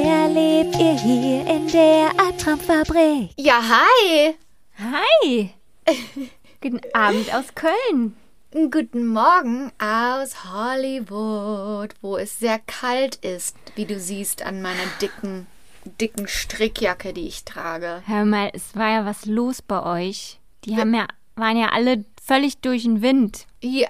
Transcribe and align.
erlebt 0.00 0.76
ihr 0.78 0.98
hier 0.98 1.46
in 1.46 1.68
der 1.68 2.10
Albtraumfabrik. 2.18 3.30
Ja, 3.36 3.60
hi. 3.62 4.34
Hi. 4.78 5.50
Guten 6.62 6.80
Abend 6.94 7.34
aus 7.34 7.54
Köln. 7.54 8.16
Guten 8.52 9.06
Morgen 9.06 9.70
aus 9.78 10.44
Hollywood, 10.50 11.94
wo 12.00 12.16
es 12.16 12.38
sehr 12.38 12.58
kalt 12.58 13.16
ist, 13.16 13.56
wie 13.74 13.84
du 13.84 13.98
siehst 13.98 14.42
an 14.42 14.62
meiner 14.62 14.86
dicken, 15.00 15.46
dicken 16.00 16.26
Strickjacke, 16.26 17.12
die 17.12 17.26
ich 17.26 17.44
trage. 17.44 18.02
Hör 18.06 18.24
mal, 18.24 18.50
es 18.54 18.74
war 18.74 18.90
ja 18.90 19.04
was 19.04 19.26
los 19.26 19.60
bei 19.60 19.82
euch. 19.82 20.38
Die 20.64 20.76
haben 20.76 20.94
ja, 20.94 21.06
waren 21.34 21.58
ja 21.58 21.68
alle 21.68 22.04
völlig 22.22 22.58
durch 22.58 22.84
den 22.84 23.02
Wind, 23.02 23.46
Ja. 23.60 23.88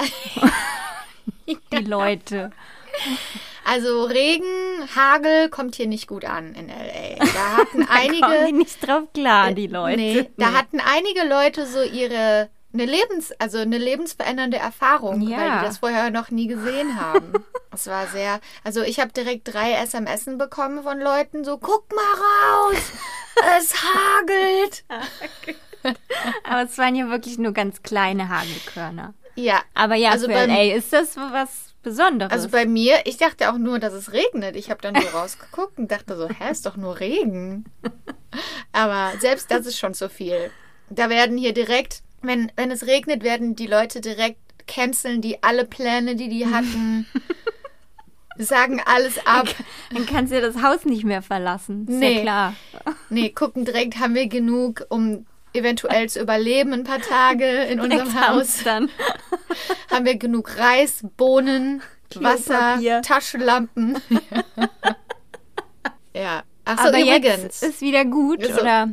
die 1.46 1.76
Leute. 1.76 2.50
Also 3.64 4.04
Regen, 4.04 4.44
Hagel 4.94 5.48
kommt 5.48 5.76
hier 5.76 5.86
nicht 5.86 6.06
gut 6.08 6.24
an 6.24 6.54
in 6.54 6.68
LA. 6.68 7.24
Da 7.24 7.56
hatten 7.58 7.86
Kommen 7.86 8.12
die 8.12 8.22
einige, 8.22 8.56
nicht 8.56 8.86
drauf 8.86 9.04
klar, 9.14 9.52
die 9.52 9.66
Leute. 9.68 9.96
nee, 9.96 10.30
da 10.36 10.52
hatten 10.52 10.80
einige 10.80 11.24
Leute 11.28 11.66
so 11.66 11.82
ihre 11.82 12.50
eine 12.74 12.86
Lebens, 12.86 13.32
also 13.38 13.58
eine 13.58 13.76
lebensverändernde 13.76 14.56
Erfahrung, 14.56 15.20
weil 15.30 15.30
Ja. 15.30 15.58
die 15.60 15.66
das 15.66 15.78
vorher 15.78 16.10
noch 16.10 16.30
nie 16.30 16.46
gesehen 16.46 16.98
haben. 16.98 17.34
Es 17.70 17.86
war 17.86 18.06
sehr, 18.06 18.40
also 18.64 18.80
ich 18.82 18.98
habe 18.98 19.12
direkt 19.12 19.52
drei 19.52 19.74
SMSen 19.84 20.38
bekommen 20.38 20.82
von 20.82 20.98
Leuten, 20.98 21.44
so 21.44 21.58
guck 21.58 21.84
mal 21.94 22.02
raus, 22.72 22.82
es 23.58 23.74
hagelt. 23.74 24.84
Aber 26.44 26.62
es 26.62 26.78
waren 26.78 26.94
ja 26.94 27.08
wirklich 27.10 27.38
nur 27.38 27.52
ganz 27.52 27.82
kleine 27.82 28.28
Hagelkörner. 28.28 29.14
Ja, 29.34 29.60
Aber 29.74 29.94
ja, 29.94 30.10
Also 30.10 30.26
für 30.26 30.46
LA 30.46 30.74
ist 30.74 30.92
das 30.92 31.16
was 31.16 31.71
Besonderes. 31.82 32.32
also 32.32 32.48
bei 32.48 32.64
mir, 32.66 33.00
ich 33.06 33.16
dachte 33.16 33.50
auch 33.52 33.58
nur, 33.58 33.78
dass 33.78 33.92
es 33.92 34.12
regnet. 34.12 34.56
Ich 34.56 34.70
habe 34.70 34.80
dann 34.80 34.94
so 35.00 35.08
rausgeguckt 35.08 35.78
und 35.78 35.90
dachte 35.90 36.16
so, 36.16 36.28
hä, 36.28 36.50
ist 36.50 36.64
doch 36.66 36.76
nur 36.76 37.00
Regen. 37.00 37.64
Aber 38.72 39.12
selbst 39.20 39.50
das 39.50 39.66
ist 39.66 39.78
schon 39.78 39.94
zu 39.94 40.08
viel. 40.08 40.50
Da 40.90 41.08
werden 41.10 41.36
hier 41.36 41.52
direkt, 41.52 42.02
wenn, 42.22 42.52
wenn 42.56 42.70
es 42.70 42.86
regnet, 42.86 43.22
werden 43.24 43.56
die 43.56 43.66
Leute 43.66 44.00
direkt 44.00 44.38
canceln, 44.68 45.20
die 45.22 45.42
alle 45.42 45.64
Pläne, 45.64 46.14
die 46.16 46.28
die 46.28 46.46
hatten, 46.52 47.06
sagen 48.38 48.80
alles 48.84 49.18
ab. 49.26 49.48
Dann 49.92 50.06
kannst 50.06 50.32
du 50.32 50.36
ja 50.36 50.42
das 50.46 50.62
Haus 50.62 50.84
nicht 50.84 51.04
mehr 51.04 51.22
verlassen. 51.22 51.86
Ist 51.88 51.94
Nee. 51.98 52.16
ja 52.18 52.22
klar. 52.22 52.54
Nee, 53.10 53.30
gucken 53.30 53.64
direkt, 53.64 53.98
haben 53.98 54.14
wir 54.14 54.26
genug, 54.28 54.86
um 54.88 55.26
eventuell 55.54 56.08
zu 56.08 56.20
überleben 56.20 56.72
ein 56.72 56.84
paar 56.84 57.00
Tage 57.00 57.46
in 57.64 57.80
unserem 57.80 58.14
Haus. 58.14 58.28
hamstern. 58.28 58.90
Haben 59.90 60.04
wir 60.04 60.16
genug 60.16 60.56
Reis, 60.58 61.00
Bohnen, 61.16 61.82
Wasser. 62.14 62.78
Taschenlampen. 63.02 63.98
ja. 66.14 66.42
Ach 66.64 66.78
so, 66.82 66.88
Aber 66.88 67.00
übrigens. 67.00 67.42
jetzt 67.42 67.62
ist 67.62 67.80
wieder 67.80 68.04
gut, 68.04 68.44
So. 68.44 68.60
oder? 68.60 68.90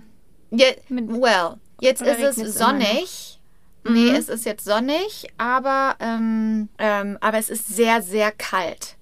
Mit- 0.49 1.09
well, 1.09 1.57
jetzt 1.79 2.01
Oder 2.01 2.17
ist 2.17 2.37
es 2.39 2.57
sonnig. 2.57 3.39
Nee, 3.87 4.09
es 4.11 4.29
ist 4.29 4.45
jetzt 4.45 4.65
sonnig, 4.65 5.27
aber, 5.37 5.95
ähm, 5.99 6.69
ähm, 6.79 7.17
aber 7.21 7.37
es 7.37 7.49
ist 7.49 7.67
sehr, 7.67 8.01
sehr 8.01 8.31
kalt. 8.31 8.95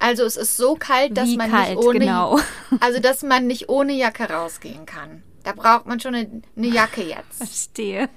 Also 0.00 0.24
es 0.24 0.36
ist 0.36 0.56
so 0.56 0.74
kalt, 0.74 1.16
dass 1.16 1.28
Wie 1.28 1.36
man 1.36 1.50
kalt, 1.50 1.76
nicht 1.76 1.86
ohne 1.86 1.98
genau. 2.00 2.38
also 2.80 2.98
dass 3.00 3.22
man 3.22 3.46
nicht 3.46 3.68
ohne 3.68 3.92
Jacke 3.92 4.28
rausgehen 4.28 4.84
kann. 4.84 5.22
Da 5.46 5.52
braucht 5.52 5.86
man 5.86 6.00
schon 6.00 6.14
eine, 6.16 6.42
eine 6.56 6.66
Jacke 6.66 7.02
jetzt. 7.02 7.36
Verstehe. 7.38 8.08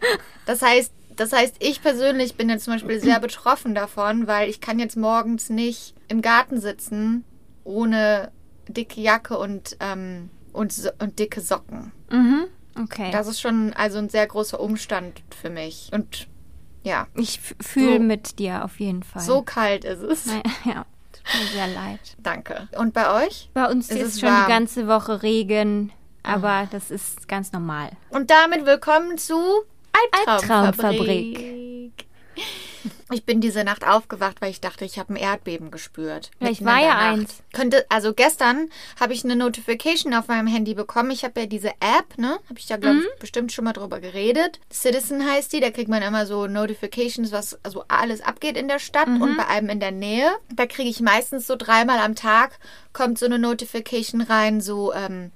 Das 0.48 0.64
heißt, 0.64 0.92
das 1.16 1.32
heißt, 1.32 1.58
ich 1.60 1.82
persönlich 1.82 2.36
bin 2.36 2.50
jetzt 2.50 2.64
zum 2.64 2.74
Beispiel 2.74 3.00
sehr 3.00 3.20
betroffen 3.20 3.76
davon, 3.76 4.26
weil 4.26 4.50
ich 4.50 4.62
kann 4.62 4.80
jetzt 4.80 4.98
morgens 4.98 5.50
nicht 5.52 5.94
im 6.08 6.22
Garten 6.24 6.60
sitzen 6.60 7.24
ohne 7.64 8.32
dicke 8.68 9.00
Jacke 9.00 9.38
und, 9.38 9.78
ähm, 9.80 10.32
und, 10.54 10.74
so, 10.74 10.90
und 11.00 11.20
dicke 11.20 11.40
Socken. 11.42 11.92
Mhm. 12.12 12.46
Okay. 12.82 13.12
Das 13.12 13.28
ist 13.28 13.40
schon 13.42 13.74
also 13.74 14.00
ein 14.00 14.10
sehr 14.10 14.26
großer 14.26 14.60
Umstand 14.60 15.22
für 15.40 15.52
mich. 15.52 15.90
Und 15.94 16.28
ja, 16.84 17.06
ich 17.16 17.40
fühle 17.62 17.98
So. 17.98 18.04
mit 18.04 18.40
dir 18.40 18.64
auf 18.66 18.80
jeden 18.80 19.04
Fall. 19.04 19.22
so 19.22 19.44
kalt 19.44 19.86
ist 19.86 20.02
es. 20.02 20.26
Nein, 20.26 20.42
ja, 20.66 20.86
tut 21.12 21.40
mir 21.42 21.48
sehr 21.48 21.68
leid. 21.68 22.00
Danke. 22.24 22.70
Und 22.76 22.94
bei 22.96 23.26
euch? 23.28 23.52
Bei 23.54 23.70
uns 23.70 23.92
ist 23.92 24.02
ist 24.02 24.20
schon 24.22 24.30
warm. 24.30 24.46
die 24.46 24.52
ganze 24.52 24.88
Woche 24.88 25.22
Regen, 25.22 25.92
aber 26.24 26.68
das 26.72 26.92
ist 26.92 27.28
ganz 27.28 27.52
normal. 27.52 27.92
Und 28.10 28.30
damit 28.32 28.66
willkommen 28.66 29.18
zu 29.18 29.36
Albtraumfabrik. 30.16 31.38
Albtraumfabrik. 31.38 32.06
Ich 33.12 33.26
bin 33.26 33.42
diese 33.42 33.64
Nacht 33.66 33.86
aufgewacht, 33.86 34.40
weil 34.40 34.52
ich 34.52 34.62
dachte, 34.62 34.86
ich 34.86 34.98
habe 35.00 35.14
ein 35.14 35.18
Erdbeben 35.18 35.72
gespürt. 35.72 36.32
Vielleicht 36.38 36.62
in 36.62 36.68
war 36.68 36.80
ja 36.80 36.94
Nacht. 36.94 37.02
eins. 37.20 37.44
Könnte, 37.52 37.86
also 37.90 38.14
gestern 38.14 38.70
habe 39.00 39.12
ich 39.14 39.26
eine 39.26 39.36
Notification 39.36 40.14
auf 40.14 40.28
meinem 40.30 40.48
Handy 40.48 40.76
bekommen. 40.76 41.12
Ich 41.12 41.26
habe 41.26 41.42
ja 41.42 41.46
diese 41.48 41.70
App, 41.82 42.18
ne? 42.18 42.40
Habe 42.48 42.58
ich 42.60 42.68
da, 42.68 42.78
glaube 42.78 42.98
Mhm. 43.00 43.06
ich, 43.14 43.20
bestimmt 43.20 43.52
schon 43.52 43.66
mal 43.66 43.74
drüber 43.74 44.00
geredet. 44.00 44.60
Citizen 44.72 45.28
heißt 45.30 45.52
die. 45.52 45.60
Da 45.60 45.72
kriegt 45.72 45.90
man 45.90 46.02
immer 46.04 46.26
so 46.26 46.48
Notifications, 46.48 47.32
was 47.34 47.60
also 47.64 47.84
alles 47.90 48.22
abgeht 48.22 48.56
in 48.56 48.70
der 48.70 48.80
Stadt 48.80 49.08
Mhm. 49.10 49.22
und 49.22 49.38
bei 49.38 49.48
einem 49.48 49.68
in 49.70 49.80
der 49.82 49.92
Nähe. 49.92 50.30
Da 50.56 50.66
kriege 50.66 50.90
ich 50.90 51.02
meistens 51.02 51.48
so 51.48 51.56
dreimal 51.58 51.98
am 52.00 52.16
Tag 52.16 52.60
kommt 52.94 53.18
so 53.20 53.26
eine 53.26 53.40
Notification 53.40 54.22
rein, 54.22 54.62
so 54.62 54.94
ähm, 54.94 55.32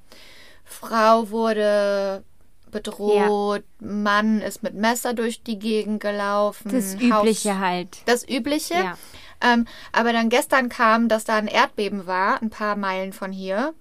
Frau 0.64 1.30
wurde 1.30 2.24
bedroht, 2.72 3.64
Mann 3.80 4.42
ist 4.42 4.64
mit 4.64 4.74
Messer 4.74 5.14
durch 5.14 5.44
die 5.44 5.60
Gegend 5.60 6.02
gelaufen. 6.02 6.72
Das 6.72 6.96
Haus- 6.96 7.22
Übliche 7.22 7.60
halt. 7.60 7.98
Das 8.06 8.28
Übliche. 8.28 8.74
Ja. 8.74 8.98
Ähm, 9.42 9.68
aber 9.92 10.12
dann 10.14 10.30
gestern 10.30 10.70
kam, 10.70 11.08
dass 11.10 11.24
da 11.24 11.36
ein 11.36 11.48
Erdbeben 11.48 12.08
war, 12.08 12.42
ein 12.42 12.50
paar 12.50 12.76
Meilen 12.76 13.14
von 13.14 13.32
hier. 13.32 13.74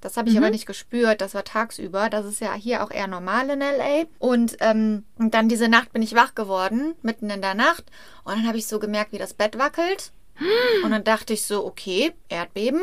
Das 0.00 0.16
habe 0.16 0.28
ich 0.28 0.34
Mhm. 0.34 0.42
aber 0.42 0.50
nicht 0.50 0.66
gespürt, 0.66 1.20
das 1.20 1.34
war 1.34 1.44
tagsüber. 1.44 2.10
Das 2.10 2.26
ist 2.26 2.40
ja 2.40 2.52
hier 2.54 2.82
auch 2.82 2.90
eher 2.90 3.06
normal 3.06 3.48
in 3.50 3.60
LA. 3.60 4.06
Und, 4.18 4.56
ähm, 4.58 5.04
und 5.18 5.32
dann 5.34 5.48
diese 5.48 5.68
Nacht 5.68 5.92
bin 5.92 6.02
ich 6.02 6.16
wach 6.16 6.34
geworden, 6.34 6.94
mitten 7.02 7.30
in 7.30 7.40
der 7.42 7.54
Nacht. 7.54 7.84
Und 8.24 8.34
dann 8.34 8.48
habe 8.48 8.58
ich 8.58 8.66
so 8.66 8.80
gemerkt, 8.80 9.12
wie 9.12 9.18
das 9.18 9.34
Bett 9.34 9.56
wackelt. 9.58 10.10
Und 10.82 10.90
dann 10.90 11.04
dachte 11.04 11.34
ich 11.34 11.44
so, 11.44 11.64
okay, 11.64 12.12
Erdbeben. 12.28 12.80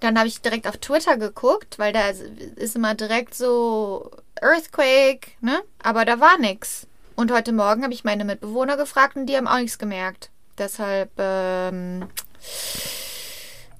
Dann 0.00 0.16
habe 0.18 0.28
ich 0.28 0.40
direkt 0.40 0.66
auf 0.68 0.76
Twitter 0.78 1.16
geguckt, 1.16 1.78
weil 1.78 1.92
da 1.92 2.08
ist- 2.08 2.74
immer 2.76 2.94
direkt 2.94 3.34
so 3.34 4.10
Earthquake, 4.40 5.32
ne? 5.40 5.60
Aber 5.82 6.04
da 6.04 6.20
war 6.20 6.38
nix. 6.38 6.86
Und 7.16 7.32
heute 7.32 7.52
Morgen 7.52 7.82
habe 7.82 7.92
ich 7.92 8.04
meine 8.04 8.24
Mitbewohner 8.24 8.76
gefragt 8.76 9.16
und 9.16 9.26
die 9.26 9.36
haben 9.36 9.48
auch 9.48 9.58
nichts 9.58 9.78
gemerkt. 9.78 10.30
Deshalb 10.56 11.10
ähm, 11.18 12.06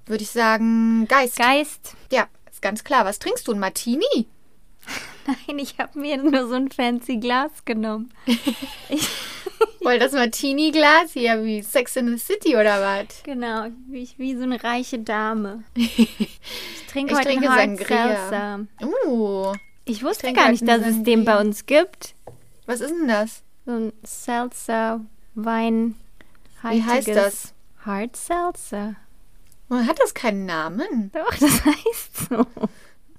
würde 0.07 0.23
ich 0.25 0.31
sagen, 0.31 1.07
Geist. 1.09 1.37
Geist. 1.39 1.95
Ja, 2.11 2.27
ist 2.51 2.63
ganz 2.63 2.83
klar. 2.83 3.05
Was 3.05 3.19
trinkst 3.21 3.47
du? 3.47 3.53
Ein 3.53 3.59
Martini? 3.61 4.27
Nein, 5.27 5.59
ich 5.59 5.79
habe 5.79 5.99
mir 5.99 6.17
nur 6.17 6.49
so 6.49 6.55
ein 6.55 6.71
fancy 6.71 7.17
Glas 7.19 7.51
genommen. 7.65 8.11
Ich, 8.89 9.09
Weil 9.81 9.99
das 9.99 10.13
Martini-Glas 10.13 11.13
hier 11.13 11.45
wie 11.45 11.63
Sex 11.63 11.97
in 11.97 12.09
the 12.09 12.19
City 12.19 12.55
oder 12.57 12.81
was? 12.81 13.23
genau, 13.25 13.67
wie, 13.89 14.09
wie 14.17 14.37
so 14.37 14.43
eine 14.45 14.63
reiche 14.63 14.99
Dame. 14.99 15.65
Ich 15.75 15.97
trinke 16.91 17.13
Ich 17.13 17.19
heute 17.19 17.29
trinke 17.29 17.49
Hard. 17.51 17.79
Seltzer. 17.89 18.67
Uh, 19.07 19.53
Ich 19.85 20.03
wusste 20.05 20.23
trinke 20.27 20.41
gar 20.41 20.51
nicht, 20.51 20.67
dass 20.67 20.87
es 20.87 21.03
den 21.03 21.25
bei 21.25 21.41
uns 21.41 21.67
gibt. 21.67 22.15
was 22.67 22.81
ist 22.81 22.91
denn 22.91 23.09
das? 23.09 23.43
So 23.67 23.73
ein 23.73 23.93
Seltzer, 24.05 25.01
Wein. 25.35 25.95
Wie 26.63 26.83
heißt 26.83 27.09
das? 27.09 27.55
Hard 27.85 28.17
Seltzer. 28.17 28.97
Hat 29.71 29.99
das 30.01 30.15
keinen 30.15 30.47
Namen? 30.47 31.11
Doch, 31.13 31.35
das 31.37 31.65
heißt 31.65 32.29
so. 32.31 32.47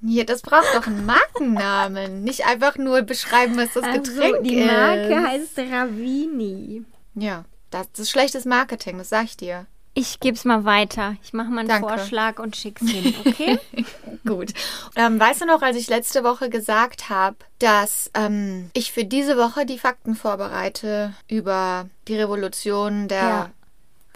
Hier, 0.01 0.25
das 0.25 0.41
braucht 0.41 0.73
doch 0.75 0.87
einen 0.87 1.05
Markennamen. 1.05 2.23
Nicht 2.23 2.45
einfach 2.45 2.77
nur 2.77 3.01
beschreiben, 3.01 3.57
was 3.57 3.73
das 3.73 3.83
Also, 3.83 4.01
Getränk 4.01 4.43
die 4.43 4.55
ist. 4.59 4.71
Marke 4.71 5.23
heißt 5.27 5.59
Ravini. 5.59 6.85
Ja, 7.15 7.45
das 7.69 7.87
ist 7.97 8.09
schlechtes 8.09 8.45
Marketing, 8.45 8.97
das 8.97 9.09
sag 9.09 9.25
ich 9.25 9.37
dir. 9.37 9.65
Ich 9.95 10.19
geb's 10.21 10.45
mal 10.45 10.63
weiter. 10.63 11.15
Ich 11.23 11.33
mache 11.33 11.49
mal 11.49 11.61
einen 11.61 11.67
Danke. 11.67 11.89
Vorschlag 11.89 12.39
und 12.39 12.55
schick's 12.55 12.87
hin, 12.89 13.13
okay? 13.25 13.59
Gut. 14.25 14.53
Ähm, 14.95 15.19
weißt 15.19 15.41
du 15.41 15.45
noch, 15.45 15.61
als 15.61 15.75
ich 15.75 15.89
letzte 15.89 16.23
Woche 16.23 16.49
gesagt 16.49 17.09
habe, 17.09 17.35
dass 17.57 18.09
ähm, 18.13 18.69
ich 18.73 18.93
für 18.93 19.03
diese 19.03 19.35
Woche 19.35 19.65
die 19.65 19.79
Fakten 19.79 20.15
vorbereite 20.15 21.13
über 21.27 21.89
die 22.07 22.15
Revolution 22.15 23.07
der 23.09 23.19
Ja. 23.19 23.49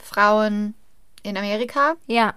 Frauen 0.01 0.75
in 1.23 1.35
Amerika? 1.37 1.95
ja. 2.07 2.35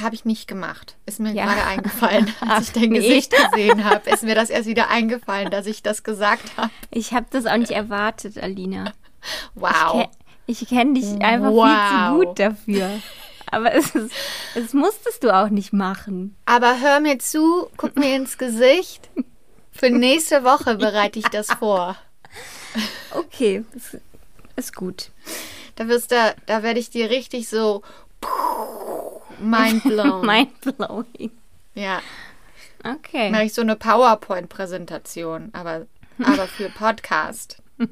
Habe 0.00 0.14
ich 0.16 0.24
nicht 0.24 0.48
gemacht. 0.48 0.96
Ist 1.06 1.20
mir 1.20 1.32
Ja. 1.32 1.44
gerade 1.46 1.64
eingefallen. 1.66 2.32
Als 2.40 2.68
ich 2.68 2.72
dein 2.72 2.90
Nee. 2.90 2.98
Gesicht 2.98 3.32
gesehen 3.32 3.84
habe, 3.84 4.10
ist 4.10 4.22
mir 4.24 4.34
das 4.34 4.50
erst 4.50 4.66
wieder 4.66 4.88
eingefallen, 4.90 5.50
dass 5.50 5.66
ich 5.66 5.82
das 5.82 6.02
gesagt 6.02 6.56
habe. 6.56 6.70
Ich 6.90 7.12
habe 7.12 7.26
das 7.30 7.46
auch 7.46 7.56
nicht 7.56 7.70
erwartet, 7.70 8.38
Alina. 8.42 8.92
Wow. 9.54 10.08
Ich 10.46 10.66
kenne 10.68 10.94
dich 10.94 11.22
einfach 11.22 11.50
Wow. 11.50 11.68
viel 11.68 11.98
zu 11.98 12.26
gut 12.26 12.38
dafür. 12.38 12.90
Aber 13.50 13.72
es, 13.72 13.94
ist, 13.94 14.12
es 14.56 14.72
musstest 14.72 15.22
du 15.22 15.30
auch 15.34 15.48
nicht 15.48 15.72
machen. 15.72 16.34
Aber 16.44 16.80
hör 16.80 16.98
mir 16.98 17.18
zu, 17.20 17.68
guck 17.76 17.96
mir 17.96 18.16
ins 18.16 18.36
Gesicht. 18.36 19.08
Für 19.70 19.90
nächste 19.90 20.42
Woche 20.44 20.74
bereite 20.76 21.20
ich 21.20 21.26
das 21.28 21.46
vor. 21.52 21.96
Okay, 23.12 23.64
ist 24.56 24.74
gut. 24.74 25.10
Da 25.76 25.86
wirst 25.88 26.10
du, 26.10 26.34
da 26.46 26.62
werde 26.64 26.80
ich 26.80 26.90
dir 26.90 27.10
richtig 27.10 27.48
so 27.48 27.82
mind 29.44 29.82
blown. 29.84 30.26
Mindblowing. 30.26 31.30
ja, 31.74 32.00
Okay. 32.84 33.30
mache 33.30 33.44
ich 33.44 33.54
so 33.54 33.62
eine 33.62 33.76
PowerPoint-Präsentation, 33.76 35.50
aber, 35.52 35.86
aber 36.22 36.46
für 36.46 36.68
Podcast. 36.68 37.62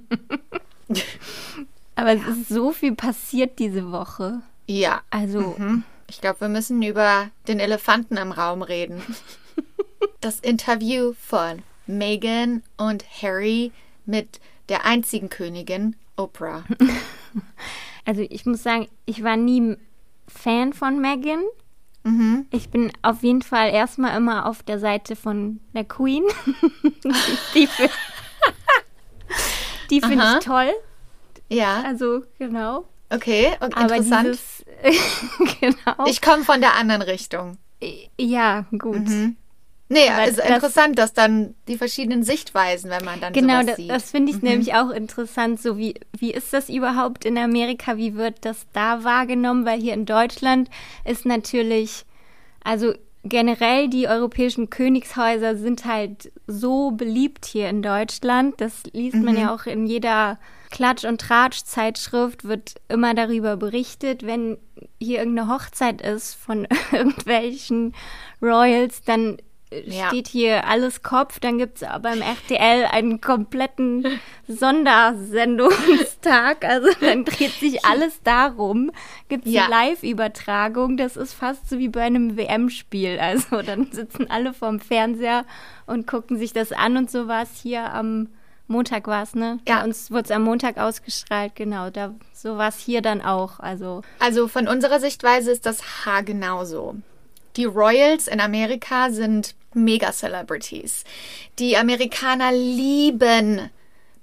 Aber 1.95 2.13
es 2.15 2.27
ist 2.27 2.49
so 2.49 2.73
viel 2.73 2.95
passiert 2.95 3.59
diese 3.59 3.93
Woche. 3.93 4.41
Ja, 4.67 5.03
Also, 5.11 5.57
ich 6.09 6.21
glaube, 6.21 6.43
wir 6.43 6.49
müssen 6.49 6.83
über 6.83 7.31
den 7.49 7.61
Elefanten 7.61 8.17
im 8.17 8.33
Raum 8.33 8.63
reden. 8.63 9.03
Das 10.21 10.39
Interview 10.41 11.15
von 11.21 11.63
Meghan 11.87 12.63
und 12.77 13.05
Harry 13.23 13.73
mit 14.07 14.41
der 14.69 14.85
einzigen 14.85 15.29
Königin, 15.31 15.97
Oprah. 16.17 16.65
also 18.05 18.23
ich 18.29 18.47
muss 18.47 18.63
sagen, 18.63 18.89
ich 19.05 19.23
war 19.25 19.37
nie 19.37 19.77
Fan 20.33 20.73
von 20.73 21.01
Megan. 21.01 21.43
Mhm. 22.05 22.47
Ich 22.51 22.69
bin 22.71 22.91
auf 23.03 23.23
jeden 23.23 23.43
Fall 23.43 23.71
erstmal 23.71 24.17
immer 24.17 24.47
auf 24.47 24.63
der 24.63 24.79
Seite 24.81 25.15
von 25.15 25.61
der 25.75 25.85
Queen. 25.85 26.25
die 27.55 27.67
fi- 27.67 27.89
die 29.91 30.01
finde 30.01 30.37
ich 30.39 30.45
toll. 30.45 30.73
Ja, 31.49 31.83
Also, 31.83 32.23
genau. 32.39 32.89
okay, 33.11 33.51
und 33.61 33.77
Aber 33.77 33.97
interessant. 33.97 34.29
dieses, 34.29 34.65
genau. 35.61 36.07
Ich 36.07 36.23
komme 36.23 36.45
von 36.45 36.61
der 36.61 36.75
anderen 36.77 37.03
Richtung. 37.03 37.59
ja, 38.19 38.65
gut. 38.79 39.07
Nee, 39.93 40.09
Aber 40.09 40.23
es 40.25 40.31
ist 40.31 40.39
das- 40.39 40.47
interessant, 40.49 40.99
dass 40.99 41.13
dann 41.13 41.55
die 41.69 41.77
verschiedenen 41.77 42.23
Sichtweisen, 42.23 42.91
wenn 42.91 43.05
man 43.05 43.21
dann 43.21 43.33
Genau, 43.33 43.55
sowas 43.61 43.67
das, 43.67 43.77
sieht. 43.77 43.91
das 43.91 44.11
finde 44.11 44.33
ich 44.33 44.43
nämlich 44.43 44.75
auch 44.75 44.91
interessant. 44.91 45.61
So 45.61 45.77
wie, 45.77 45.95
wie 46.19 46.33
ist 46.33 46.53
das 46.53 46.69
überhaupt 46.69 47.25
in 47.25 47.37
Amerika? 47.37 47.97
Wie 47.97 48.15
wird 48.15 48.45
das 48.45 48.67
da 48.73 49.05
wahrgenommen? 49.05 49.65
Weil 49.67 49.81
hier 49.81 49.95
in 49.95 50.07
Deutschland 50.07 50.71
ist 51.05 51.27
natürlich, 51.27 52.05
also 52.65 52.95
generell 53.25 53.89
die 53.89 54.09
europäischen 54.09 54.69
Königshäuser 54.71 55.57
sind 55.57 55.85
halt 55.85 56.33
so 56.47 56.91
beliebt 56.91 57.45
hier 57.45 57.69
in 57.69 57.83
Deutschland. 57.83 58.61
Das 58.61 58.83
liest 58.93 59.17
man 59.17 59.37
ja 59.39 59.55
auch 59.55 59.67
in 59.67 59.87
jeder 59.87 60.39
Klatsch- 60.73 61.05
und 61.07 61.21
Tratsch-Zeitschrift, 61.21 62.45
wird 62.45 62.75
immer 62.89 63.15
darüber 63.15 63.57
berichtet. 63.57 64.27
Wenn 64.27 64.57
hier 64.99 65.19
irgendeine 65.21 65.53
Hochzeit 65.53 66.01
ist 66.01 66.35
von 66.35 66.67
irgendwelchen 66.93 67.95
Royals, 68.41 69.03
dann 69.03 69.37
Ja. 69.87 70.09
steht 70.09 70.29
hier 70.29 70.67
alles 70.67 71.03
Kopf, 71.03 71.39
dann 71.41 71.59
gibt 71.59 71.83
es 71.83 71.89
beim 72.03 72.23
RTL 72.23 72.87
einen 72.91 73.21
kompletten 73.21 74.07
Sondersendungstag. 74.49 76.65
Also 76.73 76.89
dann 77.01 77.25
dreht 77.25 77.53
sich 77.53 77.85
alles 77.85 78.23
darum. 78.23 78.91
Gibt 79.29 79.47
es 79.47 79.53
Ja. 79.53 79.65
eine 79.65 79.71
Live-Übertragung. 79.91 80.97
Das 80.97 81.17
ist 81.17 81.35
fast 81.35 81.69
so 81.69 81.79
wie 81.79 81.89
bei 81.89 82.03
einem 82.03 82.37
WM-Spiel. 82.37 83.19
Also 83.21 83.63
dann 83.63 83.91
sitzen 83.93 84.31
alle 84.31 84.55
vorm 84.55 84.81
Fernseher 84.81 85.45
und 85.87 86.07
gucken 86.07 86.39
sich 86.39 86.53
das 86.53 86.73
an 86.73 86.97
und 86.97 87.11
so 87.11 87.29
war 87.29 87.43
es 87.43 87.61
hier 87.63 87.93
am 87.93 88.29
Montag 88.69 89.07
war 89.07 89.23
es, 89.25 89.35
ne? 89.35 89.59
Ja. 89.69 89.81
Bei 89.81 89.85
uns 89.85 90.11
wurde 90.11 90.23
es 90.25 90.31
am 90.31 90.45
Montag 90.45 90.79
ausgestrahlt, 90.79 91.55
genau. 91.57 91.91
Da, 91.91 92.15
so 92.33 92.57
war 92.57 92.69
es 92.69 92.79
hier 92.79 93.03
dann 93.03 93.21
auch. 93.21 93.61
Also 93.61 94.01
Also 94.19 94.49
von 94.49 94.67
unserer 94.69 94.99
Sichtweise 95.01 95.51
ist 95.51 95.67
das 95.67 96.07
haargenau 96.07 96.65
so. 96.65 96.95
Die 97.57 97.65
Royals 97.65 98.29
in 98.29 98.41
Amerika 98.41 99.11
sind 99.11 99.55
Mega-Celebrities. 99.75 101.05
Die 101.59 101.77
Amerikaner 101.77 102.53
lieben 102.53 103.71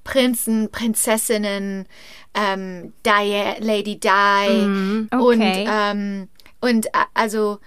Prinzen, 0.04 0.70
Prinzessinnen, 0.72 1.86
ähm, 2.34 2.94
Di 3.06 3.44
Lady 3.60 4.00
Di. 4.00 4.66
Mhm, 4.66 5.10
okay. 5.12 5.20
Und, 5.20 5.68
ähm, 5.72 6.28
und 6.62 6.86
äh, 6.88 7.06
also 7.14 7.60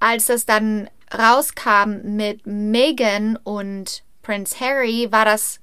als 0.00 0.26
das 0.26 0.46
dann 0.46 0.88
rauskam 1.16 2.00
mit 2.04 2.46
Meghan 2.46 3.36
und 3.42 4.02
Prince 4.22 4.60
Harry, 4.60 5.08
war 5.10 5.24
das 5.24 5.60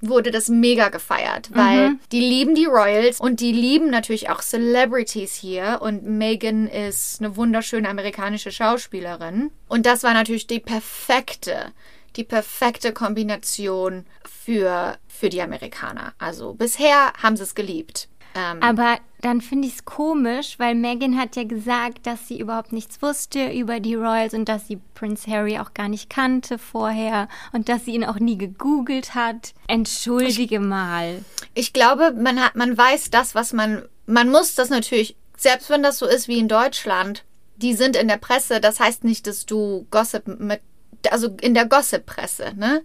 wurde 0.00 0.30
das 0.30 0.48
mega 0.48 0.88
gefeiert, 0.88 1.50
weil 1.54 1.96
die 2.12 2.20
lieben 2.20 2.54
die 2.54 2.66
Royals 2.66 3.20
und 3.20 3.40
die 3.40 3.52
lieben 3.52 3.90
natürlich 3.90 4.28
auch 4.28 4.42
Celebrities 4.42 5.34
hier 5.34 5.78
und 5.80 6.04
Meghan 6.04 6.66
ist 6.66 7.20
eine 7.20 7.36
wunderschöne 7.36 7.88
amerikanische 7.88 8.50
Schauspielerin 8.50 9.50
und 9.68 9.86
das 9.86 10.02
war 10.02 10.14
natürlich 10.14 10.46
die 10.46 10.60
perfekte 10.60 11.72
die 12.16 12.24
perfekte 12.24 12.92
Kombination 12.92 14.06
für 14.24 14.96
für 15.06 15.28
die 15.28 15.42
Amerikaner. 15.42 16.14
Also 16.18 16.54
bisher 16.54 17.12
haben 17.22 17.36
sie 17.36 17.42
es 17.42 17.54
geliebt. 17.54 18.08
Ähm, 18.36 18.62
Aber 18.62 18.98
dann 19.22 19.40
finde 19.40 19.66
ich 19.66 19.74
es 19.74 19.84
komisch, 19.84 20.58
weil 20.58 20.74
Meghan 20.74 21.18
hat 21.18 21.36
ja 21.36 21.44
gesagt, 21.44 22.06
dass 22.06 22.28
sie 22.28 22.38
überhaupt 22.38 22.72
nichts 22.72 23.00
wusste 23.00 23.50
über 23.52 23.80
die 23.80 23.94
Royals 23.94 24.34
und 24.34 24.48
dass 24.48 24.66
sie 24.68 24.78
Prince 24.94 25.30
Harry 25.30 25.58
auch 25.58 25.74
gar 25.74 25.88
nicht 25.88 26.10
kannte 26.10 26.58
vorher 26.58 27.28
und 27.52 27.68
dass 27.68 27.84
sie 27.84 27.92
ihn 27.92 28.04
auch 28.04 28.18
nie 28.18 28.38
gegoogelt 28.38 29.14
hat. 29.14 29.54
Entschuldige 29.68 30.60
mal. 30.60 31.24
Ich 31.54 31.72
glaube, 31.72 32.12
man 32.12 32.40
hat, 32.40 32.56
man 32.56 32.76
weiß 32.76 33.10
das, 33.10 33.34
was 33.34 33.52
man, 33.52 33.82
man 34.06 34.30
muss 34.30 34.54
das 34.54 34.68
natürlich, 34.68 35.16
selbst 35.36 35.70
wenn 35.70 35.82
das 35.82 35.98
so 35.98 36.06
ist 36.06 36.28
wie 36.28 36.38
in 36.38 36.48
Deutschland, 36.48 37.24
die 37.56 37.74
sind 37.74 37.96
in 37.96 38.08
der 38.08 38.18
Presse, 38.18 38.60
das 38.60 38.80
heißt 38.80 39.02
nicht, 39.04 39.26
dass 39.26 39.46
du 39.46 39.86
Gossip 39.90 40.28
mit, 40.38 40.60
also 41.10 41.28
in 41.40 41.54
der 41.54 41.66
Gossip-Presse, 41.66 42.54
ne? 42.56 42.82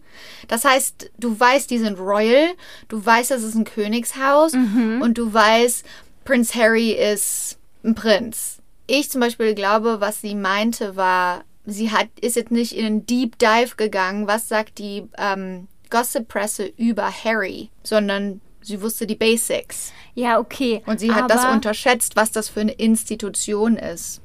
Das 0.48 0.66
heißt, 0.66 1.12
du 1.18 1.40
weißt, 1.40 1.69
die 1.69 1.80
sind 1.80 2.00
royal, 2.00 2.50
du 2.88 3.04
weißt, 3.04 3.31
das 3.31 3.44
ist 3.44 3.56
ein 3.56 3.63
Königshaus 3.63 4.54
und 4.54 5.18
du 5.18 5.34
weißt, 5.34 5.86
Prince 6.24 6.54
Harry 6.56 6.92
ist 6.92 7.58
ein 7.84 7.96
Prinz. 7.96 8.60
Ich 8.88 9.10
zum 9.10 9.22
Beispiel 9.22 9.56
glaube, 9.56 10.02
was 10.02 10.22
sie 10.22 10.36
meinte, 10.36 10.96
war, 10.96 11.44
sie 11.66 11.92
hat, 11.92 12.08
ist 12.19 12.36
jetzt 12.36 12.52
nicht 12.52 12.74
in 12.74 12.86
einen 12.86 13.06
Deep 13.06 13.38
Dive 13.40 13.75
gegangen, 13.75 14.28
was 14.28 14.48
sagt 14.48 14.78
die 14.78 15.08
ähm, 15.18 15.68
Gossip-Presse 15.90 16.72
über 16.78 17.12
Harry, 17.24 17.70
sondern 17.84 18.41
sie 18.62 18.82
wusste 18.82 19.08
die 19.08 19.15
Basics. 19.15 19.94
Ja, 20.13 20.39
okay. 20.39 20.82
Und 20.86 21.00
sie 21.00 21.13
hat 21.13 21.30
das 21.30 21.46
unterschätzt, 21.46 22.15
was 22.15 22.32
das 22.32 22.50
für 22.50 22.62
eine 22.62 22.74
Institution 22.74 23.77
ist. 23.77 24.22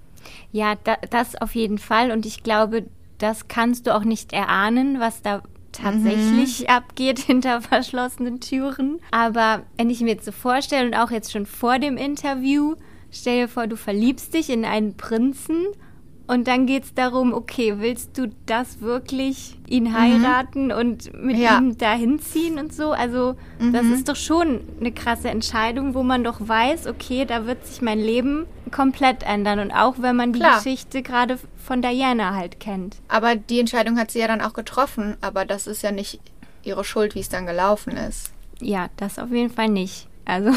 Ja, 0.52 0.74
da, 0.82 0.96
das 1.10 1.36
auf 1.36 1.54
jeden 1.54 1.78
Fall. 1.78 2.10
Und 2.10 2.26
ich 2.26 2.42
glaube, 2.42 2.84
das 3.18 3.48
kannst 3.48 3.86
du 3.86 3.94
auch 3.94 4.04
nicht 4.04 4.32
erahnen, 4.32 5.00
was 5.00 5.22
da 5.22 5.42
tatsächlich 5.72 6.60
Mhm. 6.60 6.66
abgeht 6.68 7.18
hinter 7.26 7.60
verschlossenen 7.60 8.40
Türen. 8.40 8.98
Aber 9.10 9.62
wenn 9.76 9.90
ich 9.90 10.00
mir 10.00 10.10
jetzt 10.14 10.24
so 10.24 10.32
vorstelle 10.32 10.86
und 10.86 10.94
auch 10.94 11.10
jetzt 11.10 11.32
schon 11.32 11.46
vor 11.46 11.78
dem 11.78 11.96
Interview, 11.96 12.74
stell 13.10 13.42
dir 13.42 13.48
vor, 13.48 13.66
du 13.66 13.76
verliebst 13.76 14.34
dich 14.34 14.50
in 14.50 14.64
einen 14.64 14.96
Prinzen 14.96 15.66
und 16.28 16.48
dann 16.48 16.66
geht 16.66 16.84
es 16.84 16.94
darum, 16.94 17.32
okay, 17.32 17.74
willst 17.78 18.18
du 18.18 18.28
das 18.46 18.80
wirklich, 18.80 19.58
ihn 19.68 19.92
heiraten 19.96 20.72
und 20.72 21.12
mit 21.14 21.36
Mhm. 21.36 21.42
Ja. 21.42 21.58
ihm 21.58 21.78
dahin 21.78 22.18
ziehen 22.18 22.58
und 22.58 22.72
so? 22.74 22.90
Also 22.92 23.36
das 23.72 23.86
ist 23.86 24.08
doch 24.08 24.16
schon 24.16 24.60
eine 24.80 24.92
krasse 24.92 25.28
Entscheidung, 25.30 25.94
wo 25.94 26.02
man 26.02 26.24
doch 26.24 26.36
weiß, 26.40 26.86
okay, 26.88 27.24
da 27.26 27.46
wird 27.46 27.64
sich 27.66 27.80
mein 27.80 28.00
Leben 28.00 28.46
komplett 28.70 29.22
ändern. 29.22 29.58
Und 29.58 29.72
auch 29.72 29.96
wenn 29.98 30.16
man 30.16 30.32
die 30.32 30.38
Klar. 30.40 30.56
Geschichte 30.56 31.02
gerade 31.02 31.38
von 31.56 31.82
Diana 31.82 32.34
halt 32.34 32.60
kennt. 32.60 32.96
Aber 33.08 33.36
die 33.36 33.60
Entscheidung 33.60 33.98
hat 33.98 34.10
sie 34.10 34.20
ja 34.20 34.28
dann 34.28 34.40
auch 34.40 34.52
getroffen, 34.52 35.16
aber 35.20 35.44
das 35.44 35.66
ist 35.66 35.82
ja 35.82 35.92
nicht 35.92 36.20
ihre 36.62 36.84
Schuld, 36.84 37.14
wie 37.14 37.20
es 37.20 37.28
dann 37.28 37.46
gelaufen 37.46 37.96
ist. 37.96 38.32
Ja, 38.60 38.88
das 38.96 39.18
auf 39.18 39.30
jeden 39.30 39.50
Fall 39.50 39.68
nicht. 39.68 40.08
Also 40.24 40.50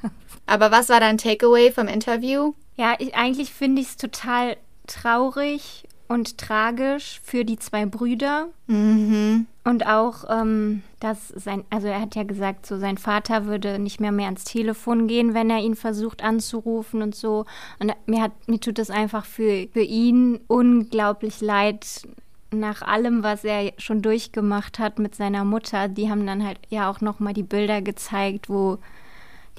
Aber 0.46 0.70
was 0.70 0.88
war 0.88 1.00
dein 1.00 1.18
Takeaway 1.18 1.70
vom 1.70 1.88
Interview? 1.88 2.54
Ja, 2.76 2.94
ich, 2.98 3.14
eigentlich 3.14 3.52
finde 3.52 3.80
ich 3.80 3.88
es 3.88 3.96
total 3.96 4.56
traurig 4.86 5.84
und 6.12 6.38
tragisch 6.38 7.20
für 7.24 7.44
die 7.44 7.58
zwei 7.58 7.86
Brüder. 7.86 8.48
Mhm. 8.66 9.46
Und 9.64 9.86
auch, 9.86 10.24
ähm, 10.28 10.82
dass 11.00 11.28
sein, 11.28 11.64
also 11.70 11.86
er 11.86 12.00
hat 12.00 12.14
ja 12.14 12.24
gesagt, 12.24 12.66
so 12.66 12.78
sein 12.78 12.98
Vater 12.98 13.46
würde 13.46 13.78
nicht 13.78 14.00
mehr 14.00 14.12
mehr 14.12 14.26
ans 14.26 14.44
Telefon 14.44 15.06
gehen, 15.06 15.34
wenn 15.34 15.50
er 15.50 15.60
ihn 15.60 15.76
versucht 15.76 16.22
anzurufen 16.22 17.00
und 17.00 17.14
so. 17.14 17.46
Und 17.78 17.92
mir 18.06 18.22
hat, 18.22 18.32
mir 18.46 18.60
tut 18.60 18.78
es 18.78 18.90
einfach 18.90 19.24
für, 19.24 19.68
für 19.72 19.82
ihn 19.82 20.40
unglaublich 20.48 21.40
leid, 21.40 21.86
nach 22.50 22.82
allem, 22.82 23.22
was 23.22 23.44
er 23.44 23.72
schon 23.78 24.02
durchgemacht 24.02 24.78
hat 24.78 24.98
mit 24.98 25.14
seiner 25.14 25.44
Mutter. 25.44 25.88
Die 25.88 26.10
haben 26.10 26.26
dann 26.26 26.44
halt 26.44 26.58
ja 26.68 26.90
auch 26.90 27.00
nochmal 27.00 27.32
die 27.32 27.42
Bilder 27.42 27.80
gezeigt, 27.80 28.50
wo 28.50 28.78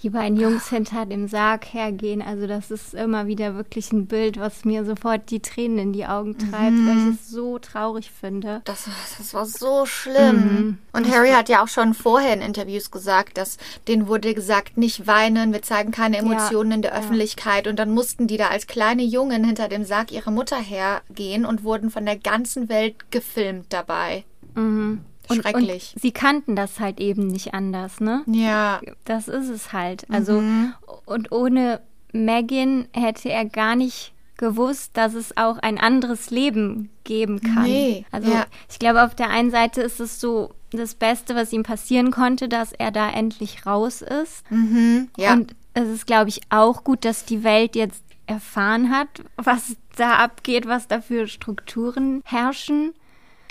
die 0.01 0.09
beiden 0.09 0.37
Jungs 0.37 0.69
hinter 0.69 1.05
dem 1.05 1.27
Sarg 1.27 1.73
hergehen. 1.73 2.21
Also 2.21 2.45
das 2.45 2.71
ist 2.71 2.93
immer 2.93 3.27
wieder 3.27 3.55
wirklich 3.55 3.91
ein 3.93 4.07
Bild, 4.07 4.37
was 4.39 4.65
mir 4.65 4.83
sofort 4.83 5.29
die 5.29 5.39
Tränen 5.39 5.77
in 5.77 5.93
die 5.93 6.05
Augen 6.05 6.37
treibt, 6.37 6.73
mhm. 6.73 6.87
weil 6.87 6.97
ich 6.97 7.19
es 7.19 7.29
so 7.29 7.57
traurig 7.59 8.11
finde. 8.11 8.61
Das, 8.65 8.89
das 9.17 9.33
war 9.33 9.45
so 9.45 9.85
schlimm. 9.85 10.35
Mhm. 10.35 10.77
Und 10.91 11.09
Harry 11.09 11.29
hat 11.29 11.47
ja 11.47 11.63
auch 11.63 11.67
schon 11.67 11.93
vorher 11.93 12.33
in 12.33 12.41
Interviews 12.41 12.91
gesagt, 12.91 13.37
dass 13.37 13.57
denen 13.87 14.07
wurde 14.07 14.33
gesagt, 14.33 14.77
nicht 14.77 15.07
weinen, 15.07 15.53
wir 15.53 15.61
zeigen 15.61 15.91
keine 15.91 16.17
Emotionen 16.17 16.71
ja. 16.71 16.75
in 16.75 16.81
der 16.81 16.97
Öffentlichkeit. 16.97 17.65
Ja. 17.65 17.69
Und 17.69 17.77
dann 17.77 17.91
mussten 17.91 18.27
die 18.27 18.37
da 18.37 18.49
als 18.49 18.67
kleine 18.67 19.03
Jungen 19.03 19.45
hinter 19.45 19.69
dem 19.69 19.85
Sarg 19.85 20.11
ihrer 20.11 20.31
Mutter 20.31 20.57
hergehen 20.57 21.45
und 21.45 21.63
wurden 21.63 21.89
von 21.89 22.05
der 22.05 22.17
ganzen 22.17 22.67
Welt 22.67 23.11
gefilmt 23.11 23.67
dabei. 23.69 24.25
Mhm. 24.55 25.01
Schrecklich. 25.31 25.89
Und, 25.89 25.95
und 25.95 26.01
sie 26.01 26.11
kannten 26.11 26.55
das 26.55 26.79
halt 26.79 26.99
eben 26.99 27.27
nicht 27.27 27.53
anders, 27.53 27.99
ne? 27.99 28.23
Ja. 28.27 28.81
Das 29.05 29.27
ist 29.27 29.49
es 29.49 29.73
halt. 29.73 30.05
Also, 30.09 30.41
mhm. 30.41 30.73
und 31.05 31.31
ohne 31.31 31.81
Megan 32.11 32.87
hätte 32.93 33.29
er 33.29 33.45
gar 33.45 33.75
nicht 33.75 34.13
gewusst, 34.37 34.91
dass 34.95 35.13
es 35.13 35.37
auch 35.37 35.57
ein 35.59 35.77
anderes 35.77 36.29
Leben 36.29 36.89
geben 37.03 37.39
kann. 37.41 37.63
Nee. 37.63 38.05
Also, 38.11 38.31
ja. 38.31 38.45
ich 38.69 38.79
glaube, 38.79 39.03
auf 39.03 39.15
der 39.15 39.29
einen 39.29 39.51
Seite 39.51 39.81
ist 39.81 39.99
es 39.99 40.19
so 40.19 40.53
das 40.71 40.95
Beste, 40.95 41.35
was 41.35 41.53
ihm 41.53 41.63
passieren 41.63 42.11
konnte, 42.11 42.49
dass 42.49 42.73
er 42.73 42.91
da 42.91 43.09
endlich 43.09 43.65
raus 43.65 44.01
ist. 44.01 44.49
Mhm. 44.49 45.09
Ja. 45.17 45.33
Und 45.33 45.55
es 45.73 45.87
ist, 45.87 46.07
glaube 46.07 46.29
ich, 46.29 46.41
auch 46.49 46.83
gut, 46.83 47.05
dass 47.05 47.25
die 47.25 47.43
Welt 47.43 47.75
jetzt 47.75 48.03
erfahren 48.25 48.89
hat, 48.89 49.07
was 49.35 49.75
da 49.95 50.15
abgeht, 50.17 50.67
was 50.67 50.87
da 50.87 51.01
für 51.01 51.27
Strukturen 51.27 52.21
herrschen. 52.25 52.93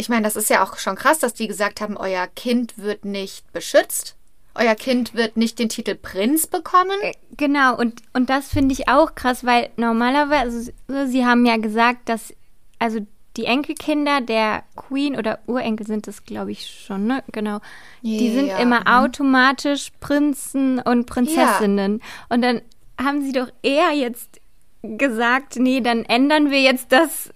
Ich 0.03 0.09
meine, 0.09 0.23
das 0.23 0.35
ist 0.35 0.51
ja 0.51 0.65
auch 0.65 0.79
schon 0.79 0.97
krass, 0.97 1.21
dass 1.21 1.33
die 1.33 1.47
gesagt 1.47 1.81
haben, 1.81 1.97
euer 1.97 2.27
Kind 2.27 2.77
wird 2.77 3.05
nicht 3.05 3.53
beschützt. 3.53 4.17
Euer 4.57 4.75
Kind 4.75 5.15
wird 5.15 5.37
nicht 5.37 5.61
den 5.61 5.69
Titel 5.69 5.95
Prinz 5.95 6.49
bekommen. 6.49 6.99
Äh, 7.03 7.13
genau, 7.37 7.77
und, 7.79 8.03
und 8.13 8.29
das 8.29 8.49
finde 8.49 8.73
ich 8.73 8.89
auch 8.89 9.15
krass, 9.15 9.47
weil 9.47 9.71
normalerweise, 9.77 10.75
also, 10.89 11.09
sie 11.09 11.25
haben 11.25 11.47
ja 11.47 11.57
gesagt, 11.57 12.09
dass, 12.09 12.35
also 12.81 12.99
die 13.37 13.45
Enkelkinder 13.45 14.21
der 14.21 14.65
Queen 14.75 15.17
oder 15.17 15.39
Urenkel 15.47 15.87
sind 15.87 16.09
es, 16.09 16.25
glaube 16.25 16.51
ich, 16.51 16.67
schon, 16.67 17.07
ne? 17.07 17.23
Genau. 17.31 17.61
Yeah, 18.03 18.19
die 18.19 18.33
sind 18.33 18.49
immer 18.59 18.81
mhm. 18.81 18.87
automatisch 18.89 19.93
Prinzen 20.01 20.81
und 20.81 21.07
Prinzessinnen. 21.07 22.01
Ja. 22.01 22.27
Und 22.29 22.43
dann 22.43 22.61
haben 23.01 23.23
sie 23.23 23.33
doch 23.33 23.51
eher 23.63 23.93
jetzt 23.93 24.42
gesagt, 24.83 25.57
nee, 25.57 25.81
dann 25.81 26.05
ändern 26.05 26.51
wir 26.51 26.61
jetzt 26.61 26.91
das 26.91 27.31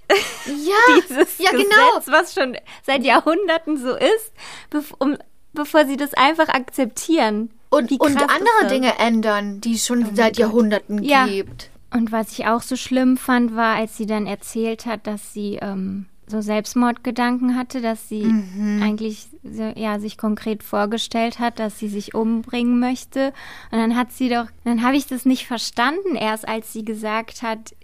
ja, 0.47 0.75
dieses 0.97 1.39
ja, 1.39 1.51
Gesetz, 1.51 1.69
genau. 1.69 2.19
was 2.19 2.35
schon 2.35 2.57
seit 2.85 3.05
Jahrhunderten 3.05 3.77
so 3.77 3.95
ist, 3.95 4.33
bev 4.71 4.93
um, 4.99 5.17
bevor 5.53 5.87
sie 5.87 5.97
das 5.97 6.15
einfach 6.15 6.49
akzeptieren. 6.49 7.51
Und, 7.69 7.91
und 8.01 8.17
andere 8.17 8.69
Dinge 8.69 8.99
ändern, 8.99 9.61
die 9.61 9.75
es 9.75 9.87
schon 9.87 10.05
oh 10.05 10.11
seit 10.15 10.39
Jahrhunderten 10.39 11.03
ja. 11.03 11.27
gibt. 11.27 11.71
Und 11.93 12.13
was 12.13 12.33
ich 12.33 12.47
auch 12.47 12.63
so 12.63 12.77
schlimm 12.77 13.17
fand, 13.17 13.57
war, 13.57 13.77
als 13.77 13.97
sie 13.97 14.07
dann 14.07 14.27
erzählt 14.27 14.87
hat, 14.87 15.07
dass 15.07 15.33
sie 15.33 15.59
ähm, 15.61 16.07
so 16.27 16.41
Selbstmordgedanken 16.41 17.57
hatte, 17.57 17.81
dass 17.81 18.09
sie 18.09 18.25
mhm. 18.25 18.83
eigentlich 18.83 19.29
ja 19.77 20.01
sich 20.01 20.19
konkret 20.19 20.63
vorgestellt 20.63 21.39
hat, 21.39 21.59
dass 21.59 21.79
sie 21.79 21.89
sich 21.89 22.15
umbringen 22.15 22.81
möchte. 22.81 23.33
Und 23.71 23.79
dann 23.79 23.97
hat 23.97 24.13
sie 24.13 24.29
doch, 24.29 24.47
dann 24.65 24.83
habe 24.83 24.97
ich 24.97 25.07
das 25.07 25.25
nicht 25.25 25.47
verstanden, 25.47 26.17
erst 26.17 26.49
als 26.49 26.73
sie 26.73 26.85
gesagt 26.85 27.43
hat, 27.43 27.75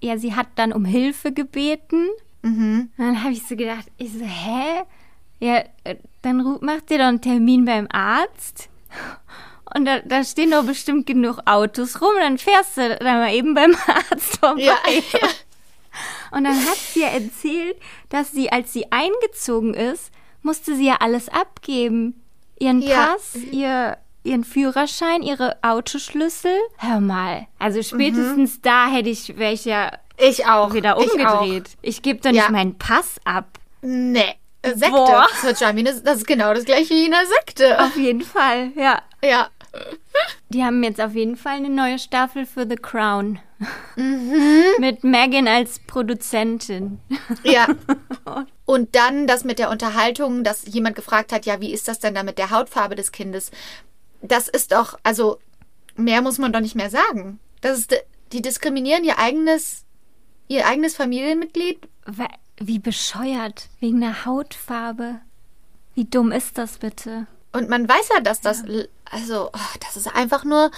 ja, 0.00 0.16
sie 0.16 0.34
hat 0.34 0.48
dann 0.54 0.72
um 0.72 0.84
Hilfe 0.84 1.32
gebeten. 1.32 2.08
Mhm. 2.42 2.90
Und 2.96 3.04
dann 3.04 3.22
habe 3.22 3.32
ich 3.32 3.46
so 3.46 3.54
gedacht, 3.54 3.86
ich 3.98 4.12
so, 4.12 4.24
hä? 4.24 4.82
Ja, 5.40 5.64
äh, 5.84 5.96
dann 6.22 6.58
macht 6.60 6.90
ihr 6.90 6.98
doch 6.98 7.06
einen 7.06 7.20
Termin 7.20 7.64
beim 7.64 7.86
Arzt. 7.90 8.68
Und 9.74 9.84
da, 9.84 10.00
da 10.00 10.24
stehen 10.24 10.50
doch 10.50 10.64
bestimmt 10.64 11.06
genug 11.06 11.40
Autos 11.44 12.00
rum. 12.00 12.12
Dann 12.18 12.38
fährst 12.38 12.76
du 12.76 12.96
da 12.96 13.14
mal 13.14 13.34
eben 13.34 13.54
beim 13.54 13.74
Arzt 13.86 14.38
vorbei. 14.38 14.62
Ja, 14.62 14.76
ja. 15.20 15.28
Und 16.30 16.44
dann 16.44 16.56
hat 16.66 16.76
sie 16.76 17.00
ja 17.00 17.08
erzählt, 17.08 17.76
dass 18.08 18.32
sie, 18.32 18.50
als 18.50 18.72
sie 18.72 18.90
eingezogen 18.92 19.74
ist, 19.74 20.10
musste 20.42 20.74
sie 20.74 20.86
ja 20.86 20.96
alles 21.00 21.28
abgeben. 21.28 22.22
Ihren 22.58 22.82
ja. 22.82 23.12
Pass, 23.12 23.36
ihr, 23.36 23.98
ihren 24.22 24.44
Führerschein, 24.44 25.22
ihre 25.22 25.56
Autoschlüssel. 25.62 26.56
Hör 26.78 27.00
mal. 27.00 27.46
Also 27.58 27.82
spätestens 27.82 28.56
mhm. 28.56 28.62
da 28.62 28.90
hätte 28.90 29.08
ich, 29.08 29.36
wäre 29.38 29.52
ich 29.52 29.64
ja 29.64 29.92
ich 30.18 30.46
auch. 30.46 30.74
wieder 30.74 30.98
umgedreht. 30.98 31.70
Ich, 31.80 31.96
ich 31.96 32.02
gebe 32.02 32.20
doch 32.20 32.30
nicht 32.30 32.42
ja. 32.44 32.50
meinen 32.50 32.76
Pass 32.76 33.16
ab. 33.24 33.58
Nee. 33.82 34.34
Sekte. 34.62 34.90
Boah. 34.90 35.26
Das, 35.42 36.18
ist 36.18 36.26
genau 36.26 36.52
das 36.52 36.64
gleiche 36.64 36.90
wie 36.90 37.06
in 37.06 37.14
einer 37.14 37.26
Sekte. 37.26 37.82
Auf 37.82 37.96
jeden 37.96 38.20
Fall, 38.20 38.72
ja. 38.76 39.02
Ja. 39.24 39.48
Die 40.50 40.64
haben 40.64 40.82
jetzt 40.82 41.00
auf 41.00 41.14
jeden 41.14 41.36
Fall 41.36 41.56
eine 41.56 41.70
neue 41.70 42.00
Staffel 42.00 42.44
für 42.44 42.66
The 42.68 42.74
Crown. 42.74 43.38
Mhm. 43.94 44.62
Mit 44.80 45.04
Megan 45.04 45.46
als 45.46 45.78
Produzentin. 45.78 46.98
Ja. 47.44 47.68
Und 48.64 48.96
dann 48.96 49.28
das 49.28 49.44
mit 49.44 49.60
der 49.60 49.70
Unterhaltung, 49.70 50.42
dass 50.42 50.66
jemand 50.66 50.96
gefragt 50.96 51.32
hat, 51.32 51.46
ja, 51.46 51.60
wie 51.60 51.72
ist 51.72 51.86
das 51.86 52.00
denn 52.00 52.16
da 52.16 52.24
mit 52.24 52.36
der 52.36 52.50
Hautfarbe 52.50 52.96
des 52.96 53.12
Kindes? 53.12 53.52
Das 54.22 54.48
ist 54.48 54.72
doch, 54.72 54.98
also 55.04 55.38
mehr 55.94 56.20
muss 56.20 56.38
man 56.38 56.52
doch 56.52 56.60
nicht 56.60 56.74
mehr 56.74 56.90
sagen. 56.90 57.38
Das 57.60 57.78
ist, 57.78 57.94
die 58.32 58.42
diskriminieren 58.42 59.04
ihr 59.04 59.18
eigenes, 59.18 59.84
ihr 60.48 60.66
eigenes 60.66 60.96
Familienmitglied. 60.96 61.88
Wie 62.58 62.80
bescheuert, 62.80 63.68
wegen 63.78 64.00
der 64.00 64.24
Hautfarbe. 64.24 65.20
Wie 65.94 66.06
dumm 66.06 66.32
ist 66.32 66.58
das 66.58 66.78
bitte? 66.78 67.28
Und 67.52 67.68
man 67.68 67.88
weiß 67.88 68.10
ja, 68.14 68.20
dass 68.20 68.40
das, 68.40 68.62
ja. 68.66 68.84
also, 69.10 69.50
oh, 69.52 69.78
das 69.80 69.96
ist 69.96 70.14
einfach 70.14 70.44
nur, 70.44 70.70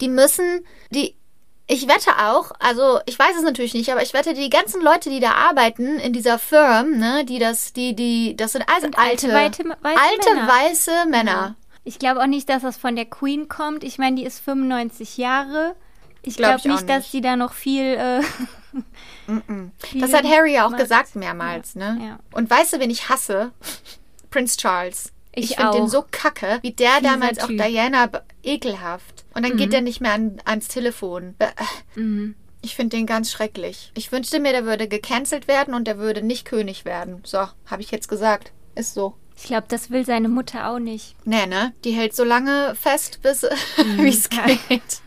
die 0.00 0.08
müssen, 0.08 0.64
die, 0.90 1.16
ich 1.66 1.88
wette 1.88 2.18
auch, 2.18 2.52
also 2.58 3.00
ich 3.06 3.18
weiß 3.18 3.36
es 3.36 3.42
natürlich 3.42 3.74
nicht, 3.74 3.90
aber 3.90 4.02
ich 4.02 4.12
wette, 4.12 4.34
die 4.34 4.50
ganzen 4.50 4.82
Leute, 4.82 5.10
die 5.10 5.20
da 5.20 5.32
arbeiten 5.32 5.98
in 5.98 6.12
dieser 6.12 6.38
Firm, 6.38 6.98
ne, 6.98 7.24
die 7.24 7.38
das, 7.38 7.72
die, 7.72 7.94
die, 7.94 8.36
das 8.36 8.52
sind 8.52 8.64
also 8.68 8.86
alte, 8.96 9.32
alte, 9.34 9.64
weiße, 9.80 10.00
alte 10.00 10.34
Männer. 10.34 10.48
weiße 10.48 11.06
Männer. 11.08 11.54
Ich 11.84 11.98
glaube 11.98 12.20
auch 12.20 12.26
nicht, 12.26 12.48
dass 12.48 12.62
das 12.62 12.76
von 12.76 12.94
der 12.94 13.06
Queen 13.06 13.48
kommt. 13.48 13.84
Ich 13.84 13.98
meine, 13.98 14.16
die 14.16 14.24
ist 14.24 14.40
95 14.40 15.16
Jahre. 15.16 15.74
Ich 16.22 16.36
glaube 16.36 16.60
glaub 16.60 16.66
nicht, 16.66 16.86
nicht, 16.86 16.88
dass 16.88 17.10
die 17.10 17.20
da 17.20 17.36
noch 17.36 17.52
viel. 17.52 17.84
Äh, 17.84 18.22
das 19.98 20.12
hat 20.12 20.24
Harry 20.24 20.54
ja 20.54 20.66
auch 20.66 20.76
gesagt 20.76 21.16
mehrmals, 21.16 21.74
ja. 21.74 21.94
ne? 21.94 22.06
Ja. 22.06 22.18
Und 22.32 22.50
weißt 22.50 22.74
du, 22.74 22.80
wen 22.80 22.90
ich 22.90 23.08
hasse? 23.08 23.52
Prince 24.30 24.56
Charles. 24.56 25.12
Ich, 25.32 25.50
ich 25.50 25.56
finde 25.56 25.78
den 25.78 25.88
so 25.88 26.04
kacke, 26.10 26.58
wie 26.62 26.72
der 26.72 26.98
Dieser 26.98 27.12
damals 27.12 27.38
typ. 27.38 27.60
auch 27.60 27.66
Diana 27.66 28.10
ekelhaft. 28.42 29.24
Und 29.34 29.44
dann 29.44 29.52
mhm. 29.52 29.58
geht 29.58 29.74
er 29.74 29.80
nicht 29.80 30.00
mehr 30.00 30.12
an, 30.12 30.40
ans 30.44 30.68
Telefon. 30.68 31.36
Mhm. 31.94 32.34
Ich 32.62 32.74
finde 32.74 32.96
den 32.96 33.06
ganz 33.06 33.30
schrecklich. 33.30 33.92
Ich 33.96 34.12
wünschte 34.12 34.40
mir, 34.40 34.52
der 34.52 34.64
würde 34.64 34.88
gecancelt 34.88 35.48
werden 35.48 35.72
und 35.74 35.86
der 35.86 35.98
würde 35.98 36.22
nicht 36.22 36.44
König 36.44 36.84
werden. 36.84 37.22
So, 37.24 37.46
habe 37.66 37.82
ich 37.82 37.90
jetzt 37.90 38.08
gesagt. 38.08 38.52
Ist 38.74 38.94
so. 38.94 39.14
Ich 39.36 39.44
glaube, 39.44 39.66
das 39.68 39.90
will 39.90 40.04
seine 40.04 40.28
Mutter 40.28 40.70
auch 40.70 40.78
nicht. 40.78 41.16
Nee, 41.24 41.46
ne? 41.46 41.72
Die 41.84 41.92
hält 41.92 42.14
so 42.14 42.24
lange 42.24 42.74
fest, 42.74 43.20
bis 43.22 43.42
mhm. 43.78 44.04
wie 44.04 44.08
es 44.08 44.28
geht. 44.28 45.02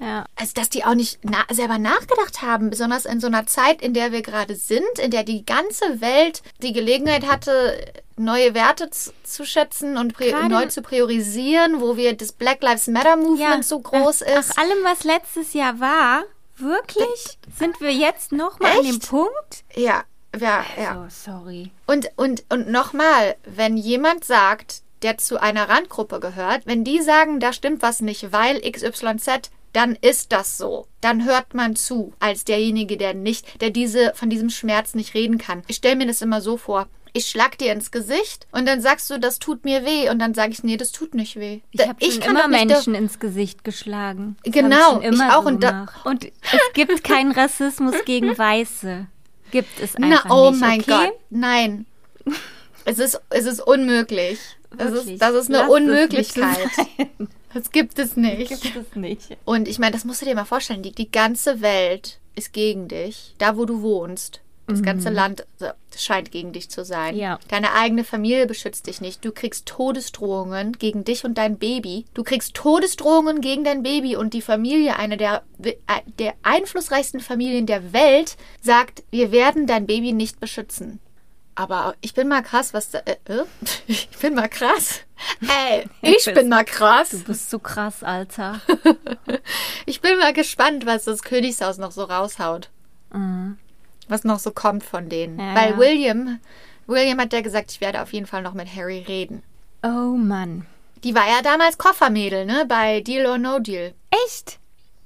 Ja. 0.00 0.24
Also, 0.36 0.52
dass 0.54 0.68
die 0.68 0.84
auch 0.84 0.94
nicht 0.94 1.18
na 1.22 1.44
selber 1.50 1.78
nachgedacht 1.78 2.42
haben, 2.42 2.70
besonders 2.70 3.04
in 3.04 3.20
so 3.20 3.26
einer 3.26 3.46
Zeit, 3.46 3.82
in 3.82 3.94
der 3.94 4.12
wir 4.12 4.22
gerade 4.22 4.56
sind, 4.56 4.98
in 4.98 5.10
der 5.10 5.24
die 5.24 5.44
ganze 5.44 6.00
Welt 6.00 6.42
die 6.62 6.72
Gelegenheit 6.72 7.26
hatte, 7.26 7.92
neue 8.16 8.54
Werte 8.54 8.90
zu 8.90 9.44
schätzen 9.44 9.96
und 9.96 10.18
neu 10.48 10.66
zu 10.66 10.82
priorisieren, 10.82 11.80
wo 11.80 11.96
wir 11.96 12.16
das 12.16 12.32
Black 12.32 12.62
Lives 12.62 12.86
Matter 12.86 13.16
Movement 13.16 13.38
ja, 13.38 13.62
so 13.62 13.80
groß 13.80 14.20
nach, 14.20 14.38
ist. 14.38 14.56
Nach 14.56 14.64
allem, 14.64 14.84
was 14.84 15.04
letztes 15.04 15.52
Jahr 15.54 15.80
war, 15.80 16.24
wirklich? 16.56 17.38
Sind 17.58 17.80
wir 17.80 17.92
jetzt 17.92 18.32
nochmal 18.32 18.78
an 18.78 18.84
dem 18.84 19.00
Punkt? 19.00 19.64
Ja, 19.74 20.04
ja, 20.38 20.64
ja. 20.78 21.04
Oh, 21.04 21.10
sorry. 21.10 21.70
Und, 21.86 22.10
und, 22.16 22.44
und 22.48 22.68
nochmal, 22.68 23.36
wenn 23.44 23.76
jemand 23.76 24.24
sagt, 24.24 24.82
der 25.02 25.18
zu 25.18 25.40
einer 25.40 25.68
Randgruppe 25.68 26.20
gehört, 26.20 26.66
wenn 26.66 26.84
die 26.84 27.00
sagen, 27.00 27.40
da 27.40 27.52
stimmt 27.52 27.82
was 27.82 28.00
nicht, 28.00 28.32
weil 28.32 28.60
XYZ, 28.60 29.50
dann 29.72 29.96
ist 30.00 30.32
das 30.32 30.58
so. 30.58 30.86
Dann 31.00 31.24
hört 31.24 31.54
man 31.54 31.76
zu, 31.76 32.12
als 32.20 32.44
derjenige, 32.44 32.96
der 32.96 33.14
nicht, 33.14 33.60
der 33.60 33.70
diese, 33.70 34.12
von 34.14 34.30
diesem 34.30 34.50
Schmerz 34.50 34.94
nicht 34.94 35.14
reden 35.14 35.38
kann. 35.38 35.62
Ich 35.66 35.76
stelle 35.76 35.96
mir 35.96 36.06
das 36.06 36.22
immer 36.22 36.40
so 36.40 36.56
vor. 36.56 36.88
Ich 37.14 37.28
schlag 37.28 37.58
dir 37.58 37.72
ins 37.72 37.90
Gesicht 37.90 38.46
und 38.52 38.66
dann 38.66 38.80
sagst 38.80 39.10
du, 39.10 39.18
das 39.18 39.38
tut 39.38 39.64
mir 39.66 39.84
weh 39.84 40.08
und 40.08 40.18
dann 40.18 40.32
sage 40.32 40.52
ich, 40.52 40.62
nee, 40.64 40.78
das 40.78 40.92
tut 40.92 41.14
nicht 41.14 41.36
weh. 41.36 41.60
Ich 41.70 41.86
habe 41.86 42.02
immer 42.26 42.48
Menschen 42.48 42.94
ins 42.94 43.18
Gesicht 43.18 43.64
geschlagen. 43.64 44.36
Das 44.44 44.54
genau, 44.54 45.00
ich, 45.00 45.10
ich 45.10 45.20
auch 45.20 45.42
so 45.42 45.48
und, 45.48 45.64
und 46.04 46.24
es 46.24 46.72
gibt 46.72 47.04
keinen 47.04 47.32
Rassismus 47.32 47.94
gegen 48.06 48.36
Weiße. 48.38 49.06
Gibt 49.50 49.78
es 49.78 49.94
einfach 49.96 50.24
Na, 50.24 50.34
oh 50.34 50.50
nicht. 50.50 50.60
mein 50.60 50.80
okay? 50.80 50.90
Gott, 50.90 51.20
nein. 51.28 51.86
Es 52.86 52.98
ist, 52.98 53.20
es 53.28 53.44
ist 53.44 53.60
unmöglich. 53.60 54.38
Das 54.78 54.92
ist, 54.92 55.20
das 55.20 55.34
ist 55.34 55.48
eine 55.48 55.58
Lass 55.58 55.70
Unmöglichkeit. 55.70 56.70
Das 57.54 57.70
gibt 57.70 57.98
es 57.98 58.16
nicht. 58.16 58.48
Gibt 58.48 58.76
es 58.76 58.96
nicht. 58.96 59.36
Und 59.44 59.68
ich 59.68 59.78
meine, 59.78 59.92
das 59.92 60.06
musst 60.06 60.22
du 60.22 60.24
dir 60.24 60.34
mal 60.34 60.46
vorstellen. 60.46 60.82
Die, 60.82 60.92
die 60.92 61.12
ganze 61.12 61.60
Welt 61.60 62.18
ist 62.34 62.54
gegen 62.54 62.88
dich, 62.88 63.34
da 63.36 63.58
wo 63.58 63.66
du 63.66 63.82
wohnst. 63.82 64.40
Das 64.68 64.82
ganze 64.82 65.10
Land 65.10 65.44
scheint 65.94 66.30
gegen 66.30 66.52
dich 66.52 66.70
zu 66.70 66.84
sein. 66.84 67.16
Ja. 67.16 67.38
Deine 67.48 67.74
eigene 67.74 68.04
Familie 68.04 68.46
beschützt 68.46 68.86
dich 68.86 69.00
nicht. 69.00 69.24
Du 69.24 69.32
kriegst 69.32 69.66
Todesdrohungen 69.66 70.72
gegen 70.78 71.04
dich 71.04 71.24
und 71.24 71.36
dein 71.36 71.58
Baby. 71.58 72.06
Du 72.14 72.22
kriegst 72.22 72.54
Todesdrohungen 72.54 73.40
gegen 73.40 73.64
dein 73.64 73.82
Baby 73.82 74.16
und 74.16 74.32
die 74.32 74.40
Familie, 74.40 74.96
eine 74.96 75.16
der, 75.16 75.42
der 76.18 76.34
einflussreichsten 76.42 77.20
Familien 77.20 77.66
der 77.66 77.92
Welt, 77.92 78.36
sagt, 78.62 79.02
wir 79.10 79.30
werden 79.30 79.66
dein 79.66 79.86
Baby 79.86 80.12
nicht 80.12 80.40
beschützen. 80.40 81.00
Aber 81.54 81.94
ich 82.00 82.14
bin 82.14 82.28
mal 82.28 82.42
krass, 82.42 82.72
was 82.72 82.90
da. 82.90 83.00
Äh, 83.00 83.16
äh? 83.26 83.44
ich 83.86 84.08
bin 84.20 84.34
mal 84.34 84.48
krass. 84.48 85.00
Ey, 85.40 85.84
ich 86.02 86.24
bin 86.32 86.48
mal 86.48 86.64
krass. 86.64 87.10
Du 87.10 87.24
bist 87.24 87.50
so 87.50 87.58
krass, 87.58 88.02
Alter. 88.02 88.60
Ich 89.84 90.00
bin 90.00 90.18
mal 90.18 90.32
gespannt, 90.32 90.86
was 90.86 91.04
das 91.04 91.22
Königshaus 91.22 91.76
noch 91.76 91.90
so 91.90 92.04
raushaut. 92.04 92.70
Was 94.08 94.24
noch 94.24 94.38
so 94.38 94.52
kommt 94.52 94.84
von 94.84 95.08
denen. 95.08 95.38
Ja, 95.38 95.54
Weil 95.54 95.70
ja. 95.72 95.78
William, 95.78 96.40
William 96.86 97.20
hat 97.20 97.32
ja 97.32 97.40
gesagt, 97.40 97.72
ich 97.72 97.80
werde 97.80 98.00
auf 98.00 98.12
jeden 98.12 98.26
Fall 98.26 98.42
noch 98.42 98.54
mit 98.54 98.74
Harry 98.74 99.04
reden. 99.06 99.42
Oh 99.82 100.16
Mann. 100.16 100.66
Die 101.02 101.14
war 101.14 101.26
ja 101.28 101.42
damals 101.42 101.78
Koffermädel, 101.78 102.46
ne? 102.46 102.64
Bei 102.68 103.00
Deal 103.00 103.26
or 103.26 103.38
No 103.38 103.58
Deal. 103.58 103.92
Echt? 104.24 104.60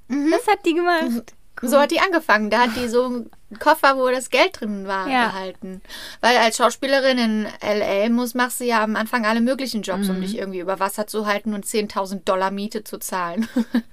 Das 0.07 0.47
hat 0.47 0.65
die 0.65 0.75
gemacht. 0.75 1.33
So 1.61 1.79
hat 1.79 1.91
die 1.91 1.99
angefangen. 1.99 2.49
Da 2.49 2.59
hat 2.61 2.75
die 2.75 2.87
so 2.87 3.05
einen 3.05 3.31
Koffer, 3.59 3.97
wo 3.97 4.07
das 4.09 4.29
Geld 4.29 4.59
drin 4.61 4.87
war, 4.87 5.07
Ja. 5.07 5.27
gehalten. 5.27 5.81
Weil 6.21 6.37
als 6.37 6.57
Schauspielerin 6.57 7.17
in 7.17 7.47
L.A. 7.61 8.09
muss, 8.09 8.33
machst 8.35 8.59
du 8.59 8.65
ja 8.65 8.83
am 8.83 8.95
Anfang 8.95 9.25
alle 9.25 9.41
möglichen 9.41 9.81
Jobs, 9.81 10.07
Mhm. 10.07 10.15
um 10.15 10.21
dich 10.21 10.37
irgendwie 10.37 10.59
über 10.59 10.79
Wasser 10.79 11.07
zu 11.07 11.25
halten 11.25 11.53
und 11.53 11.65
10.000 11.65 12.27
Dollar 12.29 12.51
Miete 12.51 12.83
zu 12.83 12.97
zahlen. 12.99 13.47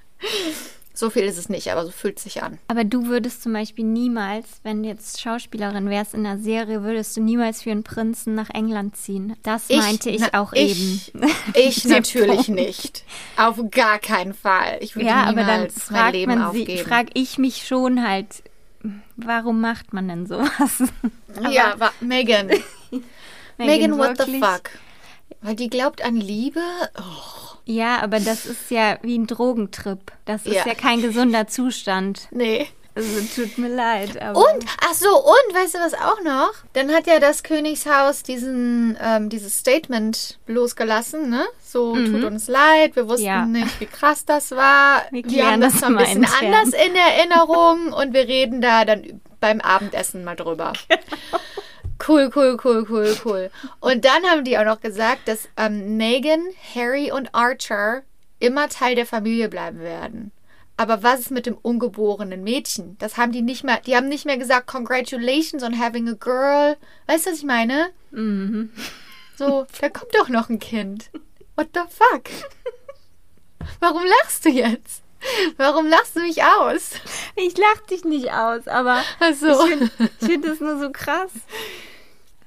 so 0.96 1.10
viel 1.10 1.24
ist 1.24 1.36
es 1.38 1.48
nicht, 1.48 1.72
aber 1.72 1.84
so 1.84 1.90
fühlt 1.90 2.20
sich 2.20 2.42
an. 2.44 2.58
Aber 2.68 2.84
du 2.84 3.06
würdest 3.06 3.42
zum 3.42 3.52
Beispiel 3.52 3.84
niemals, 3.84 4.46
wenn 4.62 4.84
du 4.84 4.88
jetzt 4.88 5.20
Schauspielerin 5.20 5.90
wärst 5.90 6.14
in 6.14 6.24
einer 6.24 6.38
Serie, 6.38 6.84
würdest 6.84 7.16
du 7.16 7.20
niemals 7.20 7.62
für 7.62 7.72
einen 7.72 7.82
Prinzen 7.82 8.34
nach 8.36 8.48
England 8.50 8.96
ziehen. 8.96 9.34
Das 9.42 9.68
meinte 9.70 10.08
ich 10.10 10.20
na, 10.32 10.40
auch 10.40 10.52
ich, 10.52 11.12
eben. 11.12 11.26
Ich 11.54 11.84
natürlich 11.86 12.46
Punkt. 12.46 12.60
nicht. 12.60 13.04
Auf 13.36 13.58
gar 13.72 13.98
keinen 13.98 14.34
Fall. 14.34 14.78
Ich 14.80 14.94
würde 14.94 15.08
Ja, 15.08 15.24
aber 15.24 15.42
dann 15.42 15.62
niemals 15.62 15.90
mein 15.90 15.98
fragt 16.00 16.12
Leben 16.14 16.34
man 16.38 16.52
sie, 16.52 16.60
aufgeben. 16.60 16.88
frag 16.88 17.06
ich 17.14 17.38
mich 17.38 17.66
schon 17.66 18.06
halt, 18.06 18.44
warum 19.16 19.60
macht 19.60 19.92
man 19.92 20.06
denn 20.06 20.26
sowas? 20.26 20.82
ja, 21.50 21.74
Megan. 22.00 22.50
Megan, 23.58 23.98
what 23.98 24.16
the 24.24 24.38
fuck? 24.38 24.70
Weil 25.42 25.56
die 25.56 25.68
glaubt 25.68 26.02
an 26.04 26.16
Liebe? 26.16 26.60
Oh, 26.98 27.43
Ja, 27.66 28.02
aber 28.02 28.20
das 28.20 28.44
ist 28.46 28.70
ja 28.70 28.98
wie 29.02 29.16
ein 29.18 29.26
Drogentrip. 29.26 30.12
Das 30.26 30.44
ist 30.46 30.54
Ja. 30.54 30.66
ja, 30.66 30.74
kein 30.74 31.00
gesunder 31.02 31.46
Zustand. 31.46 32.28
nee. 32.30 32.66
Also 32.96 33.08
tut 33.42 33.58
mir 33.58 33.74
leid. 33.74 34.10
Und, 34.10 34.64
ach 34.80 34.94
so, 34.94 35.08
und, 35.18 35.52
weißt 35.56 35.74
du 35.74 35.78
was 35.80 35.94
auch 35.94 36.22
noch? 36.22 36.52
Dann 36.74 36.92
hat 36.94 37.08
ja 37.08 37.18
das 37.18 37.42
Königshaus 37.42 38.22
diesen, 38.22 38.96
ähm, 39.02 39.28
dieses 39.30 39.58
Statement 39.58 40.38
losgelassen, 40.46 41.28
ne? 41.28 41.44
So, 41.60 41.96
tut 41.96 42.22
uns 42.22 42.46
leid, 42.46 42.94
wir 42.94 43.08
wussten 43.08 43.26
Ja. 43.26 43.46
nicht, 43.46 43.80
wie 43.80 43.86
krass 43.86 44.24
das 44.24 44.52
war. 44.52 45.02
Wir 45.10 45.24
Die 45.24 45.42
haben 45.42 45.60
das 45.60 45.72
das 45.72 45.82
ein 45.82 45.96
bisschen 45.96 46.22
intern. 46.22 46.54
anders 46.54 46.68
in 46.86 46.94
Erinnerung 46.94 47.92
und 47.92 48.14
wir 48.14 48.28
reden 48.28 48.60
da 48.60 48.84
dann 48.84 49.20
beim 49.40 49.60
Abendessen 49.60 50.22
mal 50.22 50.36
drüber. 50.36 50.72
Cool, 51.98 52.30
cool, 52.34 52.56
cool, 52.62 52.86
cool, 52.88 53.16
cool. 53.24 53.50
Und 53.80 54.04
dann 54.04 54.24
haben 54.24 54.44
die 54.44 54.58
auch 54.58 54.64
noch 54.64 54.80
gesagt, 54.80 55.28
dass 55.28 55.48
ähm, 55.56 55.96
Megan, 55.96 56.42
Harry 56.74 57.12
und 57.12 57.34
Archer 57.34 58.02
immer 58.40 58.68
Teil 58.68 58.94
der 58.94 59.06
Familie 59.06 59.48
bleiben 59.48 59.80
werden. 59.80 60.32
Aber 60.76 61.04
was 61.04 61.20
ist 61.20 61.30
mit 61.30 61.46
dem 61.46 61.56
ungeborenen 61.56 62.42
Mädchen? 62.42 62.96
Das 62.98 63.16
haben 63.16 63.30
die 63.30 63.42
nicht 63.42 63.62
mehr, 63.62 63.80
die 63.80 63.94
haben 63.94 64.08
nicht 64.08 64.26
mehr 64.26 64.38
gesagt, 64.38 64.66
congratulations 64.66 65.62
on 65.62 65.78
having 65.78 66.08
a 66.08 66.14
girl. 66.14 66.76
Weißt 67.06 67.26
du, 67.26 67.30
was 67.30 67.38
ich 67.38 67.44
meine? 67.44 67.90
Mhm. 68.10 68.70
So, 69.36 69.66
da 69.80 69.88
kommt 69.88 70.14
doch 70.14 70.28
noch 70.28 70.48
ein 70.48 70.58
Kind. 70.58 71.10
What 71.54 71.68
the 71.74 71.82
fuck? 71.88 72.24
Warum 73.80 74.02
lachst 74.04 74.44
du 74.44 74.50
jetzt? 74.50 75.03
Warum 75.56 75.86
lachst 75.88 76.16
du 76.16 76.20
mich 76.20 76.42
aus? 76.42 76.90
ich 77.36 77.56
lach 77.56 77.80
dich 77.90 78.04
nicht 78.04 78.32
aus, 78.32 78.66
aber 78.68 79.02
Also, 79.20 79.46
ich 79.66 79.70
finde 79.70 79.90
find 80.20 80.44
das 80.44 80.60
nur 80.60 80.78
so 80.78 80.90
krass. 80.90 81.30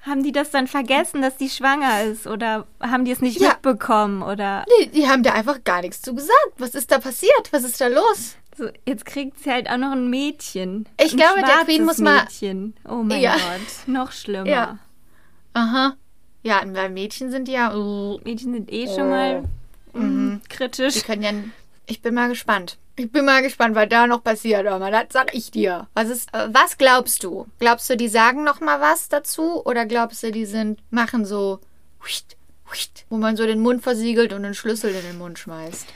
Haben 0.04 0.24
die 0.24 0.32
das 0.32 0.52
dann 0.52 0.68
vergessen, 0.68 1.22
dass 1.22 1.36
die 1.38 1.50
schwanger 1.50 2.04
ist? 2.04 2.28
Oder 2.28 2.66
haben 2.80 3.04
die 3.04 3.12
es 3.12 3.20
nicht 3.22 3.42
Ja. 3.42 3.50
mitbekommen? 3.50 4.22
Oder 4.24 4.64
die, 4.82 4.88
die 4.88 5.08
haben 5.08 5.22
da 5.24 5.34
einfach 5.34 5.64
gar 5.66 5.82
nichts 5.82 6.02
zu 6.02 6.16
gesagt. 6.16 6.54
Was 6.58 6.76
ist 6.76 6.92
da 6.92 7.00
passiert? 7.00 7.52
Was 7.52 7.64
ist 7.64 7.82
da 7.82 7.88
los? 7.88 8.36
so, 8.58 8.70
jetzt 8.88 9.06
kriegt 9.06 9.38
sie 9.44 9.52
halt 9.52 9.70
auch 9.70 9.78
noch 9.78 9.92
ein 9.92 10.10
Mädchen. 10.10 10.88
Ich 11.00 11.12
ein 11.12 11.18
glaube, 11.18 11.42
der 11.42 11.66
Queen 11.66 11.86
muss 11.86 12.00
mal- 12.00 12.24
Mädchen. 12.24 12.74
Oh 12.90 13.04
mein 13.04 13.20
Ja. 13.22 13.34
Gott, 13.34 13.88
noch 13.88 14.12
schlimmer. 14.12 14.48
Ja. 14.50 14.78
Aha. 15.54 15.96
Ja, 16.42 16.64
bei 16.66 16.88
Mädchen 16.90 17.30
sind 17.30 17.48
ja. 17.50 17.76
uh, 17.76 18.20
Mädchen 18.24 18.54
sind 18.54 18.72
eh 18.72 18.88
schon 18.88 19.10
mal 19.10 19.44
mm, 19.94 20.38
kritisch. 20.50 20.94
Die 20.96 21.02
können 21.02 21.22
ja. 21.24 21.32
Ich 21.90 22.02
bin 22.02 22.14
mal 22.14 22.28
gespannt. 22.28 22.78
Ich 22.98 23.12
bin 23.12 23.24
mal 23.24 23.42
gespannt, 23.42 23.76
was 23.76 23.88
da 23.88 24.08
noch 24.08 24.24
passiert, 24.24 24.68
aber 24.68 24.92
das 24.92 25.06
sag 25.12 25.34
ich 25.34 25.52
dir. 25.52 25.88
Was 25.94 26.10
ist, 26.10 26.34
äh, 26.34 26.50
was 26.52 26.78
glaubst 26.78 27.24
du? 27.24 27.48
Glaubst 27.60 27.90
du, 27.90 27.96
die 27.96 28.10
sagen 28.10 28.44
noch 28.44 28.60
mal 28.60 28.82
was 28.82 29.08
dazu 29.08 29.64
oder 29.66 29.86
glaubst 29.86 30.22
du, 30.22 30.32
die 30.32 30.46
sind 30.46 30.82
machen 30.92 31.26
so, 31.26 31.60
wo 33.10 33.18
man 33.18 33.38
so 33.38 33.46
den 33.46 33.62
Mund 33.62 33.84
versiegelt 33.84 34.34
und 34.34 34.44
einen 34.44 34.54
Schlüssel 34.54 34.94
in 34.94 35.04
den 35.04 35.18
Mund 35.18 35.40
schmeißt? 35.40 35.88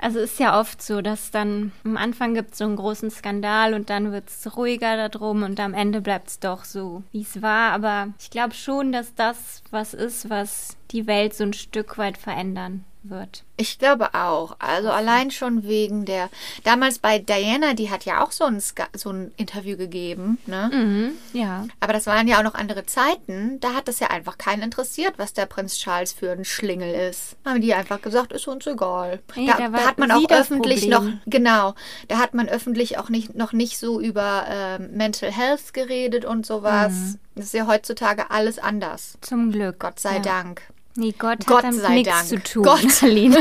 Also 0.00 0.18
ist 0.18 0.40
ja 0.40 0.58
oft 0.58 0.82
so, 0.82 1.00
dass 1.00 1.30
dann 1.30 1.72
am 1.84 1.96
Anfang 1.96 2.34
gibt 2.34 2.52
es 2.52 2.58
so 2.58 2.64
einen 2.64 2.76
großen 2.76 3.10
Skandal 3.10 3.74
und 3.74 3.90
dann 3.90 4.10
wird 4.10 4.28
es 4.28 4.56
ruhiger 4.56 5.08
darum 5.08 5.42
und 5.42 5.60
am 5.60 5.74
Ende 5.74 6.00
bleibt 6.00 6.28
es 6.28 6.40
doch 6.40 6.64
so, 6.64 7.04
wie 7.12 7.22
es 7.22 7.42
war. 7.42 7.72
Aber 7.72 8.08
ich 8.18 8.30
glaube 8.30 8.54
schon, 8.54 8.92
dass 8.92 9.14
das 9.14 9.62
was 9.70 9.94
ist, 9.94 10.30
was 10.30 10.76
die 10.90 11.06
Welt 11.06 11.34
so 11.34 11.44
ein 11.44 11.52
Stück 11.52 11.98
weit 11.98 12.18
verändern 12.18 12.84
wird. 13.02 13.44
Ich 13.56 13.78
glaube 13.78 14.14
auch. 14.14 14.56
Also 14.58 14.90
allein 14.90 15.30
schon 15.30 15.64
wegen 15.64 16.04
der. 16.04 16.30
Damals 16.64 16.98
bei 16.98 17.18
Diana, 17.18 17.74
die 17.74 17.90
hat 17.90 18.04
ja 18.04 18.22
auch 18.22 18.32
so 18.32 18.44
ein, 18.44 18.60
Ska 18.60 18.88
so 18.94 19.10
ein 19.10 19.32
Interview 19.36 19.76
gegeben, 19.76 20.38
ne? 20.46 20.70
Mhm, 20.72 21.12
ja. 21.32 21.66
Aber 21.80 21.92
das 21.92 22.06
waren 22.06 22.28
ja 22.28 22.38
auch 22.38 22.42
noch 22.42 22.54
andere 22.54 22.86
Zeiten. 22.86 23.60
Da 23.60 23.74
hat 23.74 23.88
das 23.88 24.00
ja 24.00 24.08
einfach 24.08 24.38
keinen 24.38 24.62
interessiert, 24.62 25.14
was 25.18 25.32
der 25.32 25.46
Prinz 25.46 25.78
Charles 25.78 26.12
für 26.12 26.30
ein 26.30 26.44
Schlingel 26.44 26.94
ist. 26.94 27.36
Haben 27.44 27.60
die 27.60 27.74
einfach 27.74 28.00
gesagt, 28.00 28.32
ist 28.32 28.48
uns 28.48 28.66
egal. 28.66 29.20
Nee, 29.36 29.46
da, 29.46 29.68
da 29.68 29.86
hat 29.86 29.98
man 29.98 30.10
auch 30.10 30.30
öffentlich 30.30 30.88
Problem. 30.88 30.90
noch, 30.90 31.12
genau, 31.26 31.74
da 32.08 32.18
hat 32.18 32.34
man 32.34 32.48
öffentlich 32.48 32.98
auch 32.98 33.08
nicht, 33.08 33.34
noch 33.34 33.52
nicht 33.52 33.78
so 33.78 34.00
über 34.00 34.46
ähm, 34.48 34.90
Mental 34.92 35.30
Health 35.30 35.74
geredet 35.74 36.24
und 36.24 36.46
sowas. 36.46 36.92
Mhm. 36.92 37.18
Das 37.34 37.46
ist 37.46 37.54
ja 37.54 37.66
heutzutage 37.66 38.30
alles 38.30 38.58
anders. 38.58 39.16
Zum 39.20 39.52
Glück. 39.52 39.78
Gott 39.78 40.00
sei 40.00 40.16
ja. 40.16 40.22
Dank. 40.22 40.62
Nee, 40.96 41.14
Gott, 41.18 41.46
Gott 41.46 41.58
hat 41.58 41.64
damit 41.64 41.80
sei 41.80 41.94
nichts 41.94 42.12
Dank. 42.12 42.28
zu 42.28 42.42
tun, 42.42 42.62
Gott. 42.64 43.02
Alina. 43.02 43.38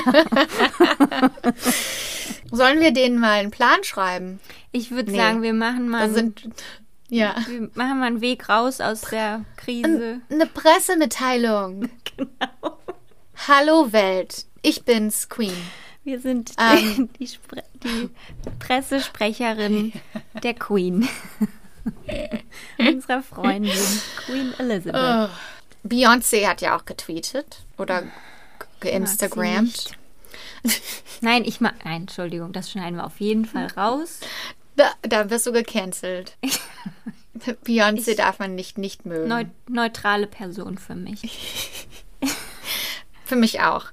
Sollen 2.52 2.80
wir 2.80 2.92
denen 2.92 3.20
mal 3.20 3.40
einen 3.40 3.52
Plan 3.52 3.84
schreiben? 3.84 4.40
Ich 4.72 4.92
würde 4.92 5.12
Nee. 5.12 5.18
sagen, 5.18 5.42
wir 5.42 5.54
machen 5.54 5.90
mal, 5.90 6.10
sind, 6.12 6.44
ja. 7.10 7.36
wir 7.48 7.70
machen 7.74 8.00
mal 8.00 8.06
einen 8.08 8.22
Weg 8.22 8.50
raus 8.50 8.82
aus 8.82 9.02
der 9.02 9.46
Krise. 9.58 10.22
Eine 10.30 10.46
Pressemitteilung. 10.46 11.90
Genau. 12.18 12.78
Hallo 13.48 13.94
Welt, 13.94 14.46
ich 14.62 14.84
bin's, 14.84 15.30
Queen. 15.30 15.56
Wir 16.04 16.20
sind 16.20 16.52
Ähm. 16.60 17.08
die, 17.20 17.28
Spre 17.28 17.64
die 17.82 18.10
Pressesprecherin 18.60 19.94
der 20.44 20.54
Queen. 20.56 21.08
Unserer 22.78 23.24
Freundin, 23.24 23.72
Queen 24.26 24.54
Elizabeth. 24.58 24.96
Oh. 25.02 25.30
Beyoncé 25.84 26.48
hat 26.48 26.62
ja 26.62 26.78
auch 26.78 26.86
getweetet 26.86 27.64
oder 27.78 28.04
geinstagrammt. 28.80 29.92
Nein, 31.22 31.44
ich 31.46 31.62
mag. 31.62 31.74
Nein, 31.86 32.02
Entschuldigung, 32.02 32.52
das 32.52 32.72
schneiden 32.72 32.98
wir 32.98 33.06
auf 33.06 33.20
jeden 33.20 33.46
Fall 33.46 33.68
raus. 33.68 34.20
Da, 34.76 34.92
da 35.02 35.30
wirst 35.30 35.46
du 35.46 35.52
gecancelt. 35.52 36.38
Beyoncé 37.66 38.16
darf 38.16 38.40
man 38.40 38.56
nicht 38.56 38.78
nicht 38.78 39.06
mögen. 39.06 39.30
Neu 39.30 39.46
neutrale 39.68 40.28
Person 40.28 40.78
für 40.78 40.96
mich. 40.96 41.88
Für 43.26 43.36
mich 43.36 43.62
auch. 43.62 43.86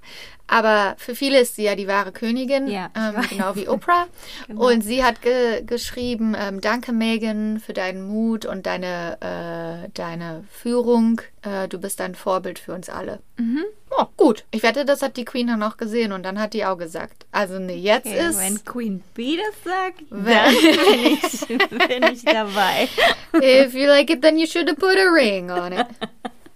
Aber 0.49 0.95
für 0.99 1.15
viele 1.17 1.41
ist 1.41 1.57
sie 1.57 1.65
ja 1.65 1.75
die 1.75 1.89
wahre 1.89 2.13
Königin, 2.13 2.69
Ja, 2.69 2.91
ähm, 2.97 3.15
genau 3.31 3.57
wie 3.57 3.69
Oprah. 3.69 4.07
Genau. 4.47 4.69
Und 4.69 4.83
sie 4.83 5.03
hat 5.03 5.23
ge 5.23 5.63
geschrieben, 5.65 6.37
ähm, 6.39 6.61
danke 6.61 6.93
Megan 6.93 7.59
für 7.59 7.73
deinen 7.73 8.07
Mut 8.07 8.47
und 8.47 8.65
deine, 8.67 9.19
äh, 9.21 9.89
deine 9.95 10.45
Führung. 10.53 11.21
Äh, 11.43 11.67
du 11.69 11.79
bist 11.79 12.01
ein 12.01 12.15
Vorbild 12.15 12.59
für 12.61 12.73
uns 12.75 12.89
alle. 12.89 13.21
Mhm. 13.39 13.65
Oh, 13.91 14.05
gut. 14.17 14.45
Ich 14.53 14.63
wette, 14.63 14.85
das 14.85 15.03
hat 15.03 15.17
die 15.17 15.25
Queen 15.25 15.47
dann 15.49 15.63
auch 15.63 15.77
gesehen 15.79 16.13
und 16.13 16.23
dann 16.23 16.39
hat 16.41 16.53
die 16.55 16.65
auch 16.65 16.77
gesagt. 16.79 17.27
Also 17.33 17.59
nee, 17.59 17.77
jetzt 17.77 18.07
Okay, 18.07 18.29
ist... 18.29 18.39
wenn 18.39 18.65
Queen 18.65 19.03
Bee 19.15 19.39
das 19.39 19.73
sagt, 19.73 20.03
Wenn- 20.11 20.35
dann 20.35 20.93
bin 20.93 21.19
ich, 21.23 21.89
bin 21.89 22.03
ich 22.13 22.25
dabei. 22.25 22.89
If 23.35 23.75
you 23.75 23.87
like 23.87 24.11
it, 24.11 24.23
then 24.23 24.39
you 24.39 24.47
should 24.47 24.67
put 24.79 24.97
a 24.97 25.11
ring 25.13 25.51
on 25.51 25.73
it. 25.73 25.87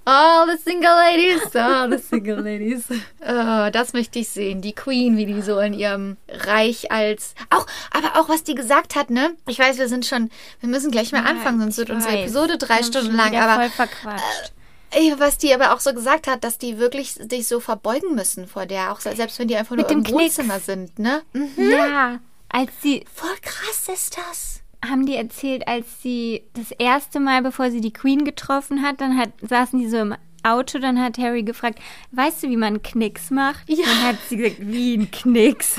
All 0.07 0.47
the 0.47 0.57
single 0.63 0.95
ladies, 0.97 1.55
all 1.55 1.91
the 1.91 1.99
single 1.99 2.41
ladies. 2.41 2.85
Äh, 3.21 3.71
das 3.71 3.93
möchte 3.93 4.19
ich 4.19 4.29
sehen. 4.29 4.61
Die 4.63 4.73
Queen, 4.73 5.17
wie 5.17 5.27
die 5.27 5.43
so 5.43 5.59
in 5.61 5.75
ihrem 5.75 6.17
Reich 6.29 6.91
als. 6.91 7.35
Auch, 7.51 7.67
aber 7.93 8.19
auch 8.21 8.29
was 8.29 8.43
die 8.43 8.55
gesagt 8.55 8.97
hat, 8.97 9.11
ne? 9.11 9.37
Ich 9.47 9.59
weiß, 9.59 9.79
wir 9.79 9.89
sind 9.89 10.07
schon, 10.07 10.31
wir 10.61 10.69
müssen 10.69 10.91
gleich 10.91 11.13
mal 11.13 11.23
Ja, 11.23 11.31
anfangen, 11.31 11.61
sonst 11.61 11.77
wird 11.77 11.91
unsere 11.91 12.15
weiß. 12.15 12.21
Episode 12.23 12.59
drei 12.59 12.83
Stunden 12.83 13.15
lang. 13.15 13.37
Aber 13.37 13.63
voll 13.63 13.71
verquatscht. 13.71 14.53
Ey, 14.93 15.15
was 15.19 15.39
die 15.39 15.55
aber 15.55 15.73
auch 15.73 15.79
so 15.81 15.93
gesagt 15.93 16.27
hat, 16.27 16.43
dass 16.43 16.59
die 16.59 16.79
wirklich 16.79 17.13
sich 17.13 17.47
so 17.47 17.61
verbeugen 17.61 18.17
müssen 18.17 18.49
vor 18.49 18.67
der, 18.67 18.91
auch 18.93 18.99
se- 18.99 19.15
selbst 19.15 19.39
wenn 19.39 19.47
die 19.47 19.55
einfach 19.57 19.77
nur 19.77 19.89
im. 19.89 20.05
Wohnzimmer 20.09 20.59
sind, 20.59 20.99
ne? 20.99 21.23
Mhm. 21.33 21.71
ja, 21.71 22.19
als 22.49 22.71
sie 22.83 23.05
Voll 23.15 23.37
krass 23.43 23.89
ist 23.95 24.17
das. 24.17 24.60
Haben 24.89 25.07
die 25.07 25.17
erzählt, 25.17 25.69
als 25.69 26.03
sie 26.03 26.43
das 26.55 26.71
erste 26.73 27.21
Mal, 27.21 27.43
bevor 27.43 27.71
sie 27.71 27.81
die 27.81 27.93
Queen 27.93 28.25
getroffen 28.25 28.83
hat, 28.83 29.01
dann 29.01 29.17
hat, 29.19 29.31
saßen 29.43 29.79
die 29.79 29.89
so 29.89 29.99
im 29.99 30.15
Auto, 30.43 30.79
dann 30.79 31.01
hat 31.01 31.19
Harry 31.19 31.43
gefragt, 31.43 31.79
weißt 32.13 32.43
du, 32.43 32.49
wie 32.49 32.57
man 32.57 32.83
Knicks 32.83 33.31
macht? 33.31 33.69
Ja. 33.69 33.85
Dann 33.85 34.03
hat 34.09 34.17
sie 34.29 34.37
gesagt, 34.37 34.57
wie 34.61 34.97
ein 34.97 35.11
Knicks? 35.11 35.79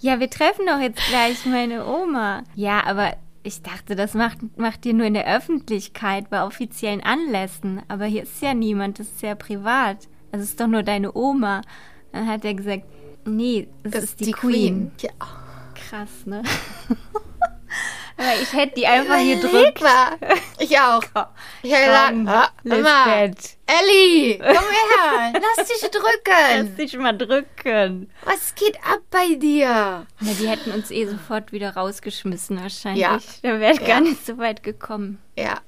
Ja, 0.00 0.18
wir 0.18 0.28
treffen 0.28 0.66
doch 0.66 0.80
jetzt 0.80 1.00
gleich 1.08 1.46
meine 1.46 1.86
Oma. 1.86 2.42
Ja, 2.56 2.84
aber 2.84 3.16
ich 3.44 3.62
dachte, 3.62 3.94
das 3.94 4.14
macht, 4.14 4.38
macht 4.58 4.84
ihr 4.86 4.94
nur 4.94 5.06
in 5.06 5.14
der 5.14 5.32
Öffentlichkeit, 5.32 6.30
bei 6.30 6.44
offiziellen 6.44 7.02
Anlässen. 7.02 7.82
Aber 7.86 8.06
hier 8.06 8.24
ist 8.24 8.42
ja 8.42 8.54
niemand, 8.54 8.98
das 8.98 9.06
ist 9.06 9.22
ja 9.22 9.36
privat. 9.36 10.08
Es 10.32 10.42
ist 10.42 10.60
doch 10.60 10.66
nur 10.66 10.82
deine 10.82 11.14
Oma. 11.14 11.62
Dann 12.10 12.26
hat 12.26 12.44
er 12.44 12.54
gesagt, 12.54 12.84
nee, 13.24 13.68
es 13.84 13.94
ist 13.94 14.20
die, 14.20 14.32
Queen. 14.32 14.90
Ja. 15.00 15.10
Krass, 15.74 16.26
ne? 16.26 16.42
Aber 18.16 18.40
ich 18.40 18.52
hätte 18.52 18.74
die 18.76 18.86
einfach 18.86 19.18
gedrückt. 19.18 19.80
Überlegbar. 19.80 20.18
Ich 20.58 20.78
auch. 20.78 21.02
Ich 21.64 21.72
habe 21.72 21.84
Komm, 22.08 22.24
gesagt, 22.24 22.28
ah, 22.28 22.50
immer. 22.64 23.26
Lisbeth, 23.26 23.56
Ellie, 23.66 24.38
komm 24.38 24.46
her, 24.48 25.32
lass 25.56 25.68
dich 25.68 25.80
lass 25.80 25.90
drücken. 25.92 26.76
dich 26.76 26.96
mal 26.98 27.16
drücken. 27.16 28.10
Was 28.24 28.54
geht 28.56 28.76
ab 28.78 28.98
bei 29.10 29.36
dir? 29.36 29.66
Ja, 29.68 30.06
die 30.20 30.48
hätten 30.48 30.72
uns 30.72 30.90
eh 30.90 31.06
sofort 31.06 31.52
wieder 31.52 31.74
rausgeschmissen 31.76 32.60
wahrscheinlich. 32.60 33.02
Ja. 33.02 33.18
Da 33.42 33.60
wäre 33.60 33.74
Ja. 33.80 33.86
gar 33.86 34.00
nicht 34.00 34.26
so 34.26 34.38
weit 34.38 34.64
gekommen. 34.64 35.22
Ja. 35.38 35.60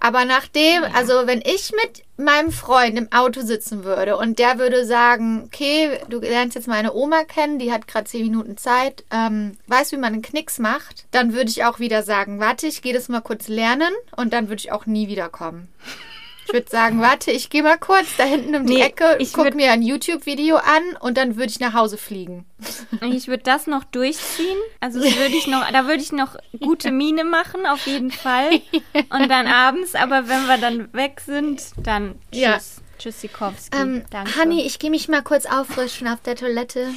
Aber 0.00 0.24
nachdem, 0.24 0.82
also 0.94 1.26
wenn 1.28 1.40
ich 1.42 1.70
mit 1.72 2.02
meinem 2.16 2.50
Freund 2.50 2.98
im 2.98 3.12
Auto 3.12 3.42
sitzen 3.42 3.84
würde 3.84 4.16
und 4.16 4.38
der 4.38 4.58
würde 4.58 4.86
sagen, 4.86 5.44
okay, 5.46 5.98
du 6.08 6.18
lernst 6.20 6.54
jetzt 6.54 6.68
meine 6.68 6.94
Oma 6.94 7.24
kennen, 7.24 7.58
die 7.58 7.72
hat 7.72 7.86
gerade 7.86 8.06
zehn 8.06 8.24
Minuten 8.24 8.56
Zeit, 8.56 9.04
ähm, 9.10 9.56
weißt 9.66 9.92
wie 9.92 9.96
man 9.96 10.14
einen 10.14 10.22
Knicks 10.22 10.58
macht, 10.58 11.06
dann 11.10 11.34
würde 11.34 11.50
ich 11.50 11.64
auch 11.64 11.78
wieder 11.78 12.02
sagen, 12.02 12.40
warte, 12.40 12.66
ich 12.66 12.82
gehe 12.82 12.94
das 12.94 13.08
mal 13.08 13.20
kurz 13.20 13.48
lernen 13.48 13.92
und 14.16 14.32
dann 14.32 14.48
würde 14.48 14.60
ich 14.60 14.72
auch 14.72 14.86
nie 14.86 15.08
wiederkommen. 15.08 15.68
Ich 16.46 16.52
würde 16.52 16.70
sagen, 16.70 17.00
warte, 17.00 17.30
ich 17.32 17.50
gehe 17.50 17.62
mal 17.62 17.76
kurz 17.78 18.06
da 18.16 18.24
hinten 18.24 18.54
um 18.54 18.66
die 18.66 18.74
Nee, 18.74 18.82
Ecke, 18.82 19.16
ich 19.18 19.32
guck 19.32 19.46
würd- 19.46 19.54
mir 19.56 19.72
ein 19.72 19.82
YouTube-Video 19.82 20.56
an 20.56 20.96
und 21.00 21.16
dann 21.18 21.36
würde 21.36 21.50
ich 21.50 21.60
nach 21.60 21.72
Hause 21.74 21.96
fliegen. 21.98 22.46
Ich 23.02 23.26
würde 23.28 23.42
das 23.42 23.66
noch 23.66 23.84
durchziehen. 23.84 24.56
Also 24.80 25.00
würde 25.00 25.36
ich 25.36 25.46
noch, 25.48 25.68
da 25.70 25.86
würde 25.86 26.02
ich 26.02 26.12
noch 26.12 26.36
gute 26.60 26.90
Miene 26.92 27.24
machen, 27.24 27.66
auf 27.66 27.86
jeden 27.86 28.10
Fall. 28.12 28.60
Und 29.10 29.28
dann 29.28 29.46
abends, 29.46 29.94
aber 29.94 30.28
wenn 30.28 30.46
wir 30.46 30.58
dann 30.58 30.92
weg 30.94 31.20
sind, 31.24 31.62
dann 31.82 32.14
tschüss. 32.32 32.40
Ja. 32.40 32.58
Tschüssikowski. 32.98 33.76
Ähm, 33.76 34.04
Danke. 34.10 34.40
Honey, 34.40 34.62
ich 34.64 34.78
gehe 34.78 34.90
mich 34.90 35.08
mal 35.08 35.22
kurz 35.22 35.44
auffrischen 35.46 36.08
auf 36.08 36.20
der 36.22 36.34
Toilette. 36.36 36.88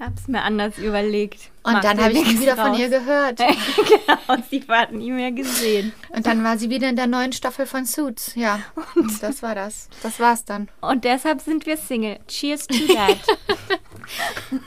Hab's 0.00 0.28
mir 0.28 0.42
anders 0.42 0.78
überlegt. 0.78 1.50
Und 1.64 1.72
Macht 1.72 1.84
dann 1.84 2.00
habe 2.00 2.12
ich 2.12 2.24
nie 2.24 2.38
wieder 2.40 2.54
von 2.54 2.68
raus. 2.68 2.78
ihr 2.78 2.88
gehört. 2.88 3.38
genau, 3.76 4.42
sie 4.48 4.64
hat 4.68 4.92
nie 4.92 5.10
mehr 5.10 5.32
gesehen. 5.32 5.92
Und 6.10 6.24
dann 6.24 6.44
war 6.44 6.56
sie 6.56 6.70
wieder 6.70 6.88
in 6.88 6.94
der 6.94 7.08
neuen 7.08 7.32
Staffel 7.32 7.66
von 7.66 7.84
Suits. 7.84 8.32
Ja, 8.36 8.60
und 8.94 9.20
das 9.22 9.42
war 9.42 9.56
das. 9.56 9.88
Das 10.02 10.20
war's 10.20 10.44
dann. 10.44 10.68
Und 10.80 11.02
deshalb 11.04 11.40
sind 11.40 11.66
wir 11.66 11.76
Single. 11.76 12.20
Cheers 12.28 12.68
to 12.68 12.76
that. 12.94 13.18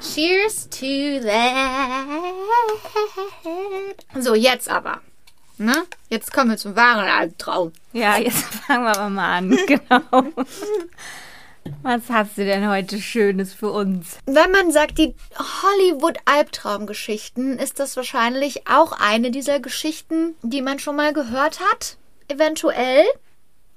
Cheers 0.14 0.68
to 0.70 1.22
that. 1.26 2.06
So, 4.22 4.36
jetzt 4.36 4.70
aber. 4.70 5.00
Ne? 5.58 5.86
Jetzt 6.10 6.34
kommen 6.34 6.50
wir 6.50 6.58
zum 6.58 6.76
wahren 6.76 7.08
Albtraum. 7.08 7.72
ja, 7.94 8.18
jetzt 8.18 8.44
fangen 8.68 8.84
wir 8.84 8.98
aber 8.98 9.10
mal 9.10 9.38
an. 9.38 9.58
Genau. 9.68 10.24
Was 11.84 12.10
hast 12.10 12.38
du 12.38 12.46
denn 12.46 12.70
heute 12.70 13.00
Schönes 13.00 13.54
für 13.54 13.72
uns? 13.72 14.18
Wenn 14.26 14.52
man 14.52 14.72
sagt, 14.72 14.98
die 14.98 15.16
Hollywood-Albtraumgeschichten, 15.38 17.60
ist 17.60 17.80
das 17.80 17.96
wahrscheinlich 17.96 18.68
auch 18.68 18.94
eine 18.94 19.32
dieser 19.32 19.60
Geschichten, 19.60 20.36
die 20.42 20.62
man 20.62 20.80
schon 20.80 20.96
mal 20.96 21.14
gehört 21.14 21.60
hat. 21.60 21.98
Eventuell. 22.28 23.04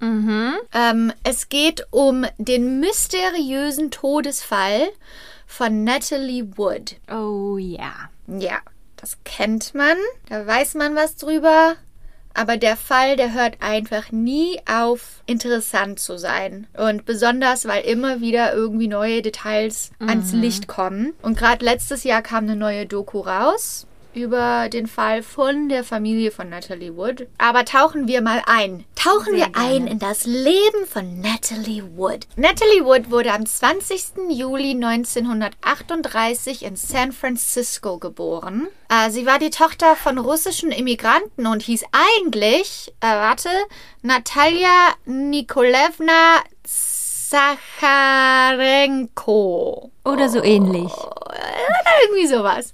Mhm. 0.01 0.55
Ähm, 0.73 1.13
es 1.23 1.49
geht 1.49 1.87
um 1.91 2.27
den 2.39 2.81
mysteriösen 2.81 3.91
Todesfall 3.91 4.89
von 5.47 5.85
Natalie 5.85 6.57
Wood. 6.57 6.97
Oh 7.11 7.59
ja. 7.59 7.93
Ja, 8.27 8.59
das 8.97 9.19
kennt 9.25 9.75
man. 9.75 9.97
Da 10.29 10.47
weiß 10.47 10.75
man 10.75 10.97
was 10.97 11.17
drüber. 11.17 11.77
Aber 12.35 12.57
der 12.57 12.77
Fall, 12.77 13.17
der 13.17 13.33
hört 13.33 13.57
einfach 13.61 14.11
nie 14.11 14.59
auf, 14.69 15.23
interessant 15.27 16.01
zu 16.01 16.19
sein. 16.19 16.67
Und 16.77 17.05
besonders, 17.05 17.67
weil 17.67 17.85
immer 17.85 18.21
wieder 18.21 18.53
irgendwie 18.53 18.89
neue 18.89 19.23
Details 19.23 19.93
ans 20.01 20.33
Licht 20.33 20.67
kommen. 20.67 21.15
Und 21.23 21.39
gerade 21.39 21.65
letztes 21.65 22.03
Jahr 22.03 22.23
kam 22.23 22.45
eine 22.45 22.57
neue 22.57 22.87
Doku 22.87 23.21
raus 23.21 23.87
über 24.15 24.69
den 24.69 24.87
Fall 24.87 25.23
von 25.23 25.69
der 25.69 25.85
Familie 25.85 26.31
von 26.31 26.49
Natalie 26.49 26.97
Wood. 26.97 27.27
Aber 27.39 27.65
tauchen 27.65 28.07
wir 28.09 28.23
mal 28.23 28.43
ein. 28.47 28.85
Tauchen 29.05 29.37
Sehr 29.37 29.49
wir 29.49 29.57
ein 29.57 29.85
gerne. 29.85 29.91
in 29.91 29.99
das 29.99 30.25
Leben 30.25 30.87
von 30.91 31.21
Natalie 31.21 31.85
Wood. 31.95 32.27
Natalie 32.37 32.87
Wood 32.87 33.11
wurde 33.11 33.35
am 33.35 33.45
20. 33.45 34.31
Juli 34.31 34.71
1938 34.71 36.63
in 36.65 36.75
San 36.77 37.13
Francisco 37.13 37.99
geboren. 37.99 38.67
Äh, 38.89 39.11
sie 39.11 39.27
war 39.27 39.39
die 39.39 39.51
Tochter 39.51 39.95
von 39.95 40.17
russischen 40.17 40.73
Immigranten 40.73 41.47
und 41.47 41.61
hieß 41.61 41.85
eigentlich, 41.93 42.95
äh, 43.01 43.09
warte, 43.09 43.51
Natalia 44.01 44.95
Nikolevna 45.05 46.43
Sacharenko. 46.65 47.51
Oder 50.07 50.31
so 50.31 50.43
ähnlich. 50.43 50.91
Irgendwie 52.09 52.27
sowas. 52.27 52.73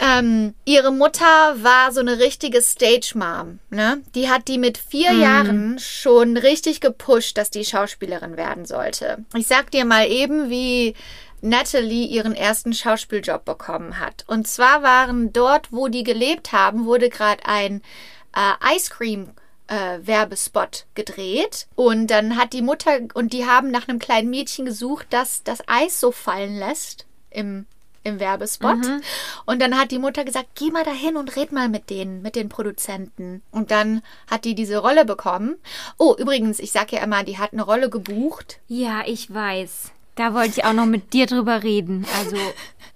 Ähm, 0.00 0.54
ihre 0.64 0.92
Mutter 0.92 1.56
war 1.62 1.92
so 1.92 2.00
eine 2.00 2.18
richtige 2.18 2.62
Stage-Mom. 2.62 3.58
Ne? 3.70 4.02
Die 4.14 4.28
hat 4.28 4.48
die 4.48 4.58
mit 4.58 4.78
vier 4.78 5.12
Jahren 5.12 5.78
schon 5.78 6.36
richtig 6.36 6.80
gepusht, 6.80 7.36
dass 7.36 7.50
die 7.50 7.64
Schauspielerin 7.64 8.36
werden 8.36 8.64
sollte. 8.64 9.24
Ich 9.34 9.46
sag 9.46 9.70
dir 9.70 9.84
mal 9.84 10.08
eben, 10.08 10.50
wie 10.50 10.94
Natalie 11.40 12.06
ihren 12.06 12.34
ersten 12.34 12.72
Schauspieljob 12.72 13.44
bekommen 13.44 13.98
hat. 13.98 14.24
Und 14.28 14.46
zwar 14.46 14.82
waren 14.82 15.32
dort, 15.32 15.72
wo 15.72 15.88
die 15.88 16.04
gelebt 16.04 16.52
haben, 16.52 16.84
wurde 16.84 17.08
gerade 17.08 17.44
ein 17.46 17.82
äh, 18.34 18.76
Ice 18.76 18.90
Cream 18.90 19.30
äh, 19.68 19.98
Werbespot 20.06 20.86
gedreht 20.94 21.66
und 21.74 22.08
dann 22.08 22.36
hat 22.36 22.52
die 22.52 22.62
Mutter 22.62 22.98
und 23.14 23.32
die 23.32 23.46
haben 23.46 23.70
nach 23.70 23.86
einem 23.86 23.98
kleinen 23.98 24.30
Mädchen 24.30 24.64
gesucht, 24.64 25.06
das 25.10 25.42
das 25.44 25.62
Eis 25.66 26.00
so 26.00 26.10
fallen 26.10 26.58
lässt 26.58 27.06
im 27.30 27.66
im 28.08 28.20
Werbespot. 28.20 28.78
Und 29.46 29.62
dann 29.62 29.78
hat 29.78 29.90
die 29.90 29.98
Mutter 29.98 30.24
gesagt, 30.24 30.48
geh 30.54 30.70
mal 30.70 30.84
dahin 30.84 31.16
und 31.16 31.36
red 31.36 31.52
mal 31.52 31.68
mit 31.68 31.90
denen, 31.90 32.22
mit 32.22 32.36
den 32.36 32.48
Produzenten. 32.48 33.42
Und 33.50 33.70
dann 33.70 34.02
hat 34.30 34.44
die 34.44 34.54
diese 34.54 34.78
Rolle 34.78 35.04
bekommen. 35.04 35.56
Oh, 35.98 36.14
übrigens, 36.18 36.58
ich 36.58 36.72
sag 36.72 36.92
ja 36.92 37.02
immer, 37.02 37.24
die 37.24 37.38
hat 37.38 37.52
eine 37.52 37.62
Rolle 37.62 37.90
gebucht. 37.90 38.60
Ja, 38.66 39.02
ich 39.06 39.32
weiß. 39.32 39.92
Da 40.16 40.34
wollte 40.34 40.58
ich 40.58 40.64
auch 40.64 40.72
noch 40.72 40.86
mit 40.86 41.12
dir 41.12 41.26
drüber 41.26 41.62
reden. 41.62 42.04
Also, 42.18 42.36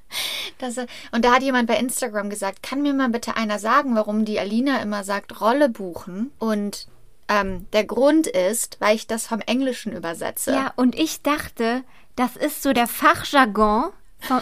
Das, 0.58 0.76
und 1.10 1.24
da 1.24 1.32
hat 1.32 1.42
jemand 1.42 1.66
bei 1.66 1.76
Instagram 1.76 2.30
gesagt, 2.30 2.62
kann 2.62 2.82
mir 2.82 2.94
mal 2.94 3.08
bitte 3.08 3.36
einer 3.36 3.58
sagen, 3.58 3.94
warum 3.96 4.24
die 4.24 4.38
Alina 4.38 4.80
immer 4.82 5.04
sagt, 5.04 5.40
Rolle 5.40 5.68
buchen? 5.68 6.32
Und 6.38 6.86
ähm, 7.28 7.66
der 7.72 7.84
Grund 7.84 8.26
ist, 8.26 8.76
weil 8.80 8.96
ich 8.96 9.06
das 9.06 9.26
vom 9.26 9.40
Englischen 9.40 9.92
übersetze. 9.92 10.52
ja, 10.52 10.72
und 10.76 10.94
ich 10.94 11.22
dachte, 11.22 11.82
das 12.16 12.36
ist 12.36 12.62
so 12.62 12.72
der 12.72 12.86
Fachjargon 12.86 13.90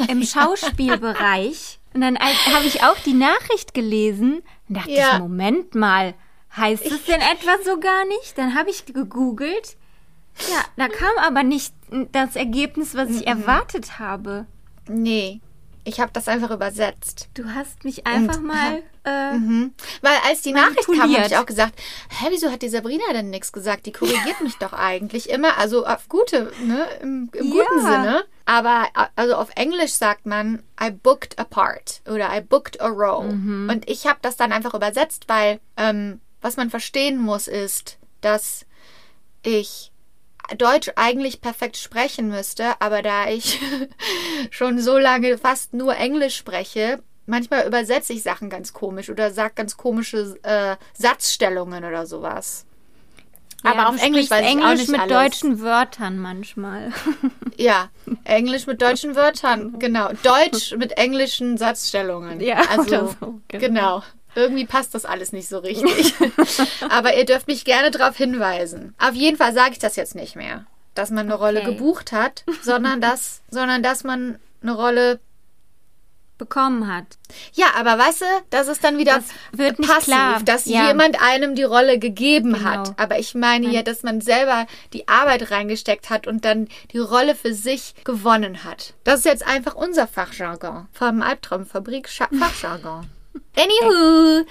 im 0.09 0.23
Schauspielbereich. 0.95 1.79
Und 1.95 2.01
dann 2.03 2.19
habe 2.19 2.67
ich 2.67 2.83
auch 2.85 2.97
die 3.05 3.15
Nachricht 3.15 3.75
gelesen 3.75 4.43
und 4.69 4.77
dachte 4.77 4.91
Ja. 4.91 5.15
ich, 5.15 5.19
Moment 5.19 5.75
mal, 5.75 6.15
heißt 6.57 6.85
es 6.87 7.05
denn 7.05 7.21
etwa 7.21 7.57
so 7.65 7.79
gar 7.81 8.07
nicht? 8.07 8.37
Dann 8.39 8.55
habe 8.55 8.71
ich 8.71 8.87
gegoogelt. 8.87 9.77
Ja, 10.49 10.65
da 10.77 10.89
kam 10.89 11.11
aber 11.21 11.43
nicht 11.43 11.75
das 12.13 12.37
Ergebnis, 12.37 12.95
was 12.95 13.11
ich 13.11 13.27
erwartet 13.27 13.99
habe. 13.99 14.47
Nee, 14.89 15.41
ich 15.85 16.01
habe 16.01 16.11
das 16.13 16.29
einfach 16.29 16.51
übersetzt. 16.51 17.29
Du 17.35 17.45
hast 17.55 17.85
mich 17.85 18.07
einfach 18.07 18.37
Und- 18.39 18.47
mal. 18.47 18.83
Äh, 19.03 19.33
Mhm. 19.33 19.73
Weil 20.03 20.17
als 20.29 20.43
die 20.43 20.53
Nachricht 20.53 20.87
kam, 20.87 21.11
habe 21.17 21.27
ich 21.27 21.37
auch 21.39 21.47
gesagt, 21.47 21.73
hä, 22.11 22.27
wieso 22.31 22.51
hat 22.51 22.61
die 22.61 22.69
Sabrina 22.69 23.05
denn 23.15 23.31
nichts 23.31 23.51
gesagt? 23.51 23.87
Die 23.87 23.93
korrigiert 23.93 24.43
mich 24.43 24.57
doch 24.59 24.75
eigentlich 24.75 25.31
immer, 25.31 25.57
also 25.57 25.87
auf 25.87 26.07
gute, 26.11 26.53
ne, 26.63 26.87
im, 27.01 27.31
im 27.33 27.51
guten 27.51 27.79
Ja. 27.79 27.81
Sinne. 28.03 28.25
Aber 28.45 28.89
also 29.17 29.37
auf 29.37 29.49
Englisch 29.57 29.93
sagt 29.93 30.27
man, 30.27 30.63
I 30.79 30.91
booked 30.91 31.39
a 31.39 31.45
part 31.45 32.03
oder 32.11 32.29
I 32.37 32.43
booked 32.43 32.79
a 32.83 32.89
role. 32.89 33.29
Und 33.31 33.89
ich 33.89 34.07
habe 34.07 34.19
das 34.21 34.37
dann 34.37 34.53
einfach 34.53 34.75
übersetzt, 34.75 35.25
weil 35.29 35.61
ähm, 35.79 36.21
was 36.43 36.57
man 36.59 36.69
verstehen 36.69 37.17
muss, 37.19 37.49
ist, 37.49 37.97
dass 38.21 38.67
ich 39.43 39.90
Deutsch 40.59 40.91
eigentlich 40.97 41.41
perfekt 41.41 41.77
sprechen 41.77 42.29
müsste, 42.29 42.81
aber 42.81 43.03
da 43.03 43.29
ich 43.29 43.61
schon 44.51 44.79
so 44.79 44.99
lange 44.99 45.39
fast 45.39 45.75
nur 45.75 45.97
Englisch 45.97 46.37
spreche, 46.37 47.03
manchmal 47.27 47.67
übersetze 47.67 48.13
ich 48.13 48.23
Sachen 48.23 48.51
ganz 48.51 48.73
komisch 48.73 49.11
oder 49.11 49.31
sage 49.31 49.55
ganz 49.55 49.77
komische 49.77 50.37
äh, 50.43 50.77
Satzstellungen 50.95 51.85
oder 51.85 52.07
sowas. 52.07 52.67
Ja, 53.65 53.73
aber 53.73 53.91
auf 53.91 54.03
Englisch 54.03 54.31
weiß 54.31 54.41
ich 54.41 54.47
auch 54.47 54.53
Englisch 54.53 54.79
nicht 54.79 54.91
mit 54.91 55.01
alles. 55.01 55.13
deutschen 55.13 55.61
Wörtern 55.61 56.19
manchmal. 56.19 56.93
Ja, 57.57 57.91
Englisch 58.25 58.67
mit 58.67 58.81
deutschen 58.81 59.17
Wörtern, 59.17 59.79
genau. 59.79 60.09
Deutsch 60.23 60.75
mit 60.79 60.97
englischen 60.97 61.59
Satzstellungen. 61.59 62.41
Ja, 62.41 62.63
also, 62.71 63.15
so, 63.21 63.41
genau. 63.49 63.67
genau. 63.67 64.03
Irgendwie 64.41 64.67
passt 64.67 64.95
das 64.95 65.05
alles 65.05 65.33
nicht 65.33 65.49
so 65.49 65.59
richtig. 65.59 66.15
Aber 66.89 67.17
ihr 67.17 67.25
dürft 67.25 67.47
mich 67.47 67.65
gerne 67.65 67.91
darauf 67.91 68.17
hinweisen. 68.17 68.95
Auf 68.99 69.15
jeden 69.15 69.37
Fall 69.37 69.53
sage 69.55 69.73
ich 69.73 69.79
das 69.79 69.97
jetzt 69.97 70.15
nicht 70.15 70.35
mehr, 70.37 70.67
dass 70.95 71.11
man 71.11 71.27
eine 71.27 71.35
Rolle 71.35 71.61
Okay. 71.61 71.73
gebucht 71.75 72.13
hat, 72.13 72.45
sondern 72.63 73.01
dass, 73.07 73.43
sondern 73.51 73.83
dass 73.83 74.05
man 74.05 74.39
eine 74.63 74.73
Rolle. 74.73 75.21
Bekommen 76.39 76.89
hat. 76.91 77.05
Ja, 77.53 77.67
aber 77.77 77.99
weißt 77.99 78.23
du, 78.23 78.25
das 78.49 78.67
ist 78.67 78.83
dann 78.83 78.97
wieder 78.97 79.17
Das 79.53 79.77
passiv, 79.87 80.05
klar. 80.05 80.41
dass 80.43 80.65
Ja. 80.65 80.89
jemand 80.89 81.21
einem 81.21 81.55
die 81.55 81.65
Rolle 81.65 81.99
gegeben 81.99 82.55
Genau. 82.55 82.65
hat. 82.65 82.95
Aber 82.99 83.19
ich 83.19 83.35
meine 83.35 83.69
ja, 83.69 83.83
dass 83.83 84.03
man 84.05 84.23
selber 84.23 84.67
die 84.95 85.07
Arbeit 85.07 85.51
reingesteckt 85.51 86.09
hat 86.09 86.27
und 86.27 86.47
dann 86.47 86.69
die 86.95 86.99
Rolle 86.99 87.35
für 87.35 87.53
sich 87.53 87.95
gewonnen 88.05 88.65
hat. 88.65 88.95
Das 89.05 89.19
ist 89.19 89.25
jetzt 89.27 89.47
einfach 89.47 89.75
unser 89.75 90.07
Fachjargon. 90.07 90.89
Vom 90.95 91.21
Albtraumfabrik 91.21 92.09
Fachjargon. 92.39 93.07
Anywho. 93.57 94.45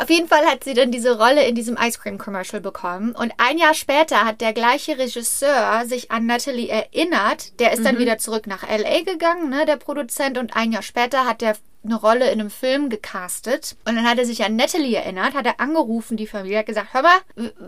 Auf 0.00 0.10
jeden 0.10 0.28
Fall 0.28 0.46
hat 0.46 0.62
sie 0.62 0.74
dann 0.74 0.92
diese 0.92 1.18
Rolle 1.18 1.44
in 1.46 1.56
diesem 1.56 1.76
Ice 1.76 1.98
Cream 1.98 2.18
Commercial 2.18 2.60
bekommen. 2.60 3.16
Und 3.16 3.32
ein 3.38 3.58
Jahr 3.58 3.74
später 3.74 4.24
hat 4.24 4.40
der 4.40 4.52
gleiche 4.52 4.96
Regisseur 4.96 5.84
sich 5.86 6.12
an 6.12 6.26
Natalie 6.26 6.68
erinnert. 6.68 7.58
Der 7.58 7.72
ist 7.72 7.84
dann 7.84 7.98
wieder 7.98 8.18
zurück 8.18 8.46
nach 8.46 8.62
LA 8.62 9.02
gegangen, 9.02 9.50
ne, 9.50 9.66
der 9.66 9.76
Produzent. 9.76 10.38
Und 10.38 10.54
ein 10.54 10.70
Jahr 10.70 10.82
später 10.82 11.26
hat 11.26 11.40
der 11.40 11.56
eine 11.84 11.94
Rolle 11.94 12.30
in 12.30 12.40
einem 12.40 12.50
Film 12.50 12.88
gecastet. 12.88 13.76
Und 13.84 13.96
dann 13.96 14.06
hat 14.08 14.18
er 14.18 14.26
sich 14.26 14.44
an 14.44 14.56
Natalie 14.56 14.96
erinnert, 14.96 15.34
hat 15.34 15.46
er 15.46 15.60
angerufen, 15.60 16.16
die 16.16 16.26
Familie, 16.26 16.58
hat 16.58 16.66
gesagt, 16.66 16.92
hör 16.92 17.02
mal, 17.02 17.18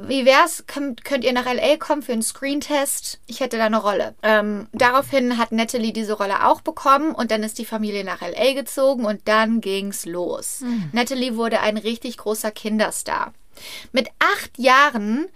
wie 0.07 0.25
wär's, 0.25 0.65
könnt, 0.67 1.05
könnt 1.05 1.25
ihr 1.25 1.33
nach 1.33 1.47
L.A. 1.47 1.77
kommen 1.77 2.03
für 2.03 2.13
einen 2.13 2.23
Screentest? 2.23 3.21
Ich 3.27 3.41
hätte 3.41 3.57
da 3.57 3.67
eine 3.67 3.81
Rolle. 3.81 4.15
Ähm, 4.23 4.69
daraufhin 4.73 5.39
hat 5.39 5.53
Natalie 5.53 5.93
diese 5.93 6.15
Rolle 6.15 6.47
auch 6.47 6.61
bekommen 6.61 7.15
und 7.15 7.31
dann 7.31 7.43
ist 7.43 7.59
die 7.59 7.65
Familie 7.65 8.05
nach 8.05 8.23
L.A. 8.23 8.53
gezogen 8.55 9.05
und 9.05 9.27
dann 9.27 9.61
ging's 9.61 10.07
los. 10.07 10.63
Natalie 10.93 11.37
wurde 11.37 11.61
ein 11.61 11.77
richtig 11.77 12.19
großer 12.19 12.51
Kinderstar. 12.51 13.33
Mit 13.93 14.09
acht 14.19 14.59
Jahren 14.59 15.29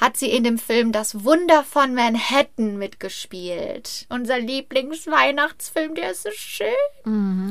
hat 0.00 0.16
sie 0.16 0.30
in 0.30 0.44
dem 0.44 0.58
Film 0.58 0.92
Das 0.92 1.24
Wunder 1.24 1.64
von 1.64 1.94
Manhattan 1.94 2.76
mitgespielt. 2.78 4.06
Unser 4.08 4.38
Lieblingsweihnachtsfilm, 4.38 5.94
der 5.94 6.10
ist 6.10 6.24
so 6.24 6.30
schön. 6.32 6.68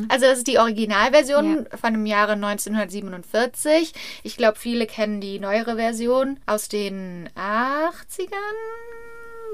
Also 0.09 0.25
das 0.25 0.39
ist 0.39 0.47
die 0.47 0.59
Originalversion 0.59 1.67
von 1.79 1.93
dem 1.93 2.05
Jahre 2.05 2.33
1947. 2.33 3.93
Ich 4.23 4.37
glaube, 4.37 4.57
viele 4.57 4.85
kennen 4.87 5.21
die 5.21 5.39
neuere 5.39 5.75
Version 5.75 6.39
aus 6.45 6.67
den 6.67 7.29
80ern. 7.35 8.29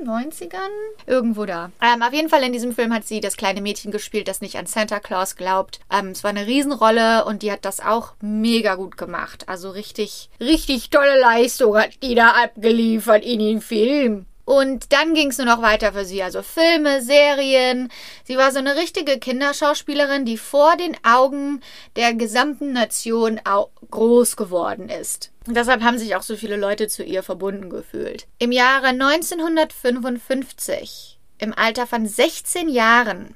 90ern? 0.08 0.70
Irgendwo 1.06 1.46
da. 1.46 1.72
Ähm, 1.82 2.02
auf 2.02 2.14
jeden 2.14 2.30
Fall 2.30 2.44
in 2.44 2.54
diesem 2.54 2.74
Film 2.74 2.94
hat 2.94 3.06
sie 3.06 3.20
das 3.20 3.38
kleine 3.38 3.62
Mädchen 3.62 3.92
gespielt, 3.92 4.28
das 4.28 4.42
nicht 4.42 4.58
an 4.58 4.66
Santa 4.66 5.00
Claus 5.00 5.36
glaubt. 5.36 5.80
Ähm, 5.92 6.10
es 6.10 6.24
war 6.24 6.30
eine 6.30 6.48
Riesenrolle 6.48 7.26
und 7.26 7.42
die 7.42 7.52
hat 7.52 7.66
das 7.66 7.80
auch 7.80 8.14
mega 8.22 8.76
gut 8.76 8.98
gemacht. 8.98 9.48
Also 9.48 9.70
richtig, 9.72 10.30
richtig 10.40 10.90
tolle 10.90 11.20
Leistung 11.20 11.78
hat 11.78 12.02
die 12.04 12.16
da 12.16 12.32
abgeliefert 12.32 13.24
in 13.24 13.40
den 13.40 13.62
Film. 13.62 14.26
Und 14.50 14.94
dann 14.94 15.14
ging 15.14 15.30
es 15.30 15.38
nur 15.38 15.46
noch 15.46 15.62
weiter 15.62 15.94
für 15.94 16.06
sie. 16.06 16.24
Also 16.24 16.42
Filme, 16.42 17.04
Serien. 17.04 17.92
Sie 18.24 18.36
war 18.36 18.52
so 18.52 18.58
eine 18.58 18.78
richtige 18.78 19.20
Kinderschauspielerin, 19.20 20.26
die 20.26 20.38
vor 20.38 20.76
den 20.76 20.98
Augen 21.04 21.62
der 21.96 22.16
gesamten 22.16 22.74
Nation 22.74 23.40
groß 23.92 24.38
geworden 24.38 24.90
ist. 24.90 25.32
Deshalb 25.54 25.82
haben 25.82 25.98
sich 25.98 26.16
auch 26.16 26.22
so 26.22 26.36
viele 26.36 26.56
Leute 26.58 26.88
zu 26.88 27.04
ihr 27.04 27.24
verbunden 27.24 27.70
gefühlt. 27.70 28.28
Im 28.38 28.52
Jahre 28.52 28.88
1955, 30.00 31.20
im 31.40 31.54
Alter 31.58 31.88
von 31.88 32.06
16 32.06 32.70
Jahren, 32.70 33.36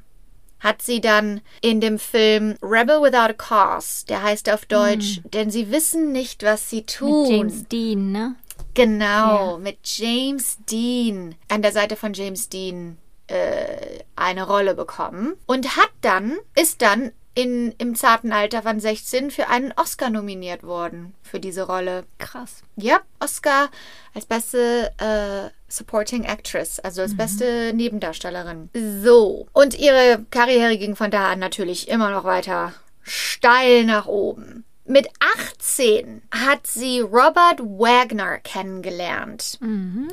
hat 0.59 0.81
sie 0.81 1.01
dann 1.01 1.41
in 1.61 1.81
dem 1.81 1.99
Film 1.99 2.55
Rebel 2.61 3.01
Without 3.01 3.17
a 3.17 3.33
Cause, 3.33 4.05
der 4.07 4.23
heißt 4.23 4.49
auf 4.49 4.65
Deutsch, 4.65 5.19
denn 5.33 5.51
sie 5.51 5.71
wissen 5.71 6.11
nicht, 6.13 6.43
was 6.43 6.69
sie 6.69 6.83
tun. 6.85 7.23
Mit 7.23 7.29
James 7.31 7.67
Dean, 7.67 8.11
ne? 8.11 8.35
Genau, 8.73 9.51
Ja. 9.53 9.57
mit 9.57 9.77
James 9.83 10.57
Dean 10.69 11.35
an 11.49 11.61
der 11.61 11.71
Seite 11.73 11.95
von 11.95 12.13
James 12.13 12.47
Dean 12.49 12.97
äh, 13.27 13.99
eine 14.15 14.47
Rolle 14.47 14.73
bekommen 14.73 15.33
und 15.47 15.75
hat 15.75 15.89
dann, 16.01 16.37
ist 16.55 16.81
dann 16.81 17.11
in, 17.35 17.73
im 17.77 17.95
zarten 17.95 18.31
Alter 18.31 18.61
von 18.61 18.79
16 18.79 19.31
für 19.31 19.47
einen 19.47 19.71
Oscar 19.73 20.09
nominiert 20.09 20.63
worden 20.63 21.13
für 21.23 21.39
diese 21.39 21.63
Rolle. 21.63 22.05
Krass. 22.19 22.61
Ja, 22.75 22.99
Oscar 23.19 23.69
als 24.13 24.25
beste 24.25 24.91
äh, 24.99 25.49
Supporting 25.67 26.23
Actress, 26.25 26.79
also 26.79 27.01
als 27.01 27.17
beste 27.17 27.73
Nebendarstellerin. 27.73 28.69
So. 29.03 29.47
Und 29.53 29.77
ihre 29.77 30.25
Karriere 30.29 30.77
ging 30.77 30.95
von 30.95 31.09
da 31.09 31.31
an 31.31 31.39
natürlich 31.39 31.87
immer 31.87 32.11
noch 32.11 32.23
weiter 32.23 32.73
steil 33.01 33.85
nach 33.85 34.05
oben. 34.05 34.65
Mit 34.85 35.07
18 35.57 36.23
hat 36.29 36.67
sie 36.67 36.99
Robert 36.99 37.59
Wagner 37.61 38.39
kennengelernt. 38.39 39.57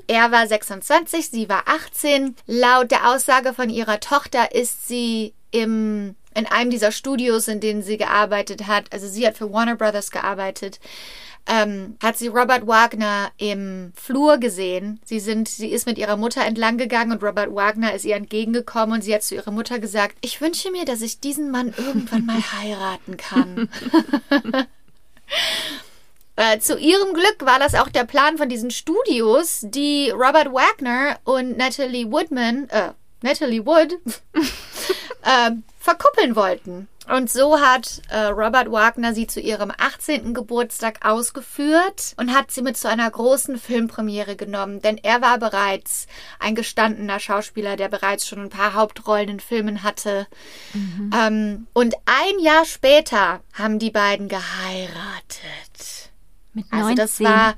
Er 0.07 0.31
war 0.31 0.47
26, 0.47 1.29
sie 1.29 1.49
war 1.49 1.65
18. 1.67 2.37
Laut 2.47 2.91
der 2.93 3.11
Aussage 3.11 3.53
von 3.53 3.69
ihrer 3.69 3.99
Tochter 3.99 4.55
ist 4.55 4.87
sie 4.87 5.35
im, 5.51 6.15
in 6.35 6.47
einem 6.47 6.71
dieser 6.71 6.93
Studios, 6.93 7.49
in 7.49 7.61
denen 7.61 7.83
sie 7.83 7.97
gearbeitet 7.97 8.67
hat, 8.67 8.93
also 8.93 9.09
sie 9.09 9.27
hat 9.27 9.37
für 9.37 9.53
Warner 9.53 9.77
Brothers 9.77 10.11
gearbeitet, 10.11 10.81
ähm, 11.47 11.97
hat 12.03 12.17
sie 12.19 12.29
Robert 12.29 12.67
Wagner 12.67 13.33
im 13.39 13.93
Flur 13.97 14.39
gesehen. 14.39 15.01
Sie 15.05 15.21
sind, 15.21 15.49
sie 15.49 15.69
ist 15.69 15.87
mit 15.87 15.99
ihrer 15.99 16.17
Mutter 16.17 16.45
entlang 16.45 16.79
gegangen 16.79 17.13
und 17.13 17.23
Robert 17.23 17.53
Wagner 17.55 17.95
ist 17.95 18.05
ihr 18.05 18.17
entgegengekommen 18.17 18.97
und 18.97 19.03
sie 19.03 19.15
hat 19.15 19.23
zu 19.23 19.35
ihrer 19.35 19.51
Mutter 19.51 19.79
gesagt, 19.79 20.17
ich 20.21 20.41
wünsche 20.41 20.71
mir, 20.71 20.85
dass 20.85 21.01
ich 21.01 21.21
diesen 21.21 21.51
Mann 21.51 21.75
irgendwann 21.77 22.27
mal 22.27 22.41
heiraten 22.61 23.17
kann. 23.17 23.69
Äh, 26.37 26.59
zu 26.59 26.79
ihrem 26.79 27.13
Glück 27.13 27.37
war 27.41 27.59
das 27.59 27.75
auch 27.75 27.91
der 27.91 28.05
Plan 28.05 28.39
von 28.39 28.49
diesen 28.49 28.71
Studios, 28.71 29.61
die 29.63 30.09
Robert 30.09 30.51
Wagner 30.55 31.19
und 31.25 31.59
Natalie 31.59 32.11
Woodman, 32.11 32.67
äh, 32.71 32.93
Natalie 33.23 33.65
Wood, 33.65 33.99
äh, 35.23 35.51
verkuppeln 35.79 36.37
wollten. 36.37 36.89
Und 37.09 37.29
so 37.29 37.61
hat 37.61 38.03
äh, 38.09 38.27
Robert 38.27 38.71
Wagner 38.71 39.15
sie 39.15 39.27
zu 39.27 39.41
ihrem 39.41 39.73
18. 39.77 40.33
Geburtstag 40.33 41.05
ausgeführt 41.05 42.15
und 42.17 42.33
hat 42.33 42.53
sie 42.53 42.63
mit 42.63 42.77
zu 42.77 42.89
einer 42.89 43.11
großen 43.11 43.59
Filmpremiere 43.59 44.37
genommen, 44.37 44.81
denn 44.81 44.97
er 44.97 45.21
war 45.21 45.39
bereits 45.39 46.07
ein 46.39 46.55
gestandener 46.55 47.19
Schauspieler, 47.19 47.77
der 47.77 47.89
bereits 47.89 48.29
schon 48.29 48.41
ein 48.41 48.49
paar 48.49 48.75
Hauptrollen 48.75 49.29
in 49.29 49.41
Filmen 49.41 49.83
hatte. 49.83 50.29
Ähm, 51.13 51.67
und 51.73 51.97
ein 52.05 52.39
Jahr 52.39 52.65
später 52.65 53.41
haben 53.55 53.81
die 53.81 53.91
beiden 53.91 54.29
geheiratet. 54.29 56.11
Mit 56.53 56.71
19. 56.71 56.81
Also 56.81 56.95
das 56.95 57.21
war 57.21 57.55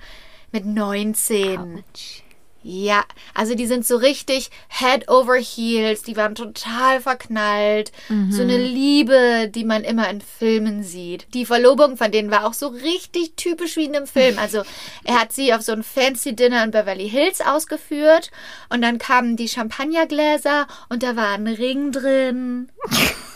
mit 0.51 0.65
19. 0.65 1.59
Autsch. 1.59 2.23
Ja, 2.65 3.05
also 3.35 3.55
die 3.55 3.67
sind 3.67 3.85
so 3.85 3.97
richtig 3.97 4.51
head 4.69 5.09
over 5.09 5.35
heels, 5.35 6.03
die 6.03 6.17
waren 6.17 6.35
total 6.35 7.01
verknallt. 7.01 7.91
So 8.31 8.43
eine 8.43 8.57
Liebe, 8.57 9.51
die 9.53 9.65
man 9.65 9.83
immer 9.83 10.09
in 10.09 10.21
Filmen 10.21 10.85
sieht. 10.85 11.27
Die 11.35 11.45
Verlobung 11.45 11.97
von 11.97 12.13
denen 12.13 12.31
war 12.31 12.47
auch 12.47 12.55
so 12.55 12.69
richtig 12.69 13.35
typisch 13.37 13.77
wie 13.77 13.85
in 13.87 13.97
einem 13.97 14.07
Film. 14.07 14.39
Also 14.39 14.63
er 15.05 15.21
hat 15.21 15.33
sie 15.33 15.53
auf 15.55 15.63
so 15.63 15.73
ein 15.73 15.83
fancy 15.83 16.37
Dinner 16.37 16.63
in 16.63 16.71
Beverly 16.71 17.09
Hills 17.09 17.41
ausgeführt 17.41 18.31
und 18.69 18.83
dann 18.83 18.99
kamen 18.99 19.37
die 19.37 19.49
Champagnergläser 19.49 20.67
und 20.89 21.03
da 21.03 21.17
war 21.17 21.33
ein 21.33 21.49
Ring 21.49 21.91
drin. 21.91 22.71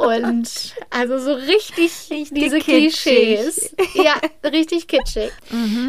Und 0.00 0.74
also 0.90 1.18
so 1.18 1.32
richtig, 1.34 2.08
diese 2.08 2.58
kitschig. 2.58 2.64
Klischees. 2.64 3.74
Ja, 3.94 4.14
richtig 4.48 4.88
kitschig. 4.88 5.30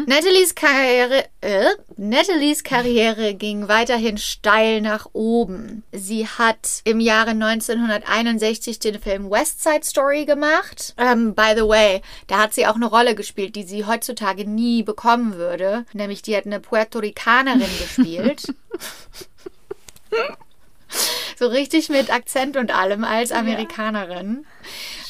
Nathalies, 0.06 0.54
Karriere, 0.54 1.24
äh, 1.40 1.70
Nathalies 1.96 2.62
Karriere 2.62 3.34
ging 3.34 3.68
weiterhin 3.68 4.18
steil 4.18 4.80
nach 4.80 5.08
oben. 5.12 5.82
Sie 5.92 6.26
hat 6.26 6.82
im 6.84 7.00
Jahre 7.00 7.30
1961 7.30 8.78
den 8.78 9.00
Film 9.00 9.30
West 9.30 9.62
Side 9.62 9.84
Story 9.84 10.26
gemacht. 10.26 10.94
Ähm, 10.98 11.34
by 11.34 11.52
the 11.56 11.66
way, 11.66 12.02
da 12.26 12.38
hat 12.38 12.54
sie 12.54 12.66
auch 12.66 12.76
eine 12.76 12.86
Rolle 12.86 13.14
gespielt, 13.14 13.56
die 13.56 13.64
sie 13.64 13.84
heutzutage 13.84 14.48
nie 14.48 14.82
bekommen 14.82 15.36
würde. 15.36 15.86
Nämlich 15.92 16.22
die 16.22 16.36
hat 16.36 16.46
eine 16.46 16.60
Puerto 16.60 16.98
Ricanerin 16.98 17.60
gespielt. 17.60 18.42
So 21.36 21.46
richtig 21.46 21.88
mit 21.88 22.12
Akzent 22.12 22.56
und 22.56 22.74
allem 22.74 23.04
als 23.04 23.32
Amerikanerin. 23.32 24.46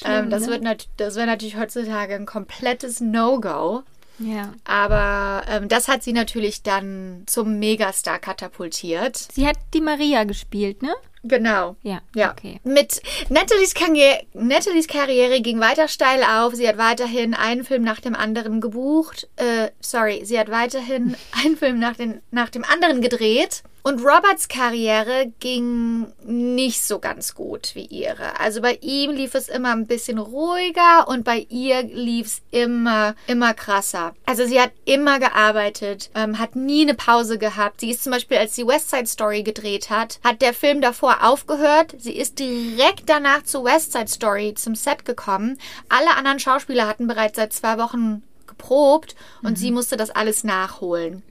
ähm, 0.04 0.30
das 0.30 0.46
wird 0.46 0.62
nat 0.62 0.88
das 0.96 1.16
wäre 1.16 1.26
natürlich 1.26 1.56
heutzutage 1.56 2.14
ein 2.14 2.26
komplettes 2.26 3.00
No-Go. 3.00 3.82
Ja. 4.18 4.52
Aber 4.64 5.42
ähm, 5.48 5.68
das 5.68 5.88
hat 5.88 6.02
sie 6.02 6.12
natürlich 6.12 6.62
dann 6.62 7.24
zum 7.26 7.58
Megastar 7.58 8.18
katapultiert. 8.18 9.16
Sie 9.16 9.46
hat 9.46 9.56
die 9.74 9.80
Maria 9.80 10.24
gespielt, 10.24 10.82
ne? 10.82 10.94
Genau. 11.24 11.76
Ja. 11.82 12.02
Ja. 12.14 12.32
Okay. 12.32 12.60
Mit 12.64 13.02
Nathalies 13.30 13.74
Karriere, 13.74 14.20
Nathalies 14.34 14.86
Karriere 14.86 15.40
ging 15.40 15.58
weiter 15.58 15.88
steil 15.88 16.22
auf. 16.22 16.54
Sie 16.54 16.68
hat 16.68 16.76
weiterhin 16.76 17.34
einen 17.34 17.64
Film 17.64 17.82
nach 17.82 18.00
dem 18.00 18.14
anderen 18.14 18.60
gebucht. 18.60 19.28
Äh, 19.36 19.70
sorry, 19.80 20.22
sie 20.24 20.38
hat 20.38 20.50
weiterhin 20.50 21.16
einen 21.44 21.56
Film 21.56 21.78
nach, 21.78 21.96
den, 21.96 22.20
nach 22.30 22.50
dem 22.50 22.64
anderen 22.64 23.00
gedreht. 23.00 23.62
Und 23.86 24.00
Roberts 24.00 24.48
Karriere 24.48 25.30
ging 25.40 26.06
nicht 26.24 26.82
so 26.82 27.00
ganz 27.00 27.34
gut 27.34 27.72
wie 27.74 27.84
ihre. 27.84 28.40
Also 28.40 28.62
bei 28.62 28.78
ihm 28.80 29.10
lief 29.10 29.34
es 29.34 29.50
immer 29.50 29.72
ein 29.72 29.86
bisschen 29.86 30.18
ruhiger 30.18 31.06
und 31.06 31.22
bei 31.22 31.46
ihr 31.50 31.82
lief 31.82 32.28
es 32.28 32.42
immer, 32.50 33.14
immer 33.26 33.52
krasser. 33.52 34.14
Also 34.24 34.46
sie 34.46 34.58
hat 34.58 34.72
immer 34.86 35.18
gearbeitet, 35.18 36.08
ähm, 36.14 36.38
hat 36.38 36.56
nie 36.56 36.80
eine 36.80 36.94
Pause 36.94 37.36
gehabt. 37.36 37.82
Sie 37.82 37.90
ist 37.90 38.02
zum 38.02 38.12
Beispiel, 38.12 38.38
als 38.38 38.56
sie 38.56 38.66
West 38.66 38.88
Side 38.88 39.06
Story 39.06 39.42
gedreht 39.42 39.90
hat, 39.90 40.18
hat 40.24 40.40
der 40.40 40.54
Film 40.54 40.80
davor 40.80 41.13
aufgehört. 41.22 41.94
Sie 41.98 42.16
ist 42.16 42.38
direkt 42.38 43.08
danach 43.08 43.44
zu 43.44 43.64
West 43.64 43.92
Side 43.92 44.08
Story 44.08 44.54
zum 44.54 44.74
Set 44.74 45.04
gekommen. 45.04 45.58
Alle 45.88 46.16
anderen 46.16 46.38
Schauspieler 46.38 46.86
hatten 46.86 47.06
bereits 47.06 47.36
seit 47.36 47.52
zwei 47.52 47.78
Wochen 47.78 48.22
geprobt 48.46 49.14
und 49.42 49.58
sie 49.58 49.70
musste 49.70 49.96
das 49.96 50.10
alles 50.10 50.44
nachholen. 50.44 51.22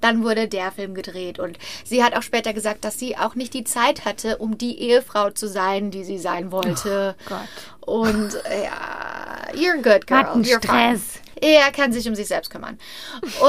Dann 0.00 0.22
wurde 0.22 0.48
der 0.48 0.70
Film 0.70 0.94
gedreht 0.94 1.38
und 1.38 1.58
sie 1.84 2.04
hat 2.04 2.14
auch 2.14 2.22
später 2.22 2.52
gesagt, 2.52 2.84
dass 2.84 2.98
sie 2.98 3.16
auch 3.16 3.34
nicht 3.34 3.54
die 3.54 3.64
Zeit 3.64 4.04
hatte, 4.04 4.36
um 4.36 4.58
die 4.58 4.78
Ehefrau 4.78 5.30
zu 5.30 5.48
sein, 5.48 5.90
die 5.90 6.04
sie 6.04 6.18
sein 6.18 6.52
wollte. 6.52 7.14
Oh 7.26 7.28
Gott. 7.30 7.96
Und 7.96 8.34
ja, 8.44 9.52
you're 9.54 9.76
good, 9.82 10.06
girl. 10.06 10.18
Hat 10.18 10.34
einen 10.34 10.44
you're 10.44 10.60
fine. 10.60 10.98
Stress. 10.98 11.20
Er 11.40 11.72
kann 11.72 11.92
sich 11.92 12.08
um 12.08 12.14
sich 12.14 12.28
selbst 12.28 12.50
kümmern. 12.50 12.78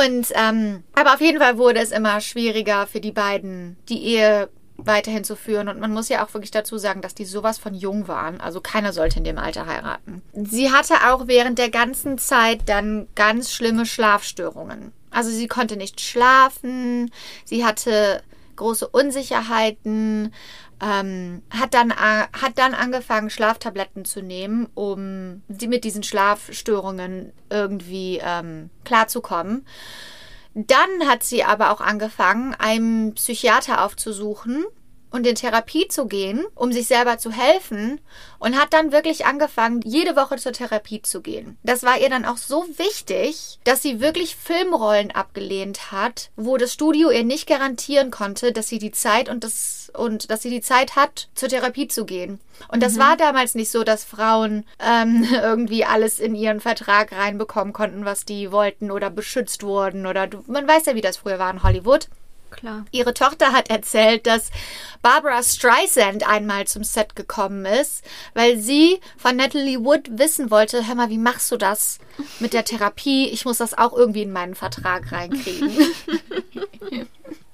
Und 0.01 0.27
ähm, 0.33 0.83
aber 0.93 1.13
auf 1.13 1.21
jeden 1.21 1.39
Fall 1.39 1.57
wurde 1.57 1.79
es 1.79 1.91
immer 1.91 2.19
schwieriger 2.21 2.87
für 2.87 2.99
die 2.99 3.11
beiden, 3.11 3.77
die 3.89 4.03
Ehe 4.03 4.49
weiterhin 4.77 5.23
zu 5.23 5.35
führen. 5.35 5.67
Und 5.67 5.79
man 5.79 5.91
muss 5.91 6.09
ja 6.09 6.25
auch 6.25 6.33
wirklich 6.33 6.51
dazu 6.51 6.77
sagen, 6.77 7.01
dass 7.01 7.15
die 7.15 7.25
sowas 7.25 7.57
von 7.57 7.73
jung 7.73 8.07
waren. 8.07 8.41
Also 8.41 8.61
keiner 8.61 8.93
sollte 8.93 9.17
in 9.17 9.23
dem 9.23 9.37
Alter 9.37 9.65
heiraten. 9.65 10.21
Sie 10.33 10.71
hatte 10.71 10.95
auch 11.09 11.27
während 11.27 11.59
der 11.59 11.69
ganzen 11.69 12.17
Zeit 12.17 12.67
dann 12.67 13.07
ganz 13.15 13.51
schlimme 13.51 13.85
Schlafstörungen. 13.85 14.91
Also 15.11 15.29
sie 15.29 15.47
konnte 15.47 15.77
nicht 15.77 16.01
schlafen, 16.01 17.09
sie 17.45 17.65
hatte 17.65 18.21
große 18.57 18.87
Unsicherheiten, 18.87 20.33
ähm, 20.81 21.41
hat, 21.49 21.73
dann, 21.73 21.93
hat 21.95 22.57
dann 22.57 22.73
angefangen, 22.73 23.29
Schlaftabletten 23.29 24.03
zu 24.03 24.21
nehmen, 24.21 24.67
um 24.73 25.41
mit 25.47 25.83
diesen 25.83 26.03
Schlafstörungen 26.03 27.31
irgendwie 27.49 28.19
ähm, 28.21 28.69
klarzukommen. 28.83 29.65
Dann 30.55 31.07
hat 31.07 31.23
sie 31.23 31.43
aber 31.43 31.71
auch 31.71 31.81
angefangen, 31.81 32.55
einen 32.57 33.13
Psychiater 33.13 33.83
aufzusuchen 33.83 34.65
und 35.09 35.25
in 35.25 35.35
Therapie 35.35 35.87
zu 35.87 36.07
gehen, 36.07 36.45
um 36.55 36.71
sich 36.71 36.87
selber 36.87 37.17
zu 37.17 37.31
helfen 37.31 38.01
und 38.39 38.57
hat 38.57 38.73
dann 38.73 38.91
wirklich 38.91 39.25
angefangen, 39.25 39.81
jede 39.83 40.15
Woche 40.15 40.37
zur 40.37 40.51
Therapie 40.51 41.01
zu 41.01 41.21
gehen. 41.21 41.57
Das 41.63 41.83
war 41.83 41.99
ihr 41.99 42.09
dann 42.09 42.25
auch 42.25 42.37
so 42.37 42.65
wichtig, 42.77 43.59
dass 43.63 43.81
sie 43.81 43.99
wirklich 43.99 44.35
Filmrollen 44.35 45.11
abgelehnt 45.11 45.91
hat, 45.91 46.31
wo 46.35 46.57
das 46.57 46.73
Studio 46.73 47.09
ihr 47.09 47.23
nicht 47.23 47.47
garantieren 47.47 48.11
konnte, 48.11 48.51
dass 48.51 48.67
sie 48.67 48.79
die 48.79 48.91
Zeit 48.91 49.29
und 49.29 49.43
das 49.43 49.91
und 49.95 50.29
dass 50.29 50.41
sie 50.41 50.49
die 50.49 50.61
Zeit 50.61 50.95
hat, 50.95 51.29
zur 51.35 51.49
Therapie 51.49 51.87
zu 51.87 52.05
gehen. 52.05 52.39
Und 52.67 52.83
das 52.83 52.97
war 52.97 53.17
damals 53.17 53.55
nicht 53.55 53.71
so, 53.71 53.83
dass 53.83 54.03
Frauen 54.03 54.65
ähm, 54.79 55.25
irgendwie 55.31 55.85
alles 55.85 56.19
in 56.19 56.35
ihren 56.35 56.59
Vertrag 56.59 57.11
reinbekommen 57.11 57.73
konnten, 57.73 58.05
was 58.05 58.25
die 58.25 58.51
wollten 58.51 58.91
oder 58.91 59.09
beschützt 59.09 59.63
wurden 59.63 60.05
oder 60.05 60.27
du, 60.27 60.43
man 60.47 60.67
weiß 60.67 60.85
ja, 60.87 60.95
wie 60.95 61.01
das 61.01 61.17
früher 61.17 61.39
war 61.39 61.51
in 61.51 61.63
Hollywood. 61.63 62.07
Klar. 62.55 62.85
Ihre 62.91 63.13
Tochter 63.13 63.51
hat 63.51 63.69
erzählt, 63.69 64.25
dass 64.25 64.49
Barbara 65.01 65.43
Streisand 65.43 66.27
einmal 66.27 66.67
zum 66.67 66.83
Set 66.83 67.15
gekommen 67.15 67.65
ist, 67.65 68.03
weil 68.33 68.57
sie 68.57 68.99
von 69.17 69.35
Natalie 69.35 69.83
Wood 69.83 70.17
wissen 70.17 70.51
wollte, 70.51 70.87
hör 70.87 70.95
mal, 70.95 71.09
wie 71.09 71.17
machst 71.17 71.51
du 71.51 71.57
das 71.57 71.99
mit 72.39 72.53
der 72.53 72.65
Therapie? 72.65 73.27
Ich 73.29 73.45
muss 73.45 73.57
das 73.57 73.77
auch 73.77 73.93
irgendwie 73.93 74.23
in 74.23 74.31
meinen 74.31 74.55
Vertrag 74.55 75.11
reinkriegen. 75.11 75.71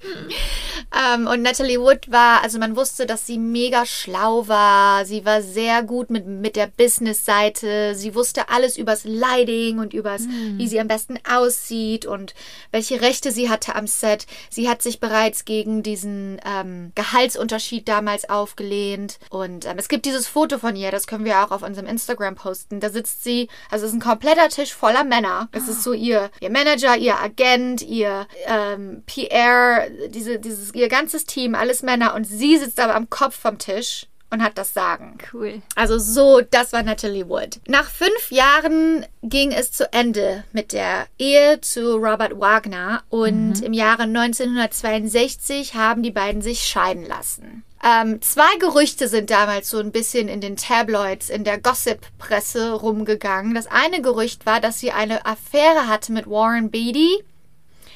ähm, 0.92 1.26
und 1.26 1.42
Natalie 1.42 1.80
Wood 1.80 2.10
war, 2.10 2.42
also 2.42 2.58
man 2.58 2.76
wusste, 2.76 3.06
dass 3.06 3.26
sie 3.26 3.38
mega 3.38 3.86
schlau 3.86 4.46
war. 4.48 5.06
Sie 5.06 5.24
war 5.24 5.40
sehr 5.40 5.82
gut 5.82 6.10
mit, 6.10 6.26
mit 6.26 6.56
der 6.56 6.66
Business-Seite. 6.66 7.94
Sie 7.94 8.14
wusste 8.14 8.48
alles 8.50 8.76
übers 8.76 9.04
Lighting 9.04 9.78
und 9.78 9.94
übers, 9.94 10.22
wie 10.28 10.68
sie 10.68 10.80
am 10.80 10.88
besten 10.88 11.18
aussieht 11.28 12.04
und 12.04 12.34
welche 12.72 13.00
Rechte 13.00 13.32
sie 13.32 13.48
hatte 13.48 13.74
am 13.74 13.86
Set. 13.86 14.26
Sie 14.50 14.68
hat 14.68 14.82
sich 14.82 15.00
bereits 15.00 15.44
gegen 15.44 15.82
diesen 15.82 16.40
ähm, 16.44 16.92
Gehaltsunterschied 16.94 17.88
damals 17.88 18.28
aufgelehnt. 18.28 19.18
Und 19.30 19.64
ähm, 19.64 19.78
es 19.78 19.88
gibt 19.88 20.04
dieses 20.04 20.26
Foto 20.26 20.58
von 20.58 20.76
ihr, 20.76 20.90
das 20.90 21.06
können 21.06 21.24
wir 21.24 21.42
auch 21.42 21.52
auf 21.52 21.62
unserem 21.62 21.88
Instagram 21.88 22.34
posten. 22.34 22.80
Da 22.80 22.90
sitzt 22.90 23.24
sie, 23.24 23.48
also 23.70 23.86
es 23.86 23.92
ist 23.92 23.96
ein 23.96 24.00
kompletter 24.00 24.48
Tisch 24.48 24.74
voller 24.74 25.04
Männer. 25.04 25.48
Es 25.52 25.68
ist 25.68 25.82
so 25.82 25.92
ihr, 25.92 26.30
ihr 26.40 26.50
Manager, 26.50 26.96
ihr 26.96 27.18
Agent, 27.18 27.82
ihr 27.82 28.26
ähm, 28.46 29.02
PR, 29.06 29.88
diese, 30.08 30.38
dieses, 30.38 30.74
ihr 30.74 30.81
ganzes 30.88 31.24
Team, 31.24 31.54
alles 31.54 31.82
Männer. 31.82 32.14
Und 32.14 32.24
sie 32.24 32.58
sitzt 32.58 32.80
aber 32.80 32.94
am 32.94 33.10
Kopf 33.10 33.38
vom 33.38 33.58
Tisch 33.58 34.06
und 34.32 34.42
hat 34.42 34.56
das 34.56 34.72
Sagen. 34.72 35.18
Cool. 35.32 35.60
Also 35.76 35.98
so, 35.98 36.40
das 36.40 36.72
war 36.72 36.82
Natalie 36.82 37.28
Wood. 37.28 37.60
Nach 37.68 37.88
fünf 37.88 38.30
Jahren 38.30 39.06
ging 39.22 39.52
es 39.52 39.72
zu 39.72 39.92
Ende 39.92 40.44
mit 40.52 40.72
der 40.72 41.06
Ehe 41.18 41.60
zu 41.60 41.96
Robert 41.96 42.40
Wagner 42.40 43.02
und 43.10 43.60
im 43.60 43.74
Jahre 43.74 44.04
1962 44.04 45.74
haben 45.74 46.02
die 46.02 46.10
beiden 46.10 46.40
sich 46.40 46.66
scheiden 46.66 47.06
lassen. 47.06 47.62
Ähm, 47.84 48.22
zwei 48.22 48.56
Gerüchte 48.60 49.08
sind 49.08 49.30
damals 49.30 49.68
so 49.68 49.78
ein 49.78 49.90
bisschen 49.90 50.28
in 50.28 50.40
den 50.40 50.56
Tabloids, 50.56 51.28
in 51.28 51.42
der 51.42 51.60
Gossip-Presse 51.60 52.72
rumgegangen. 52.74 53.54
Das 53.54 53.66
eine 53.66 54.00
Gerücht 54.00 54.46
war, 54.46 54.60
dass 54.60 54.78
sie 54.78 54.92
eine 54.92 55.26
Affäre 55.26 55.88
hatte 55.88 56.12
mit 56.12 56.28
Warren 56.28 56.70
Beatty. 56.70 57.24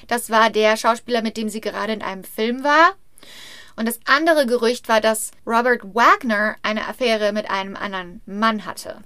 Das 0.08 0.30
war 0.30 0.50
der 0.50 0.76
Schauspieler, 0.76 1.22
mit 1.22 1.36
dem 1.36 1.48
sie 1.48 1.60
gerade 1.60 1.92
in 1.92 2.02
einem 2.02 2.24
Film 2.24 2.64
war. 2.64 2.92
Und 3.76 3.86
das 3.86 4.00
andere 4.06 4.46
Gerücht 4.46 4.88
war, 4.88 5.00
dass 5.00 5.30
Robert 5.46 5.82
Wagner 5.94 6.56
eine 6.62 6.88
Affäre 6.88 7.32
mit 7.32 7.50
einem 7.50 7.76
anderen 7.76 8.22
Mann 8.24 8.64
hatte. 8.64 9.02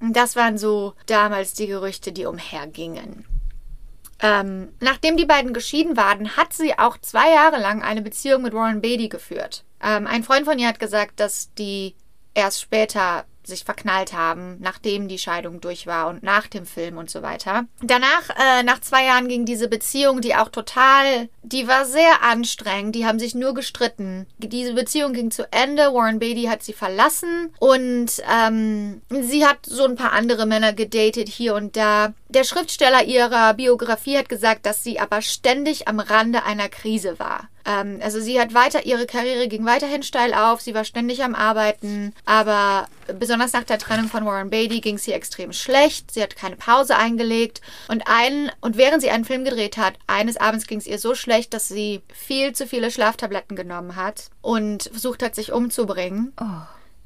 Und 0.00 0.14
das 0.14 0.36
waren 0.36 0.58
so 0.58 0.94
damals 1.06 1.54
die 1.54 1.66
Gerüchte, 1.66 2.12
die 2.12 2.26
umhergingen. 2.26 3.24
Ähm, 4.20 4.68
nachdem 4.80 5.16
die 5.16 5.26
beiden 5.26 5.52
geschieden 5.52 5.96
waren, 5.96 6.36
hat 6.36 6.52
sie 6.52 6.78
auch 6.78 6.98
zwei 6.98 7.32
Jahre 7.32 7.58
lang 7.60 7.82
eine 7.82 8.02
Beziehung 8.02 8.42
mit 8.42 8.54
Warren 8.54 8.80
Beatty 8.80 9.08
geführt. 9.08 9.64
Ähm, 9.82 10.06
ein 10.06 10.24
Freund 10.24 10.46
von 10.46 10.58
ihr 10.58 10.68
hat 10.68 10.78
gesagt, 10.78 11.20
dass 11.20 11.52
die 11.54 11.94
erst 12.34 12.60
später 12.60 13.24
sich 13.46 13.64
verknallt 13.64 14.12
haben, 14.12 14.56
nachdem 14.60 15.08
die 15.08 15.18
Scheidung 15.18 15.60
durch 15.60 15.86
war 15.86 16.08
und 16.08 16.22
nach 16.22 16.46
dem 16.46 16.66
Film 16.66 16.98
und 16.98 17.10
so 17.10 17.22
weiter. 17.22 17.64
Danach, 17.82 18.30
äh, 18.30 18.62
nach 18.62 18.80
zwei 18.80 19.04
Jahren 19.04 19.28
ging 19.28 19.44
diese 19.44 19.68
Beziehung, 19.68 20.20
die 20.20 20.34
auch 20.34 20.48
total, 20.48 21.28
die 21.42 21.68
war 21.68 21.84
sehr 21.84 22.22
anstrengend, 22.22 22.94
die 22.94 23.06
haben 23.06 23.18
sich 23.18 23.34
nur 23.34 23.54
gestritten. 23.54 24.26
Diese 24.38 24.74
Beziehung 24.74 25.12
ging 25.12 25.30
zu 25.30 25.50
Ende, 25.52 25.94
Warren 25.94 26.18
Beatty 26.18 26.44
hat 26.44 26.62
sie 26.62 26.72
verlassen 26.72 27.52
und 27.58 28.10
ähm, 28.30 29.00
sie 29.10 29.46
hat 29.46 29.58
so 29.64 29.84
ein 29.84 29.96
paar 29.96 30.12
andere 30.12 30.46
Männer 30.46 30.72
gedatet 30.72 31.28
hier 31.28 31.54
und 31.54 31.76
da. 31.76 32.14
Der 32.28 32.42
Schriftsteller 32.42 33.04
ihrer 33.04 33.54
Biografie 33.54 34.18
hat 34.18 34.28
gesagt, 34.28 34.66
dass 34.66 34.82
sie 34.82 34.98
aber 34.98 35.22
ständig 35.22 35.86
am 35.86 36.00
Rande 36.00 36.42
einer 36.42 36.68
Krise 36.68 37.20
war. 37.20 37.48
Ähm, 37.64 38.00
also 38.02 38.20
sie 38.20 38.40
hat 38.40 38.52
weiter, 38.52 38.84
ihre 38.84 39.06
Karriere 39.06 39.46
ging 39.46 39.64
weiterhin 39.64 40.02
steil 40.02 40.34
auf, 40.34 40.60
sie 40.60 40.74
war 40.74 40.84
ständig 40.84 41.22
am 41.22 41.36
Arbeiten, 41.36 42.12
aber 42.24 42.88
besonders 43.18 43.52
nach 43.52 43.62
der 43.62 43.78
Trennung 43.78 44.08
von 44.08 44.26
Warren 44.26 44.50
Beatty 44.50 44.80
ging 44.80 44.96
es 44.96 45.06
ihr 45.06 45.14
extrem 45.14 45.52
schlecht. 45.52 46.10
Sie 46.10 46.22
hat 46.22 46.34
keine 46.34 46.56
Pause 46.56 46.96
eingelegt 46.96 47.60
und 47.86 48.02
ein, 48.06 48.50
und 48.60 48.76
während 48.76 49.02
sie 49.02 49.10
einen 49.10 49.24
Film 49.24 49.44
gedreht 49.44 49.76
hat, 49.76 49.94
eines 50.08 50.36
Abends 50.36 50.66
ging 50.66 50.78
es 50.78 50.86
ihr 50.88 50.98
so 50.98 51.14
schlecht, 51.14 51.54
dass 51.54 51.68
sie 51.68 52.02
viel 52.12 52.54
zu 52.54 52.66
viele 52.66 52.90
Schlaftabletten 52.90 53.56
genommen 53.56 53.94
hat 53.94 54.30
und 54.42 54.84
versucht 54.84 55.22
hat, 55.22 55.36
sich 55.36 55.52
umzubringen. 55.52 56.32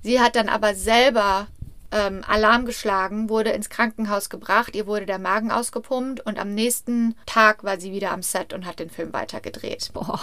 Sie 0.02 0.18
hat 0.18 0.34
dann 0.34 0.48
aber 0.48 0.74
selber 0.74 1.46
ähm, 1.92 2.22
Alarm 2.26 2.64
geschlagen, 2.66 3.28
wurde 3.28 3.50
ins 3.50 3.70
Krankenhaus 3.70 4.30
gebracht, 4.30 4.74
ihr 4.74 4.86
wurde 4.86 5.06
der 5.06 5.18
Magen 5.18 5.50
ausgepumpt 5.50 6.20
und 6.20 6.38
am 6.38 6.54
nächsten 6.54 7.16
Tag 7.26 7.64
war 7.64 7.78
sie 7.80 7.92
wieder 7.92 8.12
am 8.12 8.22
Set 8.22 8.52
und 8.52 8.66
hat 8.66 8.78
den 8.78 8.90
Film 8.90 9.12
weitergedreht. 9.12 9.90
Boah. 9.92 10.20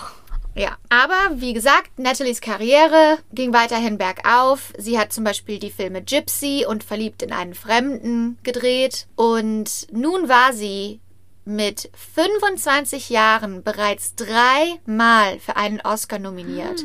Ja, 0.55 0.77
aber 0.89 1.39
wie 1.39 1.53
gesagt, 1.53 1.99
Natalies 1.99 2.41
Karriere 2.41 3.19
ging 3.31 3.53
weiterhin 3.53 3.99
bergauf. 3.99 4.73
Sie 4.75 4.97
hat 4.97 5.13
zum 5.13 5.23
Beispiel 5.23 5.59
die 5.59 5.69
Filme 5.69 6.01
Gypsy 6.01 6.65
und 6.67 6.83
Verliebt 6.83 7.21
in 7.21 7.31
einen 7.31 7.53
Fremden 7.53 8.39
gedreht. 8.41 9.05
Und 9.15 9.85
nun 9.91 10.27
war 10.27 10.53
sie 10.53 10.99
mit 11.45 11.91
25 12.15 13.09
Jahren 13.11 13.63
bereits 13.63 14.15
dreimal 14.15 15.39
für 15.39 15.57
einen 15.57 15.79
Oscar 15.81 16.17
nominiert. 16.17 16.83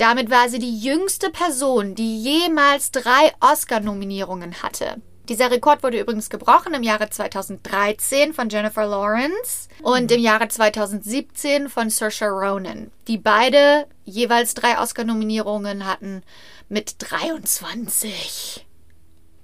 Damit 0.00 0.30
war 0.30 0.48
sie 0.48 0.58
die 0.58 0.78
jüngste 0.78 1.28
Person, 1.28 1.94
die 1.94 2.22
jemals 2.22 2.90
drei 2.90 3.34
Oscar-Nominierungen 3.40 4.62
hatte. 4.62 5.02
Dieser 5.28 5.50
Rekord 5.50 5.82
wurde 5.82 6.00
übrigens 6.00 6.30
gebrochen 6.30 6.72
im 6.72 6.82
Jahre 6.82 7.10
2013 7.10 8.32
von 8.32 8.48
Jennifer 8.48 8.86
Lawrence 8.86 9.68
und 9.82 10.10
im 10.10 10.20
Jahre 10.20 10.48
2017 10.48 11.68
von 11.68 11.90
Saoirse 11.90 12.30
Ronan, 12.30 12.90
die 13.08 13.18
beide 13.18 13.86
jeweils 14.06 14.54
drei 14.54 14.78
Oscar-Nominierungen 14.78 15.86
hatten 15.86 16.22
mit 16.70 16.94
23. 16.98 18.66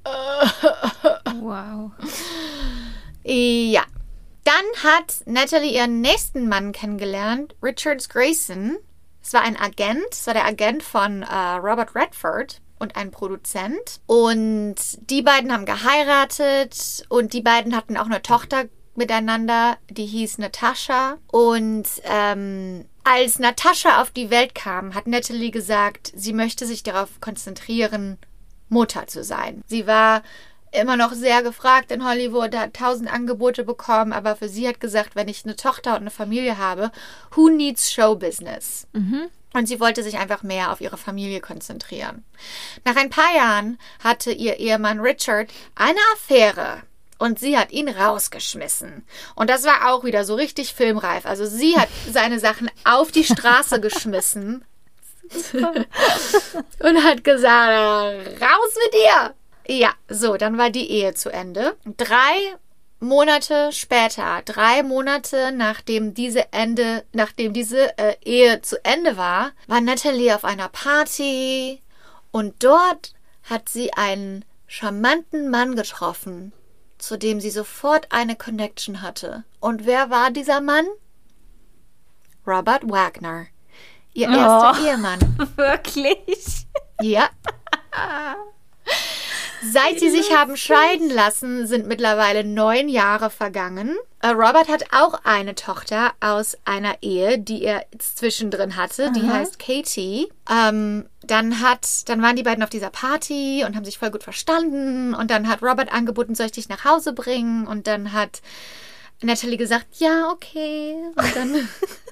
Wow. 1.39 1.91
Ja. 3.25 3.83
Dann 4.45 4.85
hat 4.85 5.17
Natalie 5.27 5.75
ihren 5.75 6.01
nächsten 6.01 6.49
Mann 6.49 6.73
kennengelernt, 6.73 7.55
Richard 7.63 8.09
Grayson. 8.09 8.79
Es 9.27 9.33
war 9.33 9.43
ein 9.43 9.57
Agent, 9.57 10.07
es 10.13 10.25
war 10.29 10.35
der 10.35 10.47
Agent 10.47 10.85
von 10.85 11.25
äh, 11.25 11.35
Robert 11.35 11.97
Redford 11.97 12.61
und 12.79 12.95
ein 12.95 13.11
Produzent. 13.11 14.01
Und 14.07 14.77
die 15.11 15.23
beiden 15.23 15.53
haben 15.53 15.67
geheiratet 15.67 17.05
und 17.09 17.33
die 17.33 17.43
beiden 17.43 17.75
hatten 17.75 17.97
auch 17.97 18.07
eine 18.07 18.23
Tochter 18.23 18.67
miteinander, 18.95 19.79
die 19.91 20.07
hieß 20.07 20.39
Natascha. 20.39 21.19
Und 21.27 21.89
ähm, 22.05 22.85
als 23.03 23.41
Natascha 23.41 24.01
auf 24.01 24.13
die 24.13 24.31
Welt 24.31 24.55
kam, 24.55 24.95
hat 24.95 25.09
Natalie 25.09 25.51
gesagt, 25.51 26.13
sie 26.15 26.33
möchte 26.33 26.65
sich 26.65 26.85
darauf 26.85 27.21
konzentrieren, 27.21 28.19
Mutter 28.69 29.09
zu 29.09 29.25
sein. 29.25 29.65
Sie 29.67 29.89
war 29.89 30.23
immer 30.77 30.97
noch 30.97 31.13
sehr 31.13 31.43
gefragt 31.43 31.91
in 31.91 32.05
Hollywood, 32.07 32.55
hat 32.55 32.75
tausend 32.75 33.13
Angebote 33.13 33.65
bekommen, 33.65 34.13
aber 34.13 34.37
für 34.37 34.49
sie 34.49 34.69
hat 34.69 34.81
gesagt, 34.81 35.17
wenn 35.17 35.29
ich 35.29 35.45
eine 35.45 35.57
Tochter 35.57 35.93
und 35.93 36.03
eine 36.03 36.11
Familie 36.11 36.59
habe, 36.59 36.91
who 37.35 37.49
needs 37.49 37.93
show 37.93 38.15
business? 38.15 38.87
Und 39.53 39.67
sie 39.67 39.81
wollte 39.81 40.03
sich 40.03 40.19
einfach 40.19 40.43
mehr 40.43 40.71
auf 40.71 40.81
ihre 40.81 40.99
Familie 40.99 41.41
konzentrieren. 41.41 42.25
Nach 42.85 42.97
ein 42.97 43.11
paar 43.11 43.35
Jahren 43.35 43.79
hatte 44.05 44.31
ihr 44.31 44.59
Ehemann 44.59 45.01
Richard 45.01 45.51
eine 45.75 45.99
Affäre. 46.15 46.83
Und 47.19 47.39
sie 47.39 47.57
hat 47.57 47.73
ihn 47.73 47.89
rausgeschmissen. 47.89 49.07
Und 49.35 49.49
das 49.49 49.65
war 49.65 49.91
auch 49.91 50.05
wieder 50.05 50.25
so 50.25 50.35
richtig 50.35 50.75
filmreif. 50.75 51.25
Also 51.25 51.47
sie 51.47 51.79
hat 51.79 51.89
seine 52.13 52.39
Sachen 52.39 52.71
auf 52.85 53.11
die 53.11 53.25
Straße 53.25 53.81
geschmissen 53.81 54.65
und 55.55 57.05
hat 57.05 57.25
gesagt, 57.25 58.43
raus 58.43 58.75
mit 58.85 58.95
dir. 58.95 59.35
Ja, 59.69 59.93
so, 60.09 60.37
dann 60.37 60.59
war 60.59 60.71
die 60.71 60.91
Ehe 60.91 61.15
zu 61.15 61.31
Ende. 61.31 61.77
Drei 61.97 62.55
Monate 63.01 63.73
später, 63.73 64.43
drei 64.45 64.83
Monate 64.83 65.53
nachdem 65.53 66.15
diese 66.15 66.53
Ende, 66.53 67.05
nachdem 67.13 67.53
diese 67.53 67.97
äh, 67.99 68.17
Ehe 68.25 68.63
zu 68.63 68.83
Ende 68.85 69.17
war, 69.17 69.53
war 69.67 69.81
Natalie 69.81 70.35
auf 70.35 70.45
einer 70.45 70.69
Party 70.69 71.83
und 72.31 72.63
dort 72.65 73.13
hat 73.43 73.69
sie 73.69 73.93
einen 73.93 74.45
charmanten 74.67 75.51
Mann 75.51 75.77
getroffen, 75.77 76.53
zu 76.99 77.19
dem 77.19 77.41
sie 77.41 77.51
sofort 77.51 78.07
eine 78.13 78.35
Connection 78.35 79.03
hatte. 79.03 79.45
Und 79.61 79.85
wer 79.85 80.09
war 80.11 80.31
dieser 80.31 80.61
Mann? 80.61 80.87
Robert 82.47 82.89
Wagner, 82.89 83.47
ihr 84.15 84.29
erster 84.29 84.75
Oh. 84.81 84.87
Ehemann. 84.87 85.21
Wirklich? 85.57 86.67
Ja. 87.03 87.29
Seit 89.63 90.01
sie 90.01 90.11
sich 90.11 90.35
haben 90.35 90.57
scheiden 90.57 91.11
lassen, 91.11 91.67
sind 91.67 91.87
mittlerweile 91.87 92.45
neun 92.45 92.89
Jahre 92.89 93.31
vergangen. 93.31 93.97
Äh, 94.21 94.29
Robert 94.29 94.69
hat 94.69 94.93
auch 94.93 95.21
eine 95.25 95.55
Tochter 95.55 96.13
aus 96.21 96.57
einer 96.65 97.03
Ehe, 97.03 97.39
die 97.39 97.63
er 97.63 97.85
zwischendrin 97.99 98.77
hatte. 98.77 99.13
Die 99.13 99.29
heißt 99.29 99.59
Katie. 99.59 100.29
Ähm, 100.51 101.07
dann 101.23 101.61
hat, 101.61 102.09
dann 102.09 102.23
waren 102.23 102.37
die 102.37 102.43
beiden 102.43 102.63
auf 102.63 102.71
dieser 102.71 102.91
Party 102.91 103.65
und 103.67 103.77
haben 103.77 103.85
sich 103.85 103.99
voll 103.99 104.11
gut 104.11 104.23
verstanden. 104.23 105.15
Und 105.15 105.31
dann 105.31 105.49
hat 105.49 105.63
Robert 105.63 105.93
angeboten, 105.93 106.35
soll 106.35 106.47
ich 106.47 106.53
dich 106.53 106.69
nach 106.69 106.85
Hause 106.85 107.13
bringen? 107.13 107.67
Und 107.67 107.87
dann 107.87 108.13
hat 108.13 108.43
Natalie 109.23 109.57
gesagt, 109.57 109.87
ja, 109.99 110.31
okay. 110.31 110.95
Und 111.15 111.37
dann 111.37 111.55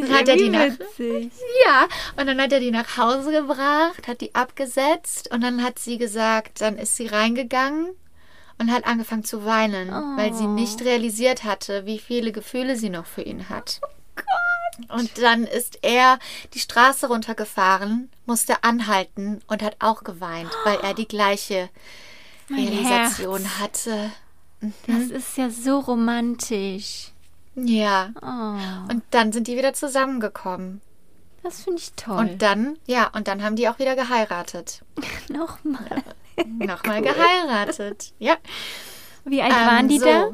Dann 0.00 0.12
hat 0.12 0.28
er 0.28 0.36
die 0.36 0.48
nach, 0.48 0.78
witzig. 0.78 1.32
ja, 1.66 1.86
und 2.16 2.26
dann 2.26 2.40
hat 2.40 2.52
er 2.52 2.60
die 2.60 2.70
nach 2.70 2.96
Hause 2.96 3.32
gebracht, 3.32 4.06
hat 4.06 4.20
die 4.20 4.34
abgesetzt 4.34 5.30
und 5.32 5.42
dann 5.42 5.62
hat 5.62 5.78
sie 5.78 5.98
gesagt, 5.98 6.60
dann 6.60 6.76
ist 6.78 6.96
sie 6.96 7.06
reingegangen 7.06 7.90
und 8.58 8.70
hat 8.72 8.86
angefangen 8.86 9.24
zu 9.24 9.44
weinen, 9.44 9.90
weil 10.16 10.32
sie 10.32 10.46
nicht 10.46 10.82
realisiert 10.82 11.44
hatte, 11.44 11.86
wie 11.86 11.98
viele 11.98 12.32
Gefühle 12.32 12.76
sie 12.76 12.90
noch 12.90 13.06
für 13.06 13.22
ihn 13.22 13.48
hat. 13.48 13.80
Und 14.88 15.18
dann 15.22 15.44
ist 15.44 15.78
er 15.82 16.18
die 16.52 16.58
Straße 16.58 17.06
runtergefahren, 17.06 18.10
musste 18.26 18.64
anhalten 18.64 19.40
und 19.46 19.62
hat 19.62 19.76
auch 19.78 20.02
geweint, 20.04 20.50
weil 20.64 20.78
er 20.80 20.94
die 20.94 21.06
gleiche 21.08 21.68
Mein 22.48 22.68
Realisation 22.68 23.58
hatte. 23.60 24.10
Das 24.86 25.10
ist 25.10 25.36
ja 25.36 25.50
so 25.50 25.78
romantisch. 25.80 27.12
Ja. 27.56 28.12
Oh, 28.20 28.92
Und 28.92 29.02
dann 29.10 29.32
sind 29.32 29.46
die 29.46 29.56
wieder 29.56 29.72
zusammengekommen. 29.74 30.80
das 31.42 31.62
finde 31.62 31.80
ich 31.80 31.92
toll. 31.92 32.16
Und 32.18 32.42
dann, 32.42 32.78
ja, 32.86 33.08
und 33.14 33.28
dann 33.28 33.42
haben 33.42 33.56
die 33.56 33.68
auch 33.68 33.78
wieder 33.78 33.94
geheiratet. 33.96 34.82
Nochmal. 35.28 36.02
Nochmal 36.46 37.02
geheiratet. 37.02 38.12
Ja. 38.18 38.36
Wie 39.24 39.40
alt 39.42 39.52
Ähm, 39.52 39.66
waren 39.66 39.88
die 39.88 39.98
so. 39.98 40.06
da? 40.06 40.30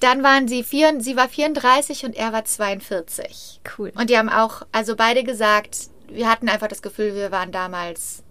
Dann 0.00 0.22
waren 0.22 0.48
sie 0.48 0.64
vier, 0.64 1.00
sie 1.00 1.16
war 1.16 1.28
34 1.28 2.04
und 2.06 2.16
er 2.16 2.32
war 2.32 2.44
42. 2.44 3.60
Cool. 3.76 3.92
Und 3.94 4.08
die 4.10 4.16
haben 4.18 4.28
auch, 4.30 4.62
also 4.72 4.96
beide 4.96 5.22
gesagt, 5.22 5.88
wir 6.08 6.30
hatten 6.30 6.48
einfach 6.48 6.68
das 6.68 6.82
Gefühl, 6.82 7.14
wir 7.14 7.30
waren 7.30 7.52
damals 7.52 8.22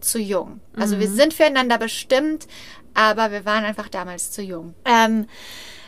zu 0.00 0.18
jung. 0.18 0.60
Also 0.76 0.96
Mhm. 0.96 1.00
wir 1.00 1.08
sind 1.08 1.34
füreinander 1.34 1.78
bestimmt, 1.78 2.46
aber 2.94 3.30
wir 3.32 3.44
waren 3.44 3.64
einfach 3.64 3.88
damals 3.88 4.30
zu 4.30 4.42
jung. 4.42 4.74
Ähm, 4.84 5.26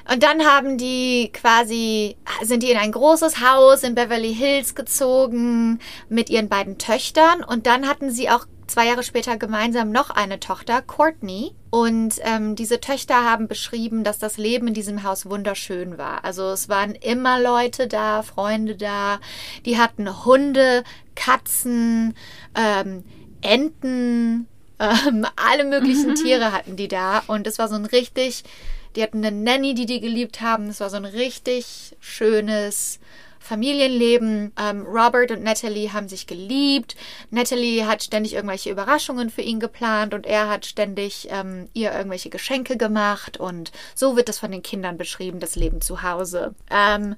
und 0.09 0.23
dann 0.23 0.45
haben 0.45 0.79
die 0.79 1.31
quasi, 1.33 2.17
sind 2.43 2.63
die 2.63 2.71
in 2.71 2.79
ein 2.79 2.93
großes 2.93 3.41
Haus 3.41 3.83
in 3.83 3.95
Beverly 3.95 4.35
Hills 4.35 4.75
gezogen 4.75 5.79
mit 6.09 6.31
ihren 6.31 6.49
beiden 6.49 6.79
Töchtern. 6.79 7.45
Und 7.45 7.67
dann 7.67 7.87
hatten 7.89 8.11
sie 8.11 8.31
auch 8.31 8.47
zwei 8.67 8.87
Jahre 8.87 9.03
später 9.03 9.37
gemeinsam 9.37 9.91
noch 9.91 10.11
eine 10.11 10.41
Tochter, 10.41 10.81
Courtney. 10.83 11.53
Und 11.71 12.15
ähm, 12.23 12.57
diese 12.57 12.81
Töchter 12.81 13.25
haben 13.25 13.49
beschrieben, 13.49 14.05
dass 14.05 14.19
das 14.19 14.39
Leben 14.39 14.69
in 14.69 14.75
diesem 14.75 15.03
Haus 15.03 15.27
wunderschön 15.27 15.99
war. 15.99 16.25
Also 16.25 16.51
es 16.51 16.69
waren 16.69 16.95
immer 16.95 17.41
Leute 17.41 17.87
da, 17.87 18.23
Freunde 18.23 18.77
da. 18.77 19.21
Die 19.67 19.79
hatten 19.79 20.25
Hunde, 20.25 20.85
Katzen, 21.15 22.15
ähm, 22.55 23.05
Enten, 23.43 24.47
ähm, 24.79 25.27
alle 25.37 25.65
möglichen 25.65 26.15
Tiere 26.15 26.53
hatten 26.53 26.77
die 26.77 26.89
da. 26.89 27.23
Und 27.27 27.47
es 27.47 27.59
war 27.59 27.69
so 27.69 27.75
ein 27.75 27.87
richtig, 27.87 28.45
die 28.97 29.03
hatten 29.03 29.25
eine 29.25 29.37
Nanny, 29.37 29.75
die 29.75 29.87
die 29.87 30.01
geliebt 30.01 30.41
haben. 30.41 30.69
Es 30.69 30.81
war 30.81 30.91
so 30.91 30.97
ein 30.97 31.05
richtig 31.05 31.97
schönes 32.01 33.01
Familienleben. 33.41 34.53
Ähm, 34.61 34.87
Robert 34.87 35.31
und 35.31 35.43
Natalie 35.43 35.93
haben 35.93 36.09
sich 36.09 36.27
geliebt. 36.27 36.95
Natalie 37.31 37.87
hat 37.87 38.03
ständig 38.03 38.35
irgendwelche 38.35 38.71
Überraschungen 38.71 39.31
für 39.31 39.43
ihn 39.43 39.61
geplant 39.61 40.15
und 40.15 40.27
er 40.27 40.49
hat 40.49 40.67
ständig 40.67 41.29
ähm, 41.31 41.69
ihr 41.73 41.93
irgendwelche 41.93 42.31
Geschenke 42.31 42.77
gemacht. 42.77 43.39
Und 43.39 43.73
so 43.95 44.17
wird 44.17 44.29
das 44.29 44.39
von 44.39 44.53
den 44.53 44.63
Kindern 44.63 44.99
beschrieben, 44.99 45.41
das 45.41 45.57
Leben 45.57 45.81
zu 45.81 46.03
Hause. 46.03 46.55
Ähm, 46.71 47.17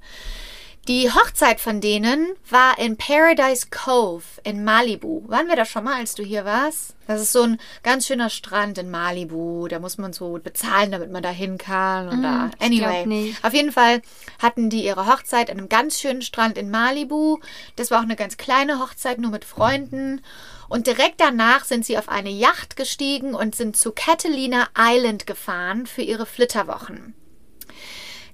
die 0.89 1.13
Hochzeit 1.13 1.61
von 1.61 1.81
denen 1.81 2.35
war 2.51 2.77
in 2.77 2.97
Paradise 2.97 3.69
Cove 3.71 4.25
in 4.43 4.65
Malibu. 4.65 5.23
Waren 5.29 5.47
wir 5.47 5.55
da 5.55 5.65
schon 5.65 5.85
mal, 5.85 5.95
als 5.95 6.17
du 6.17 6.25
hier 6.25 6.45
warst? 6.45 6.97
Das 7.07 7.21
ist 7.21 7.31
so 7.31 7.43
ein 7.43 7.61
ganz 7.85 8.07
schöner 8.07 8.31
Strand 8.31 8.79
in 8.79 8.91
Malibu. 8.91 9.69
Da 9.69 9.79
muss 9.79 9.97
man 9.99 10.13
so 10.13 10.41
bezahlen, 10.43 10.91
damit 10.91 11.13
man 11.13 11.23
da 11.23 11.31
hin 11.31 11.57
kann. 11.57 12.23
Da. 12.23 12.51
ich 12.59 12.85
Anyway, 12.85 13.35
auf 13.43 13.55
jeden 13.55 13.71
Fall 13.71 14.03
hatten 14.41 14.71
die 14.71 14.85
ihre 14.85 15.07
Hochzeit 15.07 15.51
an 15.51 15.59
einem 15.59 15.69
ganz 15.69 16.01
schönen 16.01 16.23
Strand 16.23 16.59
in 16.59 16.71
Malibu. 16.71 17.39
Das 17.77 17.93
war 17.93 18.01
auch 18.01 18.05
eine 18.05 18.17
ganz 18.17 18.37
kleine 18.37 18.81
Hochzeit, 18.81 19.21
nur 19.21 19.31
mit 19.31 19.45
Freunden. 19.45 20.21
Und 20.69 20.89
direkt 20.89 21.21
danach 21.21 21.65
sind 21.65 21.85
sie 21.85 21.97
auf 21.97 22.09
eine 22.09 22.31
Yacht 22.31 22.75
gestiegen 22.75 23.35
und 23.35 23.55
sind 23.55 23.77
zu 23.77 23.93
Catalina 23.93 24.69
Island 24.77 25.29
gefahren 25.29 25.87
für 25.87 26.03
ihre 26.03 26.27
Flitterwochen. 26.27 27.15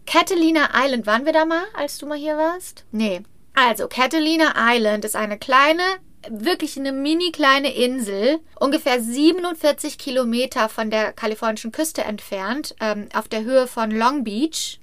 Catalina 0.08 0.70
Island, 0.72 1.06
waren 1.06 1.26
wir 1.26 1.34
da 1.34 1.44
mal, 1.44 1.64
als 1.74 1.98
du 1.98 2.06
mal 2.06 2.16
hier 2.16 2.38
warst? 2.38 2.86
Nee. 2.92 3.20
Also, 3.54 3.88
Catalina 3.88 4.54
Island 4.56 5.04
ist 5.04 5.14
eine 5.14 5.38
kleine, 5.38 5.82
wirklich 6.30 6.78
eine 6.78 6.92
mini 6.92 7.30
kleine 7.30 7.74
Insel, 7.74 8.40
ungefähr 8.58 9.02
47 9.02 9.98
Kilometer 9.98 10.70
von 10.70 10.90
der 10.90 11.12
kalifornischen 11.12 11.72
Küste 11.72 12.04
entfernt, 12.04 12.74
ähm, 12.80 13.10
auf 13.12 13.28
der 13.28 13.44
Höhe 13.44 13.66
von 13.66 13.90
Long 13.90 14.24
Beach. 14.24 14.80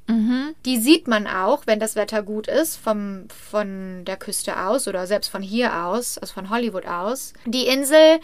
Die 0.64 0.78
sieht 0.78 1.08
man 1.08 1.26
auch, 1.26 1.64
wenn 1.66 1.80
das 1.80 1.96
Wetter 1.96 2.22
gut 2.22 2.48
ist, 2.48 2.78
vom, 2.78 3.28
von 3.30 4.06
der 4.06 4.18
Küste 4.18 4.60
aus 4.68 4.88
oder 4.88 5.08
selbst 5.08 5.30
von 5.30 5.42
hier 5.42 5.86
aus, 5.86 6.20
also 6.20 6.36
von 6.36 6.52
Hollywood 6.52 6.86
aus. 6.86 7.34
Die 7.48 7.66
Insel, 7.66 8.20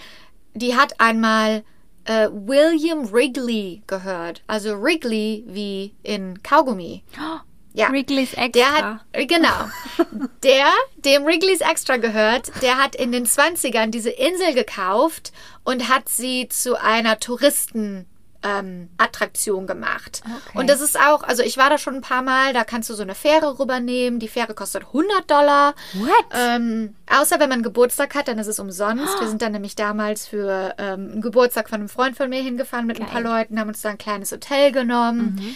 die 0.54 0.76
hat 0.76 1.00
einmal 1.00 1.64
äh, 2.06 2.28
William 2.32 3.12
Wrigley 3.12 3.84
gehört. 3.88 4.44
Also 4.48 4.82
Wrigley 4.82 5.44
wie 5.48 5.94
in 6.04 6.42
Kaugummi. 6.44 7.04
Ja. 7.74 7.90
Wrigley's 7.90 8.34
Extra. 8.34 8.48
Der 8.50 8.72
hat, 8.74 9.00
äh, 9.14 9.26
genau. 9.26 9.70
Der, 10.44 10.66
dem 10.98 11.26
Wrigley's 11.26 11.62
Extra 11.62 11.96
gehört, 11.96 12.52
der 12.62 12.78
hat 12.78 12.96
in 12.96 13.14
den 13.14 13.26
20ern 13.26 13.92
diese 13.92 14.10
Insel 14.10 14.54
gekauft 14.54 15.32
und 15.64 15.88
hat 15.88 16.10
sie 16.10 16.50
zu 16.50 16.76
einer 16.76 17.20
Touristen 17.20 18.08
ähm, 18.44 18.90
Attraktion 18.98 19.68
gemacht. 19.68 20.22
Okay. 20.26 20.58
Und 20.58 20.70
das 20.70 20.82
ist 20.82 21.00
auch, 21.00 21.24
also 21.24 21.44
ich 21.44 21.58
war 21.58 21.70
da 21.70 21.78
schon 21.78 21.96
ein 21.96 22.02
paar 22.02 22.22
Mal, 22.22 22.54
da 22.54 22.64
kannst 22.64 22.90
du 22.90 22.94
so 22.94 23.04
eine 23.04 23.16
Fähre 23.16 23.60
rübernehmen. 23.60 24.20
Die 24.20 24.28
Fähre 24.28 24.54
kostet 24.54 24.84
100 24.88 25.30
Dollar. 25.30 25.76
What? 25.94 26.26
Ähm, 26.34 26.96
außer 27.10 27.40
wenn 27.40 27.50
man 27.50 27.64
Geburtstag 27.64 28.16
hat, 28.16 28.28
dann 28.28 28.40
ist 28.40 28.48
es 28.48 28.60
umsonst. 28.60 29.20
Wir 29.20 29.28
sind 29.28 29.42
dann 29.42 29.52
nämlich 29.52 29.76
damals 29.76 30.28
für 30.28 30.76
ähm, 30.78 31.12
einen 31.12 31.22
Geburtstag 31.22 31.70
von 31.70 31.80
einem 31.80 31.90
Freund 31.90 32.18
von 32.18 32.30
mir 32.30 32.42
hingefahren 32.42 32.88
mit 32.88 33.00
ein 33.00 33.08
paar 33.08 33.22
Geil. 33.22 33.32
Leuten, 33.32 33.60
haben 33.60 33.70
uns 33.70 33.82
da 33.82 33.90
ein 33.90 33.98
kleines 33.98 34.32
Hotel 34.32 34.72
genommen. 34.72 35.56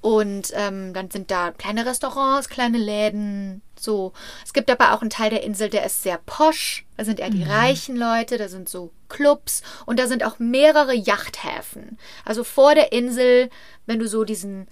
Und 0.00 0.52
ähm, 0.54 0.92
dann 0.94 1.10
sind 1.10 1.30
da 1.30 1.50
kleine 1.50 1.84
Restaurants, 1.84 2.48
kleine 2.48 2.78
Läden, 2.78 3.62
so. 3.80 4.12
Es 4.44 4.52
gibt 4.52 4.70
aber 4.70 4.92
auch 4.92 5.00
einen 5.00 5.10
Teil 5.10 5.30
der 5.30 5.42
Insel, 5.42 5.68
der 5.68 5.84
ist 5.84 6.02
sehr 6.02 6.18
posch. 6.24 6.84
Da 6.96 7.04
sind 7.04 7.20
eher 7.20 7.30
die 7.30 7.42
reichen 7.42 7.96
Leute, 7.96 8.38
da 8.38 8.48
sind 8.48 8.68
so 8.68 8.90
Clubs 9.08 9.62
und 9.84 9.98
da 9.98 10.06
sind 10.06 10.24
auch 10.24 10.38
mehrere 10.38 10.94
Yachthäfen. 10.94 11.98
Also 12.24 12.44
vor 12.44 12.74
der 12.74 12.92
Insel, 12.92 13.50
wenn 13.86 13.98
du 13.98 14.08
so 14.08 14.24
diesen, 14.24 14.68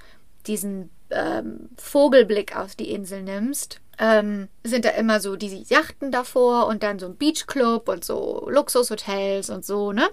diesen 0.47 0.91
ähm, 1.11 1.71
Vogelblick 1.77 2.57
auf 2.57 2.75
die 2.75 2.91
Insel 2.91 3.23
nimmst, 3.23 3.81
ähm, 3.99 4.49
sind 4.65 4.85
da 4.85 4.91
immer 4.91 5.21
so 5.21 5.37
diese 5.37 5.57
Yachten 5.57 6.11
davor 6.11 6.67
und 6.67 6.83
dann 6.83 6.99
so 6.99 7.07
ein 7.07 7.17
Beachclub 7.17 7.89
und 7.89 8.05
so 8.05 8.49
Luxushotels 8.51 9.51
und 9.51 9.65
so, 9.65 9.93
ne? 9.93 10.09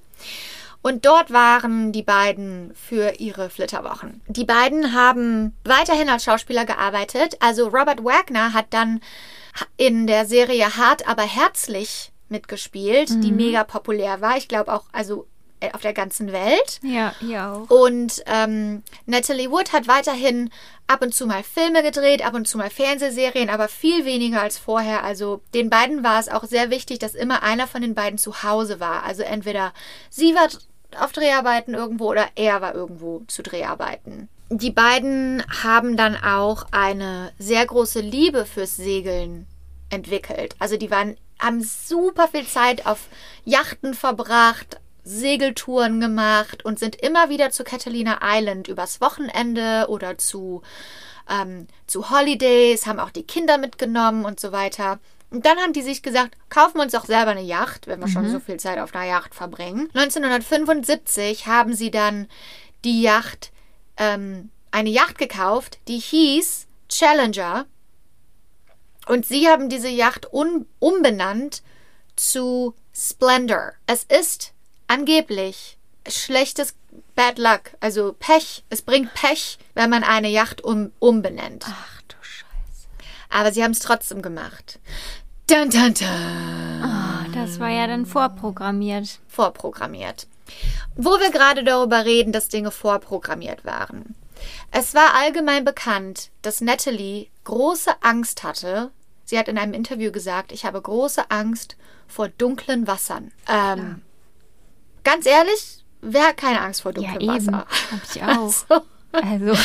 Und 0.82 1.06
dort 1.06 1.32
waren 1.32 1.92
die 1.92 2.02
beiden 2.04 2.74
für 2.74 3.20
ihre 3.20 3.50
Flitterwochen. 3.50 4.22
Die 4.28 4.46
beiden 4.46 4.94
haben 4.94 5.56
weiterhin 5.64 6.10
als 6.10 6.24
Schauspieler 6.24 6.66
gearbeitet. 6.66 7.38
Also 7.40 7.68
Robert 7.68 8.04
Wagner 8.04 8.54
hat 8.54 8.68
dann 8.72 9.00
in 9.78 10.08
der 10.08 10.26
Serie 10.26 10.78
Hart 10.78 11.08
aber 11.08 11.24
herzlich 11.24 12.12
mitgespielt, 12.30 13.10
die 13.24 13.32
mega 13.32 13.64
populär 13.64 14.22
war. 14.22 14.38
Ich 14.38 14.48
glaube 14.48 14.74
auch, 14.74 14.86
also 14.94 15.28
äh, 15.62 15.72
auf 15.74 15.82
der 15.82 15.94
ganzen 15.94 16.32
Welt. 16.32 16.80
ja, 16.82 17.14
hier 17.20 17.48
auch. 17.48 17.70
Und 17.70 18.24
ähm, 18.26 18.82
Natalie 19.06 19.52
Wood 19.52 19.74
hat 19.74 19.88
weiterhin 19.88 20.50
ab 20.88 21.04
und 21.04 21.14
zu 21.14 21.28
mal 21.28 21.44
Filme 21.44 21.84
gedreht, 21.84 22.26
ab 22.26 22.34
und 22.34 22.48
zu 22.48 22.58
mal 22.58 22.72
Fernsehserien, 22.72 23.50
aber 23.50 23.68
viel 23.68 24.04
weniger 24.04 24.42
als 24.42 24.58
vorher. 24.58 25.04
Also 25.04 25.42
den 25.54 25.70
beiden 25.70 26.04
war 26.04 26.20
es 26.20 26.30
auch 26.30 26.46
sehr 26.46 26.72
wichtig, 26.72 26.98
dass 27.00 27.14
immer 27.14 27.44
einer 27.44 27.68
von 27.68 27.82
den 27.82 27.94
beiden 27.94 28.18
zu 28.18 28.42
Hause 28.42 28.80
war. 28.80 29.04
Also 29.04 29.22
entweder 29.22 29.72
sie 30.10 30.34
war 30.34 30.48
auf 31.00 31.12
Dreharbeiten 31.12 31.74
irgendwo 31.74 32.10
oder 32.10 32.28
er 32.36 32.62
war 32.62 32.74
irgendwo 32.74 33.24
zu 33.28 33.44
Dreharbeiten. 33.44 34.30
Die 34.50 34.72
beiden 34.72 35.44
haben 35.64 35.96
dann 35.96 36.16
auch 36.18 36.66
eine 36.72 37.32
sehr 37.40 37.66
große 37.66 38.02
Liebe 38.02 38.46
fürs 38.46 38.76
Segeln 38.76 39.48
entwickelt. 39.90 40.56
Also 40.60 40.78
die 40.78 40.92
waren, 40.92 41.16
haben 41.40 41.62
super 41.62 42.28
viel 42.28 42.46
Zeit 42.46 42.86
auf 42.86 43.08
Yachten 43.46 43.94
verbracht, 43.94 44.80
Segeltouren 45.04 46.00
gemacht 46.00 46.66
und 46.66 46.80
sind 46.80 46.96
immer 46.96 47.30
wieder 47.30 47.52
zu 47.52 47.64
Catalina 47.64 48.20
Island 48.24 48.68
übers 48.68 49.02
Wochenende 49.02 49.86
oder 49.90 50.18
zu, 50.18 50.62
ähm, 51.30 51.68
zu 51.88 52.10
Holidays, 52.10 52.86
haben 52.86 53.00
auch 53.00 53.10
die 53.10 53.24
Kinder 53.24 53.58
mitgenommen 53.58 54.26
und 54.26 54.40
so 54.40 54.52
weiter. 54.52 55.00
Und 55.32 55.46
dann 55.46 55.58
haben 55.60 55.74
die 55.74 55.82
sich 55.82 56.04
gesagt, 56.04 56.38
kaufen 56.50 56.76
wir 56.76 56.84
uns 56.84 56.92
doch 56.92 57.06
selber 57.06 57.32
eine 57.32 57.42
Yacht, 57.42 57.88
wenn 57.88 58.02
wir 58.02 58.10
schon 58.10 58.30
so 58.30 58.40
viel 58.40 58.58
Zeit 58.58 58.80
auf 58.80 58.94
einer 58.94 59.08
Yacht 59.08 59.34
verbringen. 59.34 59.90
1975 59.94 61.48
haben 61.48 61.74
sie 61.74 61.90
dann 61.90 62.28
die 62.84 63.02
Yacht, 63.02 63.52
ähm, 63.98 64.50
eine 64.72 64.90
Yacht 64.90 65.18
gekauft, 65.18 65.80
die 65.88 66.00
hieß 66.00 66.68
Challenger. 66.90 67.66
Und 69.08 69.26
sie 69.26 69.48
haben 69.48 69.70
diese 69.70 69.90
Yacht 69.90 70.34
un 70.34 70.68
umbenannt 70.80 71.64
zu 72.16 72.76
Splendor. 72.94 73.74
Es 73.88 74.04
ist 74.04 74.54
angeblich 74.88 75.78
schlechtes 76.08 76.76
Bad 77.16 77.38
Luck, 77.38 77.72
also 77.80 78.14
Pech. 78.14 78.64
Es 78.70 78.82
bringt 78.82 79.14
Pech, 79.14 79.60
wenn 79.76 79.90
man 79.90 80.04
eine 80.04 80.30
Yacht 80.30 80.64
um 80.64 80.92
umbenennt. 81.00 81.66
Ach 81.68 82.02
du 82.08 82.16
Scheiße. 82.22 82.88
Aber 83.30 83.52
sie 83.52 83.64
haben 83.64 83.72
es 83.72 83.80
trotzdem 83.80 84.22
gemacht. 84.22 84.80
Dun, 85.52 85.70
dun, 85.70 85.94
dun. 85.94 86.08
Ah, 86.82 87.26
das 87.34 87.60
war 87.60 87.70
ja 87.70 87.86
dann 87.86 88.06
vorprogrammiert. 88.06 89.20
Vorprogrammiert. 89.28 90.26
Wo 90.96 91.10
wir 91.20 91.30
gerade 91.30 91.66
darüber 91.66 92.06
reden, 92.06 92.32
dass 92.32 92.48
Dinge 92.48 92.72
vorprogrammiert 92.72 93.66
waren. 93.66 94.16
Es 94.72 94.94
war 94.96 95.14
allgemein 95.14 95.66
bekannt, 95.66 96.30
dass 96.42 96.62
Natalie 96.62 97.28
große 97.44 97.92
Angst 98.02 98.44
hatte. 98.44 98.92
Sie 99.26 99.38
hat 99.38 99.50
in 99.50 99.58
einem 99.58 99.74
Interview 99.74 100.12
gesagt, 100.14 100.54
ich 100.54 100.64
habe 100.64 100.82
große 100.82 101.30
Angst 101.30 101.76
vor 102.08 102.30
dunklen 102.30 102.88
Wassern. 102.88 103.34
Ähm, 103.50 104.02
ganz 105.04 105.26
ehrlich, 105.26 105.84
wer 106.00 106.28
hat 106.28 106.38
keine 106.38 106.62
Angst 106.62 106.82
vor 106.82 106.94
Ja, 106.98 107.12
dunklem 107.12 107.36
eben. 107.36 107.48
Wasser? 107.48 107.68
Hab 107.92 108.16
ich 108.16 108.24
auch. 108.24 108.50
So. 108.50 108.82
Also, 109.12 109.62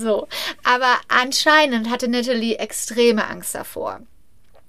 So, 0.00 0.28
aber 0.62 0.96
anscheinend 1.08 1.90
hatte 1.90 2.08
Natalie 2.08 2.56
extreme 2.56 3.26
Angst 3.26 3.54
davor. 3.54 4.00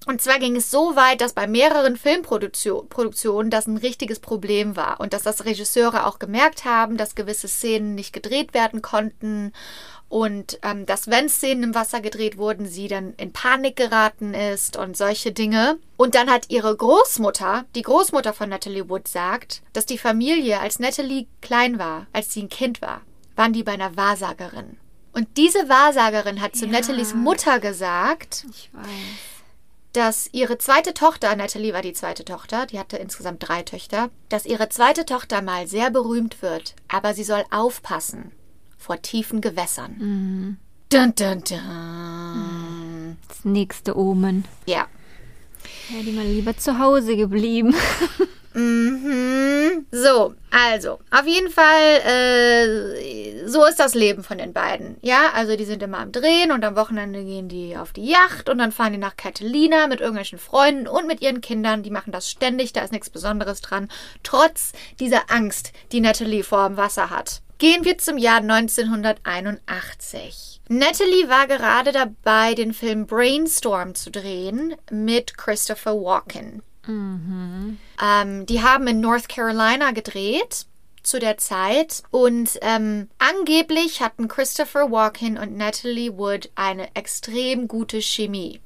Und 0.06 0.22
zwar 0.22 0.38
ging 0.38 0.56
es 0.56 0.70
so 0.70 0.95
weit, 0.95 1.22
dass 1.22 1.34
bei 1.34 1.47
mehreren 1.47 1.97
Filmproduktionen 1.97 2.89
Produktionen 2.89 3.49
das 3.49 3.66
ein 3.66 3.78
richtiges 3.78 4.20
Problem 4.20 4.76
war 4.76 4.99
und 4.99 5.14
dass 5.14 5.24
das 5.24 5.45
Regisseure 5.45 6.06
auch 6.06 6.20
gemerkt 6.20 6.64
haben, 6.64 6.97
dass 6.97 7.16
gewisse 7.16 7.47
Szenen 7.47 7.95
nicht 7.95 8.14
gedreht 8.14 8.53
werden 8.53 8.82
konnten 8.82 9.51
und 10.08 10.60
ähm, 10.62 10.86
dass 10.86 11.10
wenn 11.10 11.28
Szenen 11.28 11.64
im 11.64 11.76
Wasser 11.76 11.99
gedreht 11.99 12.38
wurden, 12.38 12.68
sie 12.68 12.88
dann 12.88 13.14
in 13.18 13.34
Panik 13.34 13.76
geraten 13.76 14.34
ist 14.34 14.78
und 14.78 14.95
solche 14.95 15.32
Dinge. 15.32 15.78
Und 15.97 16.14
dann 16.14 16.30
hat 16.30 16.49
ihre 16.49 16.76
Großmutter, 16.76 17.66
die 17.76 17.82
Großmutter 17.82 18.34
von 18.34 18.49
Natalie 18.49 18.88
Wood, 18.88 19.08
sagt, 19.08 19.64
dass 19.74 19.86
die 19.86 19.97
Familie, 19.97 20.60
als 20.60 20.80
Natalie 20.80 21.28
klein 21.41 21.80
war, 21.80 22.06
als 22.14 22.32
sie 22.32 22.43
ein 22.43 22.49
Kind 22.49 22.82
war, 22.82 23.01
waren 23.36 23.53
die 23.53 23.64
bei 23.64 23.74
einer 23.74 23.97
Wahrsagerin. 23.97 24.78
Und 25.14 25.38
diese 25.38 25.70
Wahrsagerin 25.70 26.41
hat 26.41 26.56
zu 26.56 26.66
Ja. 26.66 26.74
Natalies 26.74 27.14
Mutter 27.14 27.60
gesagt, 27.60 28.45
ich 28.51 28.70
weiß. 28.74 29.35
Dass 29.96 30.30
ihre 30.34 30.58
zweite 30.58 30.93
Tochter, 30.93 31.36
Natalie 31.36 31.74
war 31.74 31.82
die 31.82 31.93
zweite 31.93 32.26
Tochter, 32.26 32.66
die 32.66 32.80
hatte 32.80 32.98
insgesamt 32.98 33.48
drei 33.48 33.64
Töchter, 33.64 34.10
dass 34.30 34.46
ihre 34.46 34.70
zweite 34.70 35.06
Tochter 35.06 35.41
mal 35.41 35.68
sehr 35.68 35.89
berühmt 35.89 36.41
wird, 36.41 36.76
aber 36.88 37.14
sie 37.14 37.24
soll 37.24 37.43
aufpassen 37.50 38.32
vor 38.78 39.02
tiefen 39.02 39.41
Gewässern. 39.41 40.58
Dun, 40.89 41.16
dun, 41.16 41.43
dun. 41.43 43.18
Das 43.28 43.46
nächste 43.46 43.98
Omen. 43.98 44.46
Ja. 44.66 44.88
Wäre 45.89 46.04
die 46.04 46.12
mal 46.12 46.26
lieber 46.26 46.58
zu 46.58 46.78
Hause 46.78 47.16
geblieben. 47.16 47.74
Mhm. 48.56 49.86
So, 49.91 50.34
also, 50.49 50.99
auf 51.12 51.28
jeden 51.28 51.51
Fall, 51.51 52.01
äh, 52.06 53.45
so 53.47 53.66
ist 53.66 53.80
das 53.80 53.93
Leben 53.93 54.24
von 54.24 54.38
den 54.38 54.53
beiden. 54.53 54.95
Ja, 55.01 55.32
also 55.34 55.58
die 55.58 55.66
sind 55.66 55.84
immer 55.84 55.99
am 55.99 56.14
Drehen 56.14 56.53
und 56.53 56.64
am 56.64 56.78
Wochenende 56.78 57.26
gehen 57.26 57.49
die 57.49 57.76
auf 57.76 57.91
die 57.91 58.06
Yacht 58.06 58.47
und 58.49 58.60
dann 58.60 58.72
fahren 58.72 58.93
die 58.93 58.97
nach 58.97 59.18
Catalina 59.18 59.88
mit 59.88 59.99
irgendwelchen 59.99 60.39
Freunden 60.39 60.88
und 60.88 61.08
mit 61.08 61.22
ihren 61.22 61.41
Kindern. 61.41 61.84
Die 61.84 61.91
machen 61.91 62.14
das 62.14 62.32
ständig, 62.32 62.72
da 62.72 62.82
ist 62.82 62.93
nichts 62.93 63.10
Besonderes 63.10 63.60
dran. 63.60 63.89
Trotz 64.24 64.72
dieser 65.01 65.30
Angst, 65.30 65.74
die 65.91 65.99
Natalie 65.99 66.43
vor 66.43 66.70
dem 66.70 66.78
Wasser 66.78 67.10
hat. 67.10 67.41
Gehen 67.58 67.84
wir 67.84 67.97
zum 67.97 68.18
Jahr 68.18 68.38
1981. 68.38 70.62
Natalie 70.68 71.30
war 71.30 71.47
gerade 71.47 71.91
dabei, 71.91 72.53
den 72.53 72.74
Film 72.74 73.08
Brainstorm 73.08 73.95
zu 73.95 74.12
drehen 74.12 74.76
mit 74.89 75.38
Christopher 75.38 75.95
Walken. 75.95 76.62
Ähm, 76.88 78.46
die 78.46 78.62
haben 78.62 78.88
in 78.88 79.00
North 79.00 79.30
Carolina 79.30 79.92
gedreht 79.92 80.66
zu 81.04 81.20
der 81.20 81.38
Zeit 81.38 82.04
und 82.12 82.58
ähm, 82.62 83.10
angeblich 83.20 84.02
hatten 84.02 84.28
Christopher 84.28 84.92
Walken 84.92 85.38
und 85.38 85.56
Natalie 85.56 86.18
Wood 86.18 86.50
eine 86.56 86.96
extrem 86.96 87.68
gute 87.68 88.02
Chemie. 88.02 88.62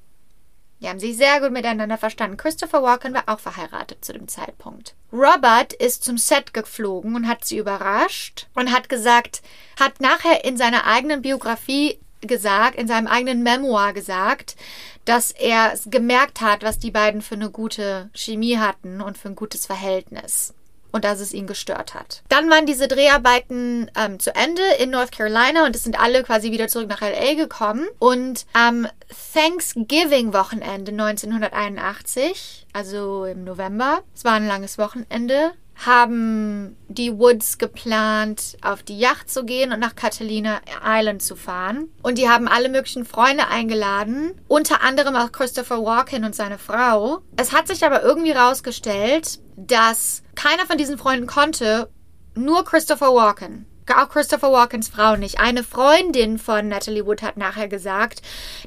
Die 0.82 0.88
haben 0.88 1.00
sich 1.00 1.18
sehr 1.18 1.42
gut 1.42 1.52
miteinander 1.52 1.98
verstanden. 1.98 2.38
Christopher 2.38 2.82
Walken 2.82 3.14
war 3.14 3.24
auch 3.28 3.40
verheiratet 3.40 4.06
zu 4.06 4.14
dem 4.14 4.30
Zeitpunkt. 4.30 4.96
Robert 5.12 5.74
ist 5.74 6.06
zum 6.06 6.18
Set 6.18 6.54
geflogen 6.54 7.16
und 7.16 7.28
hat 7.28 7.44
sie 7.44 7.58
überrascht 7.58 8.48
und 8.56 8.72
hat 8.72 8.88
gesagt, 8.88 9.42
hat 9.78 10.00
nachher 10.00 10.46
in 10.46 10.56
seiner 10.56 10.86
eigenen 10.86 11.22
Biografie 11.22 12.00
gesagt, 12.22 12.76
in 12.76 12.88
seinem 12.88 13.08
eigenen 13.08 13.44
Memoir 13.44 13.94
gesagt, 13.94 14.56
dass 15.06 15.32
er 15.32 15.74
gemerkt 15.86 16.42
hat, 16.42 16.64
was 16.64 16.80
die 16.80 16.92
beiden 16.92 17.22
für 17.22 17.36
eine 17.36 17.50
gute 17.50 18.10
Chemie 18.14 18.58
hatten 18.58 19.02
und 19.02 19.18
für 19.18 19.30
ein 19.30 19.36
gutes 19.36 19.66
Verhältnis. 19.66 20.54
Und 20.92 21.04
dass 21.04 21.20
es 21.20 21.34
ihn 21.34 21.46
gestört 21.46 21.94
hat. 21.94 22.24
Dann 22.30 22.50
waren 22.50 22.66
diese 22.66 22.88
Dreharbeiten 22.88 23.92
ähm, 23.96 24.20
zu 24.20 24.34
Ende 24.34 24.64
in 24.80 24.90
North 24.90 25.12
Carolina 25.12 25.68
und 25.68 25.76
es 25.76 25.84
sind 25.84 26.00
alle 26.00 26.24
quasi 26.24 26.52
wieder 26.52 26.68
zurück 26.68 26.90
nach 26.90 27.02
LA 27.02 27.36
gekommen. 27.36 27.88
Und 28.00 28.48
am 28.54 28.88
Thanksgiving-Wochenende 29.34 30.92
1981, 30.92 32.66
also 32.74 33.26
im 33.26 33.44
November, 33.44 34.02
es 34.16 34.26
war 34.26 34.34
ein 34.34 34.48
langes 34.48 34.80
Wochenende, 34.80 35.52
haben 35.86 36.76
die 36.88 37.18
Woods 37.18 37.58
geplant, 37.58 38.58
auf 38.62 38.84
die 38.84 39.00
Yacht 39.00 39.30
zu 39.30 39.46
gehen 39.46 39.72
und 39.72 39.80
nach 39.80 39.96
Catalina 39.96 40.60
Island 40.86 41.22
zu 41.22 41.36
fahren. 41.36 41.90
Und 42.02 42.18
die 42.18 42.30
haben 42.30 42.48
alle 42.48 42.70
möglichen 42.70 43.06
Freunde 43.06 43.48
eingeladen, 43.48 44.40
unter 44.48 44.82
anderem 44.82 45.16
auch 45.16 45.32
Christopher 45.32 45.84
Walken 45.84 46.26
und 46.26 46.36
seine 46.36 46.58
Frau. 46.58 47.20
Es 47.38 47.54
hat 47.54 47.68
sich 47.68 47.86
aber 47.86 48.04
irgendwie 48.04 48.32
rausgestellt, 48.32 49.40
dass 49.56 50.24
keiner 50.36 50.66
von 50.66 50.78
diesen 50.78 50.98
Freunden 50.98 51.28
konnte, 51.28 51.90
nur 52.36 52.66
Christopher 52.66 53.14
Walken 53.14 53.66
auch 53.98 54.10
Christopher 54.10 54.52
Walkens 54.52 54.90
Frau 54.90 55.16
nicht. 55.16 55.40
Eine 55.40 55.64
Freundin 55.64 56.38
von 56.38 56.68
Natalie 56.68 57.06
Wood 57.06 57.22
hat 57.22 57.38
nachher 57.38 57.68
gesagt, 57.68 58.22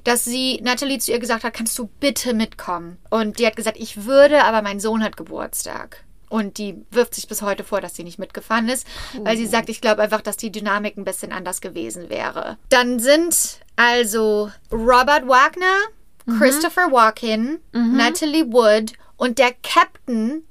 dass 0.04 0.24
sie 0.24 0.60
Natalie 0.62 0.98
zu 0.98 1.12
ihr 1.12 1.18
gesagt 1.18 1.44
hat, 1.44 1.54
kannst 1.54 1.78
du 1.78 1.88
bitte 2.00 2.34
mitkommen? 2.34 2.98
Und 3.10 3.38
die 3.38 3.46
hat 3.46 3.56
gesagt, 3.56 3.76
ich 3.78 4.04
würde, 4.04 4.44
aber 4.44 4.62
mein 4.62 4.80
Sohn 4.80 5.02
hat 5.02 5.16
Geburtstag. 5.16 6.04
Und 6.32 6.56
die 6.56 6.82
wirft 6.90 7.14
sich 7.14 7.28
bis 7.28 7.42
heute 7.42 7.62
vor, 7.62 7.82
dass 7.82 7.94
sie 7.94 8.04
nicht 8.04 8.18
mitgefahren 8.18 8.70
ist, 8.70 8.86
oh. 9.14 9.22
weil 9.22 9.36
sie 9.36 9.44
sagt, 9.44 9.68
ich 9.68 9.82
glaube 9.82 10.00
einfach, 10.00 10.22
dass 10.22 10.38
die 10.38 10.50
Dynamik 10.50 10.96
ein 10.96 11.04
bisschen 11.04 11.30
anders 11.30 11.60
gewesen 11.60 12.08
wäre. 12.08 12.56
Dann 12.70 13.00
sind 13.00 13.60
also 13.76 14.50
Robert 14.72 15.28
Wagner, 15.28 15.76
mhm. 16.24 16.38
Christopher 16.38 16.90
Walken, 16.90 17.58
mhm. 17.72 17.98
Natalie 17.98 18.50
Wood 18.50 18.94
und 19.18 19.38
der 19.38 19.52
Captain 19.62 20.44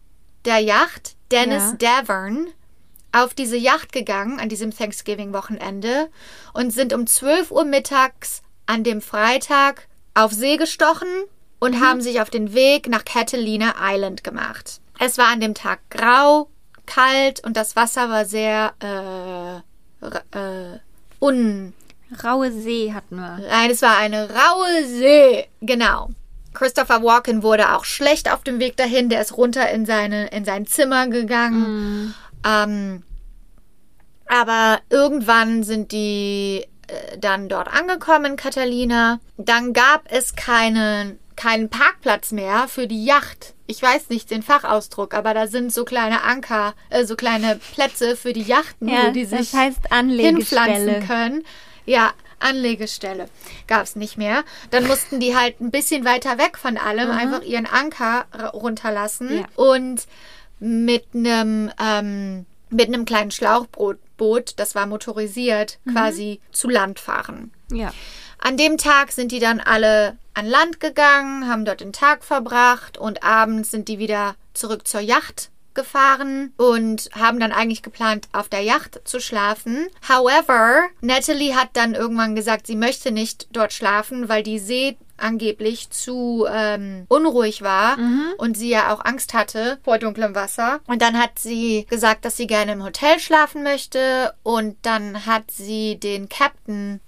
der 0.46 0.60
Yacht, 0.60 1.16
Dennis 1.32 1.74
ja. 1.82 2.02
Davern, 2.04 2.46
auf 3.12 3.34
diese 3.34 3.58
Yacht 3.58 3.92
gegangen 3.92 4.40
an 4.40 4.50
diesem 4.50 4.70
Thanksgiving-Wochenende 4.70 6.10
und 6.54 6.72
sind 6.72 6.94
um 6.94 7.08
12 7.08 7.50
Uhr 7.50 7.66
mittags 7.66 8.44
an 8.68 8.84
dem 8.84 9.02
Freitag 9.02 9.88
auf 10.14 10.32
See 10.32 10.58
gestochen 10.58 11.10
und 11.60 11.78
mhm. 11.78 11.82
haben 11.82 12.02
sich 12.02 12.22
auf 12.22 12.30
den 12.30 12.54
Weg 12.54 12.88
nach 12.88 13.04
Catalina 13.04 13.74
Island 13.80 14.24
gemacht. 14.24 14.81
Es 15.04 15.18
war 15.18 15.30
an 15.30 15.40
dem 15.40 15.56
Tag 15.56 15.80
grau, 15.90 16.48
kalt 16.86 17.44
und 17.44 17.58
das 17.58 17.76
Wasser 17.76 18.12
war 18.12 18.26
sehr 18.26 18.74
äh, 18.84 19.58
äh, 20.38 20.80
un. 21.20 21.74
Raue 22.24 22.52
See 22.52 22.94
hatten 22.94 23.16
wir. 23.16 23.40
Nein, 23.50 23.72
es 23.72 23.82
war 23.82 23.98
eine 23.98 24.30
raue 24.30 24.86
See. 24.86 25.48
Genau. 25.60 26.10
Christopher 26.54 27.02
Walken 27.02 27.42
wurde 27.42 27.74
auch 27.74 27.84
schlecht 27.84 28.32
auf 28.32 28.44
dem 28.44 28.60
Weg 28.60 28.78
dahin. 28.78 29.10
Der 29.10 29.22
ist 29.22 29.38
runter 29.38 29.72
in, 29.72 29.88
seine, 29.88 30.28
in 30.28 30.46
sein 30.46 30.68
Zimmer 30.68 31.08
gegangen. 31.08 32.10
Mm. 32.10 32.14
Ähm, 32.46 33.04
aber 34.28 34.82
irgendwann 34.92 35.64
sind 35.64 35.94
die 35.94 36.68
äh, 36.88 37.18
dann 37.18 37.50
dort 37.50 37.70
angekommen, 37.74 38.36
Catalina. 38.36 39.20
Dann 39.38 39.74
gab 39.74 40.04
es 40.12 40.36
keinen, 40.36 41.18
keinen 41.36 41.70
Parkplatz 41.70 42.32
mehr 42.32 42.68
für 42.68 42.86
die 42.86 43.04
Yacht 43.04 43.56
ich 43.72 43.82
weiß 43.82 44.10
nicht 44.10 44.30
den 44.30 44.44
Fachausdruck, 44.44 45.14
aber 45.14 45.34
da 45.34 45.48
sind 45.48 45.74
so 45.74 45.86
kleine 45.86 46.24
Anker, 46.24 46.74
äh, 46.90 47.06
so 47.06 47.16
kleine 47.16 47.60
Plätze 47.74 48.18
für 48.18 48.34
die 48.34 48.44
Yachten, 48.44 48.90
ja, 48.90 49.08
wo 49.08 49.12
die 49.12 49.26
sich 49.26 49.52
das 49.52 49.54
heißt 49.54 49.80
hinpflanzen 49.92 51.08
können. 51.08 51.46
Ja, 51.86 52.12
Anlegestelle 52.40 53.30
gab 53.68 53.84
es 53.84 53.96
nicht 53.96 54.18
mehr. 54.18 54.44
Dann 54.72 54.88
mussten 54.88 55.20
die 55.20 55.36
halt 55.36 55.62
ein 55.62 55.72
bisschen 55.72 56.04
weiter 56.04 56.38
weg 56.38 56.58
von 56.58 56.78
allem 56.78 57.10
mhm. 57.10 57.18
einfach 57.18 57.42
ihren 57.44 57.66
Anker 57.66 58.26
runterlassen 58.54 59.40
ja. 59.40 59.46
und 59.56 60.06
mit 60.60 61.06
einem 61.14 61.72
ähm, 61.82 62.46
mit 62.70 62.88
einem 62.88 63.06
kleinen 63.06 63.32
Schlauchboot, 63.32 64.54
das 64.58 64.76
war 64.76 64.86
motorisiert, 64.86 65.80
mhm. 65.84 65.94
quasi 65.94 66.40
zu 66.52 66.70
Land 66.70 67.00
fahren. 67.00 67.52
Ja. 67.72 67.92
An 68.42 68.58
dem 68.58 68.78
Tag 68.78 69.12
sind 69.12 69.32
die 69.32 69.40
dann 69.40 69.60
alle 69.60 70.18
an 70.34 70.48
Land 70.48 70.80
gegangen, 70.80 71.48
haben 71.48 71.64
dort 71.64 71.82
den 71.82 71.94
Tag 71.94 72.24
verbracht 72.24 72.98
und 72.98 73.24
abends 73.24 73.72
sind 73.72 73.88
die 73.88 74.00
wieder 74.00 74.36
zurück 74.54 74.88
zur 74.88 75.02
Yacht 75.02 75.50
gefahren 75.74 76.52
und 76.58 77.10
haben 77.18 77.40
dann 77.40 77.52
eigentlich 77.52 77.84
geplant, 77.84 78.28
auf 78.34 78.50
der 78.50 78.62
Yacht 78.62 79.02
zu 79.06 79.20
schlafen. 79.20 79.88
However, 80.10 80.88
Natalie 81.02 81.56
hat 81.56 81.70
dann 81.74 81.94
irgendwann 81.94 82.36
gesagt, 82.36 82.68
sie 82.68 82.76
möchte 82.76 83.12
nicht 83.12 83.48
dort 83.52 83.72
schlafen, 83.72 84.28
weil 84.28 84.44
die 84.44 84.60
See 84.60 84.98
angeblich 85.18 85.92
zu 85.92 86.48
ähm, 86.52 87.06
unruhig 87.08 87.62
war 87.62 87.98
mhm. 87.98 88.34
und 88.38 88.58
sie 88.58 88.70
ja 88.70 88.92
auch 88.92 89.06
Angst 89.06 89.34
hatte 89.36 89.78
vor 89.84 90.00
dunklem 90.00 90.34
Wasser. 90.34 90.80
Und 90.88 91.02
dann 91.02 91.18
hat 91.18 91.38
sie 91.38 91.86
gesagt, 91.90 92.26
dass 92.26 92.38
sie 92.38 92.48
gerne 92.48 92.72
im 92.72 92.84
Hotel 92.84 93.20
schlafen 93.20 93.62
möchte 93.64 94.34
und 94.44 94.78
dann 94.82 95.28
hat 95.28 95.52
sie 95.52 96.00
den 96.00 96.28
Captain 96.28 97.00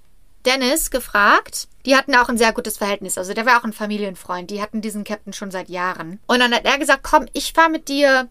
Dennis 0.46 0.92
gefragt. 0.92 1.68
Die 1.86 1.96
hatten 1.96 2.16
auch 2.16 2.30
ein 2.30 2.38
sehr 2.38 2.54
gutes 2.54 2.78
Verhältnis. 2.78 3.18
Also 3.18 3.34
der 3.34 3.46
war 3.46 3.60
auch 3.60 3.64
ein 3.64 3.74
Familienfreund. 3.74 4.50
Die 4.50 4.62
hatten 4.62 4.82
diesen 4.82 5.04
Captain 5.04 5.34
schon 5.34 5.52
seit 5.52 5.70
Jahren. 5.70 6.20
Und 6.28 6.40
dann 6.40 6.54
hat 6.54 6.66
er 6.66 6.78
gesagt, 6.78 7.04
komm, 7.04 7.26
ich 7.34 7.54
fahre 7.54 7.70
mit 7.70 7.88
dir 7.88 8.30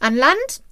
an 0.00 0.16
Land 0.16 0.62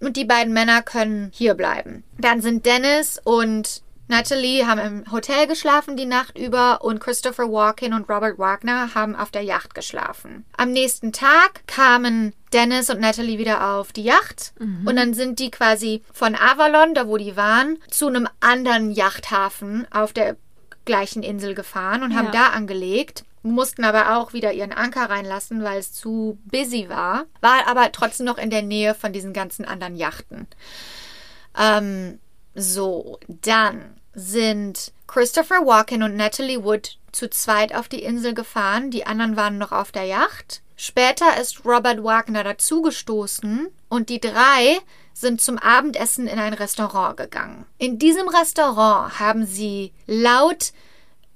und 0.00 0.16
die 0.16 0.24
beiden 0.24 0.52
Männer 0.52 0.82
können 0.82 1.30
hier 1.32 1.54
bleiben. 1.54 2.04
Dann 2.18 2.42
sind 2.42 2.66
Dennis 2.66 3.20
und 3.22 3.82
Natalie 4.14 4.64
haben 4.64 4.78
im 4.78 5.10
Hotel 5.10 5.48
geschlafen 5.48 5.96
die 5.96 6.06
Nacht 6.06 6.38
über 6.38 6.84
und 6.84 7.00
Christopher 7.00 7.50
Walken 7.50 7.94
und 7.94 8.08
Robert 8.08 8.38
Wagner 8.38 8.94
haben 8.94 9.16
auf 9.16 9.32
der 9.32 9.42
Yacht 9.42 9.74
geschlafen. 9.74 10.44
Am 10.56 10.70
nächsten 10.70 11.12
Tag 11.12 11.66
kamen 11.66 12.32
Dennis 12.52 12.90
und 12.90 13.00
Natalie 13.00 13.38
wieder 13.38 13.74
auf 13.74 13.90
die 13.90 14.04
Yacht 14.04 14.52
mhm. 14.60 14.86
und 14.86 14.94
dann 14.94 15.14
sind 15.14 15.40
die 15.40 15.50
quasi 15.50 16.04
von 16.12 16.36
Avalon, 16.36 16.94
da 16.94 17.08
wo 17.08 17.16
die 17.16 17.36
waren, 17.36 17.78
zu 17.90 18.06
einem 18.06 18.28
anderen 18.38 18.92
Yachthafen 18.92 19.84
auf 19.90 20.12
der 20.12 20.36
gleichen 20.84 21.24
Insel 21.24 21.56
gefahren 21.56 22.04
und 22.04 22.14
haben 22.16 22.30
da 22.30 22.50
angelegt 22.50 23.24
mussten 23.42 23.84
aber 23.84 24.16
auch 24.16 24.32
wieder 24.32 24.54
ihren 24.54 24.72
Anker 24.72 25.10
reinlassen, 25.10 25.62
weil 25.62 25.78
es 25.78 25.92
zu 25.92 26.38
busy 26.46 26.88
war, 26.88 27.26
war 27.42 27.66
aber 27.66 27.92
trotzdem 27.92 28.24
noch 28.24 28.38
in 28.38 28.48
der 28.48 28.62
Nähe 28.62 28.94
von 28.94 29.12
diesen 29.12 29.34
ganzen 29.34 29.66
anderen 29.66 29.96
Yachten. 29.96 30.46
Ähm, 31.58 32.20
so, 32.54 33.18
dann 33.28 34.00
sind 34.14 34.92
Christopher 35.06 35.66
Walken 35.66 36.02
und 36.02 36.16
Natalie 36.16 36.62
Wood 36.64 36.98
zu 37.12 37.28
zweit 37.30 37.74
auf 37.74 37.88
die 37.88 38.02
Insel 38.02 38.34
gefahren, 38.34 38.90
die 38.90 39.06
anderen 39.06 39.36
waren 39.36 39.58
noch 39.58 39.72
auf 39.72 39.92
der 39.92 40.04
Yacht. 40.04 40.62
Später 40.76 41.40
ist 41.40 41.64
Robert 41.64 42.02
Wagner 42.02 42.42
dazugestoßen 42.42 43.68
und 43.88 44.08
die 44.08 44.20
drei 44.20 44.78
sind 45.12 45.40
zum 45.40 45.58
Abendessen 45.58 46.26
in 46.26 46.38
ein 46.38 46.54
Restaurant 46.54 47.16
gegangen. 47.16 47.64
In 47.78 47.98
diesem 47.98 48.28
Restaurant 48.28 49.20
haben 49.20 49.46
sie 49.46 49.92
laut 50.06 50.72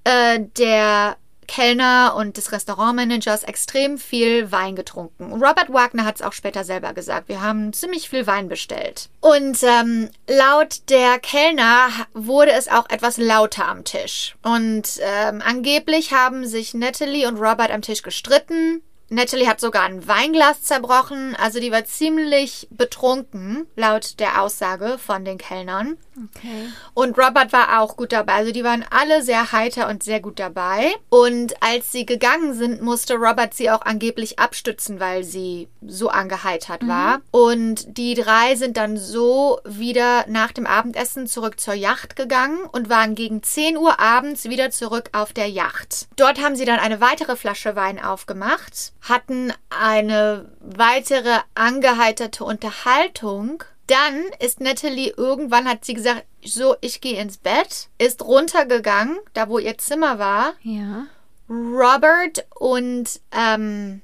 äh, 0.03 0.41
der 0.57 1.17
Kellner 1.49 2.15
und 2.17 2.37
des 2.37 2.53
Restaurantmanagers 2.53 3.43
extrem 3.43 3.99
viel 3.99 4.53
Wein 4.53 4.77
getrunken. 4.77 5.33
Robert 5.33 5.73
Wagner 5.73 6.05
hat 6.05 6.17
es 6.17 6.23
auch 6.23 6.33
später 6.33 6.63
selber 6.63 6.93
gesagt. 6.93 7.29
Wir 7.29 7.43
haben 7.43 7.73
ziemlich 7.73 8.09
viel 8.09 8.27
Wein 8.29 8.49
bestellt. 8.49 9.09
Und 9.21 9.59
ähm, 9.65 10.11
laut 10.29 10.89
der 10.91 11.19
Kellner 11.19 11.89
wurde 12.15 12.53
es 12.53 12.69
auch 12.69 12.89
etwas 12.91 13.17
lauter 13.17 13.67
am 13.67 13.83
Tisch. 13.83 14.37
Und 14.43 15.01
ähm, 15.01 15.43
angeblich 15.45 16.13
haben 16.13 16.47
sich 16.47 16.75
Natalie 16.75 17.27
und 17.27 17.39
Robert 17.39 17.73
am 17.73 17.83
Tisch 17.83 18.03
gestritten. 18.03 18.83
Natalie 19.11 19.49
hat 19.49 19.59
sogar 19.59 19.85
ein 19.85 20.07
Weinglas 20.07 20.65
zerbrochen, 20.65 21.35
also 21.35 21.61
die 21.61 21.73
war 21.73 21.85
ziemlich 21.87 22.69
betrunken, 22.71 23.67
laut 23.75 24.21
der 24.21 24.43
Aussage 24.43 24.99
von 24.99 25.25
den 25.25 25.39
Kellnern. 25.39 25.97
Okay. 26.37 26.69
Und 26.95 27.17
Robert 27.19 27.53
war 27.53 27.81
auch 27.81 27.97
gut 27.97 28.13
dabei. 28.13 28.35
Also 28.35 28.53
die 28.53 28.65
waren 28.65 28.85
alle 28.91 29.23
sehr 29.23 29.53
heiter 29.53 29.89
und 29.89 30.03
sehr 30.03 30.21
gut 30.21 30.39
dabei. 30.39 30.93
Und 31.09 31.63
als 31.63 31.93
sie 31.93 32.07
gegangen 32.07 32.55
sind, 32.55 32.83
musste 32.83 33.15
Robert 33.15 33.55
sie 33.55 33.71
auch 33.71 33.83
angeblich 33.83 34.39
abstützen, 34.39 35.01
weil 35.01 35.25
sie 35.25 35.69
so 35.87 36.09
angeheitert 36.09 36.83
mhm. 36.83 36.89
war. 36.89 37.21
Und 37.31 37.97
die 37.97 38.15
drei 38.15 38.57
sind 38.57 38.77
dann 38.77 38.97
so 38.97 39.61
wieder 39.65 40.25
nach 40.29 40.53
dem 40.53 40.67
Abendessen 40.67 41.27
zurück 41.27 41.61
zur 41.61 41.75
Yacht 41.75 42.17
gegangen 42.17 42.59
und 42.73 42.89
waren 42.89 43.15
gegen 43.15 43.43
10 43.43 43.77
Uhr 43.77 44.01
abends 44.01 44.45
wieder 44.45 44.71
zurück 44.71 45.11
auf 45.13 45.33
der 45.33 45.49
Yacht. 45.49 46.09
Dort 46.17 46.43
haben 46.43 46.57
sie 46.57 46.65
dann 46.65 46.79
eine 46.79 47.01
weitere 47.01 47.37
Flasche 47.37 47.77
Wein 47.77 48.03
aufgemacht, 48.03 48.93
hatten 49.03 49.53
eine 49.71 50.47
weitere 50.61 51.39
angeheiterte 51.55 52.45
Unterhaltung 52.45 53.65
dann 53.89 54.25
ist 54.39 54.61
Natalie 54.61 55.13
irgendwann, 55.17 55.69
hat 55.69 55.85
sie 55.85 55.95
gesagt, 55.95 56.25
so, 56.45 56.77
ich 56.81 57.01
gehe 57.01 57.21
ins 57.21 57.39
Bett, 57.39 57.89
ist 57.99 58.23
runtergegangen, 58.23 59.19
da 59.35 59.49
wo 59.49 59.59
ihr 59.59 59.77
Zimmer 59.79 60.19
war. 60.19 60.55
Ja. 60.63 61.07
Robert 61.49 62.47
und 62.59 63.21
ähm, 63.33 64.03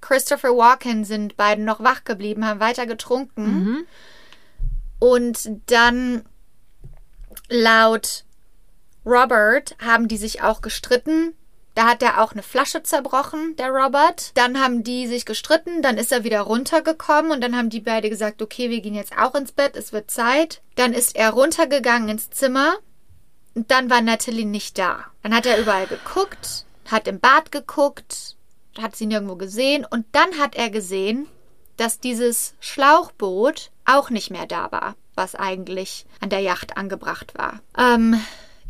Christopher 0.00 0.56
Walken 0.56 1.04
sind 1.04 1.36
beiden 1.36 1.64
noch 1.64 1.80
wach 1.80 2.04
geblieben, 2.04 2.46
haben 2.46 2.60
weiter 2.60 2.86
getrunken. 2.86 3.44
Mhm. 3.44 3.86
Und 5.00 5.50
dann 5.66 6.24
laut 7.48 8.24
Robert 9.04 9.76
haben 9.84 10.08
die 10.08 10.16
sich 10.16 10.42
auch 10.42 10.60
gestritten. 10.60 11.34
Da 11.76 11.86
hat 11.86 12.02
er 12.02 12.22
auch 12.22 12.32
eine 12.32 12.42
Flasche 12.42 12.82
zerbrochen, 12.82 13.54
der 13.56 13.68
Robert. 13.68 14.30
Dann 14.34 14.58
haben 14.58 14.82
die 14.82 15.06
sich 15.06 15.26
gestritten, 15.26 15.82
dann 15.82 15.98
ist 15.98 16.10
er 16.10 16.24
wieder 16.24 16.40
runtergekommen 16.40 17.30
und 17.30 17.42
dann 17.42 17.54
haben 17.54 17.68
die 17.68 17.80
beide 17.80 18.08
gesagt, 18.08 18.40
okay, 18.40 18.70
wir 18.70 18.80
gehen 18.80 18.94
jetzt 18.94 19.16
auch 19.18 19.34
ins 19.34 19.52
Bett, 19.52 19.76
es 19.76 19.92
wird 19.92 20.10
Zeit. 20.10 20.62
Dann 20.76 20.94
ist 20.94 21.14
er 21.14 21.32
runtergegangen 21.32 22.08
ins 22.08 22.30
Zimmer 22.30 22.76
und 23.54 23.70
dann 23.70 23.90
war 23.90 24.00
Natalie 24.00 24.46
nicht 24.46 24.78
da. 24.78 25.04
Dann 25.22 25.36
hat 25.36 25.44
er 25.44 25.60
überall 25.60 25.86
geguckt, 25.86 26.64
hat 26.90 27.06
im 27.08 27.20
Bad 27.20 27.52
geguckt, 27.52 28.36
hat 28.80 28.96
sie 28.96 29.04
nirgendwo 29.04 29.36
gesehen 29.36 29.84
und 29.84 30.06
dann 30.12 30.38
hat 30.38 30.54
er 30.54 30.70
gesehen, 30.70 31.26
dass 31.76 32.00
dieses 32.00 32.54
Schlauchboot 32.58 33.70
auch 33.84 34.08
nicht 34.08 34.30
mehr 34.30 34.46
da 34.46 34.72
war, 34.72 34.96
was 35.14 35.34
eigentlich 35.34 36.06
an 36.20 36.30
der 36.30 36.40
Yacht 36.40 36.78
angebracht 36.78 37.34
war. 37.36 37.60
Ähm, 37.76 38.18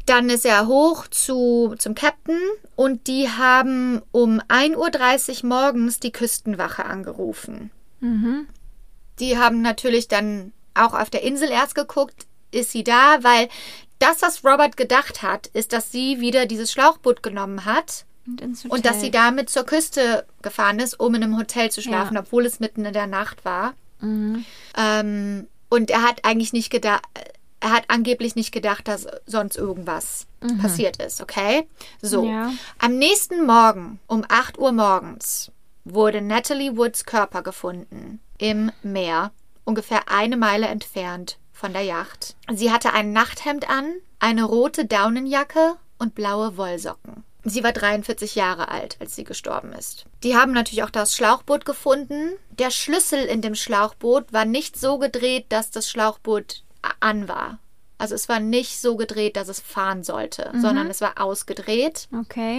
dann 0.07 0.30
ist 0.30 0.46
er 0.46 0.66
hoch 0.66 1.09
zu, 1.09 1.74
zum 1.78 1.94
Captain 1.94 2.38
und 2.76 3.07
die 3.09 3.28
haben 3.28 4.02
um 4.12 4.40
1.30 4.48 5.42
Uhr 5.42 5.48
morgens 5.48 6.00
die 6.00 6.12
Küstenwache 6.12 6.84
angerufen. 6.84 7.70
Mhm. 8.00 8.46
Die 9.18 9.36
haben 9.38 9.62
natürlich 9.62 10.09
dann 10.09 10.52
auch 10.74 10.94
auf 10.94 11.11
der 11.11 11.22
Insel 11.22 11.50
erst 11.50 11.74
geguckt, 11.74 12.26
ist 12.52 12.70
sie 12.70 12.84
da, 12.84 13.18
weil 13.22 13.48
das, 13.98 14.22
was 14.22 14.44
Robert 14.44 14.76
gedacht 14.76 15.22
hat, 15.22 15.46
ist, 15.48 15.72
dass 15.72 15.90
sie 15.90 16.20
wieder 16.20 16.46
dieses 16.46 16.70
Schlauchboot 16.70 17.22
genommen 17.22 17.64
hat 17.64 18.04
Und, 18.26 18.64
und 18.68 18.84
dass 18.84 19.00
sie 19.00 19.11
damit 19.11 19.48
zur 19.50 19.64
Küste 19.64 20.26
gefahren 20.42 20.78
ist, 20.78 21.00
um 21.00 21.14
in 21.14 21.22
einem 21.24 21.38
Hotel 21.38 21.70
zu 21.70 21.80
schlafen, 21.80 22.14
Ja. 22.14 22.20
obwohl 22.20 22.44
es 22.44 22.61
mitten 22.61 22.84
in 22.84 22.92
der 22.92 23.07
Nacht 23.07 23.44
war. 23.44 23.74
Mhm. 24.00 24.44
Ähm, 24.76 25.48
und 25.70 25.90
er 25.90 26.02
hat 26.02 26.24
eigentlich 26.24 26.52
nicht 26.52 26.70
gedacht, 26.70 27.02
er 27.66 27.72
hat 27.72 27.84
angeblich 27.88 28.36
nicht 28.36 28.52
gedacht, 28.52 28.86
dass 28.86 29.08
sonst 29.26 29.56
irgendwas 29.56 30.28
passiert 30.62 31.02
ist, 31.02 31.20
okay? 31.20 31.66
So. 32.00 32.24
Ja. 32.24 32.52
Am 32.78 32.96
nächsten 32.96 33.44
Morgen 33.44 33.98
um 34.06 34.24
8 34.28 34.56
Uhr 34.58 34.70
morgens 34.70 35.50
wurde 35.84 36.20
Natalie 36.20 36.76
Woods 36.76 37.04
Körper 37.06 37.42
gefunden 37.42 38.20
im 38.38 38.70
Meer, 38.84 39.32
ungefähr 39.64 40.08
eine 40.08 40.36
Meile 40.36 40.66
entfernt 40.66 41.38
von 41.52 41.72
der 41.72 41.82
Yacht. 41.82 42.36
Sie 42.52 42.70
hatte 42.70 42.92
ein 42.92 43.12
Nachthemd 43.12 43.68
an, 43.68 43.94
eine 44.20 44.44
rote 44.44 44.84
Daunenjacke 44.84 45.74
und 45.98 46.14
blaue 46.14 46.56
Wollsocken. 46.56 47.24
Sie 47.42 47.64
war 47.64 47.72
43 47.72 48.36
Jahre 48.36 48.68
alt, 48.68 48.96
als 49.00 49.16
sie 49.16 49.24
gestorben 49.24 49.72
ist. 49.72 50.04
Die 50.22 50.36
haben 50.36 50.52
natürlich 50.52 50.84
auch 50.84 50.90
das 50.90 51.16
Schlauchboot 51.16 51.64
gefunden. 51.64 52.32
Der 52.50 52.70
Schlüssel 52.70 53.24
in 53.24 53.40
dem 53.40 53.56
Schlauchboot 53.56 54.32
war 54.32 54.44
nicht 54.44 54.78
so 54.78 54.98
gedreht, 54.98 55.46
dass 55.48 55.72
das 55.72 55.90
Schlauchboot 55.90 56.62
an 57.01 57.28
war. 57.28 57.59
Also 57.99 58.14
es 58.14 58.28
war 58.28 58.41
nicht 58.41 58.80
so 58.80 58.97
gedreht, 58.97 59.37
dass 59.37 59.49
es 59.49 59.61
fahren 59.61 60.05
sollte, 60.05 60.51
sondern 60.61 60.91
es 60.91 61.01
war 61.01 61.18
ausgedreht. 61.18 62.09
Okay. 62.20 62.59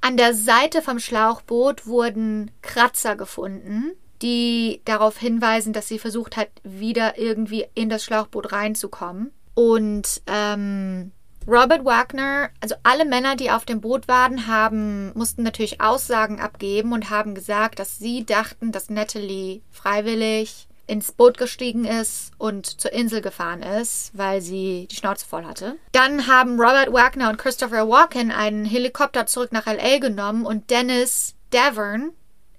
An 0.00 0.16
der 0.16 0.32
Seite 0.32 0.80
vom 0.80 1.00
Schlauchboot 1.00 1.86
wurden 1.86 2.52
Kratzer 2.62 3.16
gefunden, 3.16 3.92
die 4.22 4.80
darauf 4.84 5.18
hinweisen, 5.18 5.72
dass 5.72 5.88
sie 5.88 5.98
versucht 5.98 6.36
hat, 6.36 6.48
wieder 6.62 7.18
irgendwie 7.18 7.66
in 7.74 7.88
das 7.88 8.04
Schlauchboot 8.04 8.52
reinzukommen. 8.52 9.32
Und 9.54 10.22
ähm, 10.26 11.12
Robert 11.46 11.84
Wagner, 11.84 12.50
also 12.60 12.74
alle 12.82 13.04
Männer, 13.04 13.34
die 13.34 13.50
auf 13.50 13.64
dem 13.64 13.80
Boot 13.80 14.08
waren, 14.08 14.46
haben, 14.46 15.12
mussten 15.14 15.42
natürlich 15.42 15.80
Aussagen 15.80 16.40
abgeben 16.40 16.92
und 16.92 17.10
haben 17.10 17.34
gesagt, 17.34 17.78
dass 17.78 17.98
sie 17.98 18.24
dachten, 18.24 18.72
dass 18.72 18.90
Natalie 18.90 19.62
freiwillig 19.70 20.68
ins 20.90 21.12
Boot 21.12 21.38
gestiegen 21.38 21.84
ist 21.84 22.32
und 22.38 22.66
zur 22.80 22.92
Insel 22.92 23.20
gefahren 23.20 23.62
ist, 23.62 24.10
weil 24.12 24.40
sie 24.40 24.88
die 24.90 24.96
Schnauze 24.96 25.24
voll 25.26 25.44
hatte. 25.44 25.76
Dann 25.92 26.26
haben 26.26 26.60
Robert 26.60 26.92
Wagner 26.92 27.30
und 27.30 27.38
Christopher 27.38 27.88
Walken 27.88 28.30
einen 28.32 28.64
Helikopter 28.64 29.26
zurück 29.26 29.52
nach 29.52 29.66
LA 29.66 29.98
genommen 29.98 30.44
und 30.44 30.68
Dennis 30.70 31.34
Davern 31.50 32.10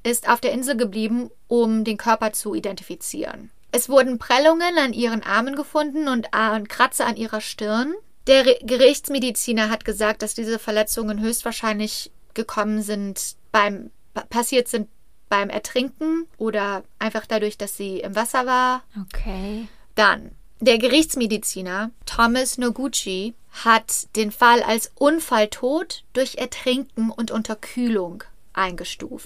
ist 0.04 0.28
auf 0.30 0.42
der 0.42 0.52
Insel 0.54 0.76
geblieben, 0.78 1.30
um 1.48 1.84
den 1.84 1.98
Körper 1.98 2.34
zu 2.34 2.56
identifizieren. 2.56 3.52
Es 3.72 3.88
wurden 3.88 4.18
Prellungen 4.18 4.78
an 4.78 4.94
ihren 4.94 5.24
Armen 5.24 5.56
gefunden 5.56 6.08
und 6.08 6.28
Kratzer 6.68 7.06
an 7.06 7.16
ihrer 7.18 7.40
Stirn. 7.42 7.94
Der 8.28 8.44
Gerichtsmediziner 8.64 9.70
hat 9.70 9.86
gesagt, 9.86 10.22
dass 10.22 10.34
diese 10.36 10.60
Verletzungen 10.60 11.22
höchstwahrscheinlich 11.22 12.12
gekommen 12.34 12.82
sind 12.82 13.36
beim 13.52 13.92
pa- 14.14 14.26
passiert 14.30 14.68
sind 14.68 14.90
beim 15.32 15.50
Ertrinken 15.50 16.28
oder 16.38 16.84
einfach 17.00 17.26
dadurch, 17.26 17.58
dass 17.58 17.78
sie 17.78 18.02
im 18.02 18.16
Wasser 18.16 18.46
war. 18.46 18.84
Okay. 19.14 19.70
Dann 19.96 20.32
der 20.60 20.78
Gerichtsmediziner 20.78 21.90
Thomas 22.06 22.58
Noguchi 22.58 23.34
hat 23.64 24.16
den 24.18 24.32
Fall 24.32 24.62
als 24.62 24.92
Unfalltod 24.96 26.04
durch 26.14 26.36
Ertrinken 26.36 27.10
und 27.10 27.32
Unterkühlung 27.32 28.26
eingestuft. 28.54 29.26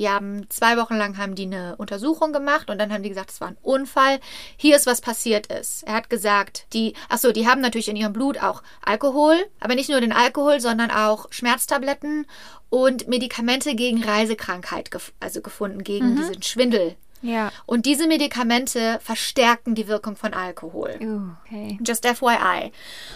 Die 0.00 0.08
haben 0.08 0.48
zwei 0.48 0.78
Wochen 0.78 0.96
lang 0.96 1.18
haben 1.18 1.34
die 1.34 1.44
eine 1.44 1.76
Untersuchung 1.76 2.32
gemacht 2.32 2.70
und 2.70 2.78
dann 2.78 2.90
haben 2.90 3.02
die 3.02 3.10
gesagt, 3.10 3.30
es 3.30 3.40
war 3.42 3.48
ein 3.48 3.58
Unfall. 3.60 4.18
Hier 4.56 4.74
ist 4.74 4.86
was 4.86 5.02
passiert 5.02 5.48
ist. 5.48 5.82
Er 5.82 5.92
hat 5.92 6.08
gesagt, 6.08 6.66
die, 6.72 6.94
ach 7.10 7.18
so, 7.18 7.32
die 7.32 7.46
haben 7.46 7.60
natürlich 7.60 7.90
in 7.90 7.96
ihrem 7.96 8.14
Blut 8.14 8.42
auch 8.42 8.62
Alkohol, 8.82 9.36
aber 9.60 9.74
nicht 9.74 9.90
nur 9.90 10.00
den 10.00 10.14
Alkohol, 10.14 10.58
sondern 10.58 10.90
auch 10.90 11.26
Schmerztabletten 11.30 12.26
und 12.70 13.08
Medikamente 13.08 13.74
gegen 13.74 14.02
Reisekrankheit, 14.02 14.90
gef 14.90 15.12
also 15.20 15.42
gefunden 15.42 15.84
gegen 15.84 16.16
diesen 16.16 16.42
Schwindel. 16.42 16.96
Ja. 17.20 17.52
Und 17.66 17.84
diese 17.84 18.06
Medikamente 18.06 18.98
verstärken 19.02 19.74
die 19.74 19.86
Wirkung 19.86 20.16
von 20.16 20.32
Alkohol. 20.32 20.96
Uh, 20.98 21.28
okay. 21.44 21.78
Just 21.86 22.06
FYI. 22.06 22.72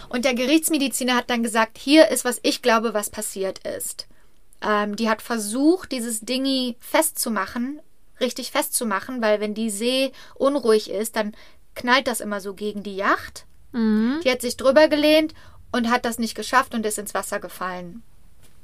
Und 0.09 0.23
der 0.23 0.35
Gerichtsmediziner 0.35 1.15
hat 1.15 1.31
dann 1.31 1.41
gesagt, 1.41 1.79
hier 1.79 2.09
ist, 2.09 2.25
was 2.25 2.39
ich 2.43 2.61
glaube, 2.61 2.93
was 2.93 3.09
passiert 3.09 3.67
ist. 3.67 4.07
Ähm, 4.61 4.95
die 4.95 5.09
hat 5.09 5.21
versucht, 5.21 5.91
dieses 5.91 6.21
Dingi 6.21 6.77
festzumachen, 6.79 7.79
richtig 8.19 8.51
festzumachen, 8.51 9.21
weil 9.21 9.39
wenn 9.39 9.53
die 9.53 9.69
See 9.69 10.11
unruhig 10.35 10.89
ist, 10.89 11.15
dann 11.15 11.35
knallt 11.75 12.07
das 12.07 12.21
immer 12.21 12.41
so 12.41 12.53
gegen 12.53 12.83
die 12.83 12.95
Yacht. 12.95 13.45
Mhm. 13.71 14.21
Die 14.23 14.31
hat 14.31 14.41
sich 14.41 14.57
drüber 14.57 14.87
gelehnt 14.87 15.33
und 15.71 15.89
hat 15.89 16.05
das 16.05 16.19
nicht 16.19 16.35
geschafft 16.35 16.73
und 16.73 16.85
ist 16.85 16.97
ins 16.97 17.13
Wasser 17.13 17.39
gefallen. 17.39 18.01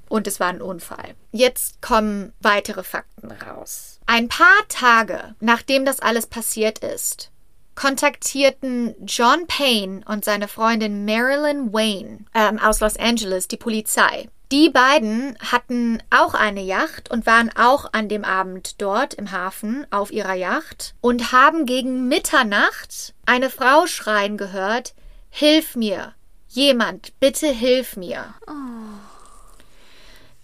Und 0.08 0.28
es 0.28 0.40
war 0.40 0.48
ein 0.48 0.62
Unfall. 0.62 1.16
Jetzt 1.32 1.82
kommen 1.82 2.34
weitere 2.42 2.84
Fakten 2.84 3.32
raus. 3.32 4.00
Ein 4.06 4.28
paar 4.28 4.68
Tage 4.68 5.36
nachdem 5.40 5.86
das 5.86 6.00
alles 6.00 6.28
passiert 6.28 6.80
ist, 6.80 7.32
kontaktierten 7.76 8.94
John 9.06 9.48
Payne 9.48 10.02
und 10.06 10.26
seine 10.26 10.48
Freundin 10.48 11.06
Marilyn 11.06 11.74
Wayne 11.74 12.26
ähm, 12.34 12.60
aus 12.60 12.80
Los 12.80 12.98
Angeles 12.98 13.48
die 13.48 13.58
Polizei. 13.58 14.30
Die 14.52 14.70
beiden 14.70 15.38
hatten 15.40 16.04
auch 16.10 16.34
eine 16.34 16.62
Yacht 16.62 17.10
und 17.10 17.26
waren 17.26 17.50
auch 17.56 17.94
an 17.94 18.10
dem 18.10 18.26
Abend 18.26 18.82
dort 18.82 19.14
im 19.14 19.32
Hafen 19.32 19.88
auf 19.92 20.12
ihrer 20.12 20.34
Yacht 20.34 20.94
und 21.00 21.32
haben 21.32 21.66
gegen 21.66 22.10
Mitternacht 22.10 23.14
eine 23.26 23.50
Frau 23.50 23.88
schreien 23.88 24.38
gehört, 24.38 24.94
Hilf 25.30 25.78
mir! 25.78 26.14
Jemand, 26.50 27.18
bitte 27.22 27.48
hilf 27.48 27.96
mir! 27.96 28.34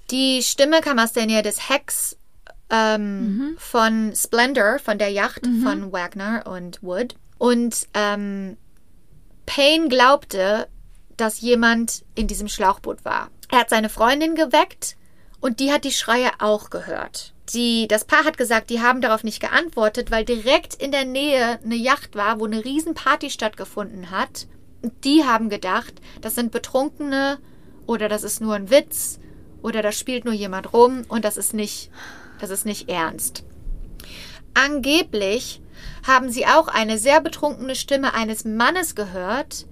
Die 0.09 0.41
Stimme 0.41 0.79
kam 0.79 0.99
aus 0.99 1.11
der 1.11 1.25
Nähe 1.25 1.41
des 1.41 1.67
Hecks 1.67 2.15
ähm, 2.69 3.57
von 3.59 4.13
Splendor, 4.15 4.79
von 4.79 4.97
der 4.97 5.09
Yacht 5.09 5.45
von 5.63 5.91
Wagner 5.91 6.45
und 6.47 6.81
Wood. 6.81 7.15
Und 7.37 7.87
ähm, 7.93 8.55
Payne 9.45 9.89
glaubte, 9.89 10.69
dass 11.17 11.41
jemand 11.41 12.03
in 12.15 12.27
diesem 12.27 12.47
Schlauchboot 12.47 13.03
war. 13.03 13.29
Er 13.49 13.59
hat 13.59 13.69
seine 13.69 13.89
Freundin 13.89 14.35
geweckt 14.35 14.95
und 15.39 15.59
die 15.59 15.71
hat 15.71 15.83
die 15.83 15.91
Schreie 15.91 16.31
auch 16.39 16.69
gehört. 16.69 17.33
Die, 17.53 17.87
das 17.87 18.05
Paar 18.05 18.25
hat 18.25 18.37
gesagt, 18.37 18.69
die 18.69 18.81
haben 18.81 19.01
darauf 19.01 19.23
nicht 19.23 19.39
geantwortet, 19.39 20.11
weil 20.11 20.25
direkt 20.25 20.75
in 20.75 20.91
der 20.91 21.05
Nähe 21.05 21.59
eine 21.63 21.75
Yacht 21.75 22.15
war, 22.15 22.39
wo 22.39 22.45
eine 22.45 22.63
Riesenparty 22.63 23.29
stattgefunden 23.29 24.11
hat. 24.11 24.47
Und 24.81 25.05
die 25.05 25.23
haben 25.23 25.49
gedacht, 25.49 25.93
das 26.21 26.35
sind 26.35 26.51
Betrunkene 26.51 27.39
oder 27.85 28.09
das 28.09 28.23
ist 28.23 28.41
nur 28.41 28.55
ein 28.55 28.69
Witz 28.69 29.19
oder 29.61 29.81
da 29.81 29.91
spielt 29.91 30.25
nur 30.25 30.33
jemand 30.33 30.73
rum 30.73 31.03
und 31.07 31.25
das 31.25 31.37
ist 31.37 31.53
nicht, 31.53 31.89
das 32.39 32.49
ist 32.49 32.65
nicht 32.65 32.89
ernst. 32.89 33.43
Angeblich 34.53 35.61
haben 36.05 36.31
sie 36.31 36.45
auch 36.47 36.67
eine 36.67 36.97
sehr 36.97 37.21
betrunkene 37.21 37.75
Stimme 37.75 38.13
eines 38.13 38.43
Mannes 38.43 38.95
gehört, 38.95 39.67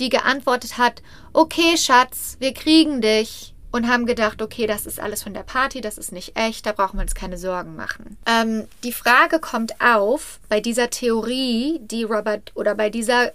die 0.00 0.08
geantwortet 0.08 0.78
hat, 0.78 1.02
okay 1.32 1.76
Schatz, 1.76 2.36
wir 2.40 2.54
kriegen 2.54 3.00
dich. 3.00 3.54
Und 3.72 3.86
haben 3.86 4.04
gedacht, 4.04 4.42
okay, 4.42 4.66
das 4.66 4.84
ist 4.84 4.98
alles 4.98 5.22
von 5.22 5.32
der 5.32 5.44
Party, 5.44 5.80
das 5.80 5.96
ist 5.96 6.10
nicht 6.10 6.36
echt, 6.36 6.66
da 6.66 6.72
brauchen 6.72 6.96
wir 6.98 7.02
uns 7.02 7.14
keine 7.14 7.38
Sorgen 7.38 7.76
machen. 7.76 8.16
Ähm, 8.26 8.66
die 8.82 8.92
Frage 8.92 9.38
kommt 9.38 9.80
auf 9.80 10.40
bei 10.48 10.58
dieser 10.58 10.90
Theorie, 10.90 11.78
die 11.80 12.02
Robert 12.02 12.50
oder 12.56 12.74
bei 12.74 12.90
dieser, 12.90 13.30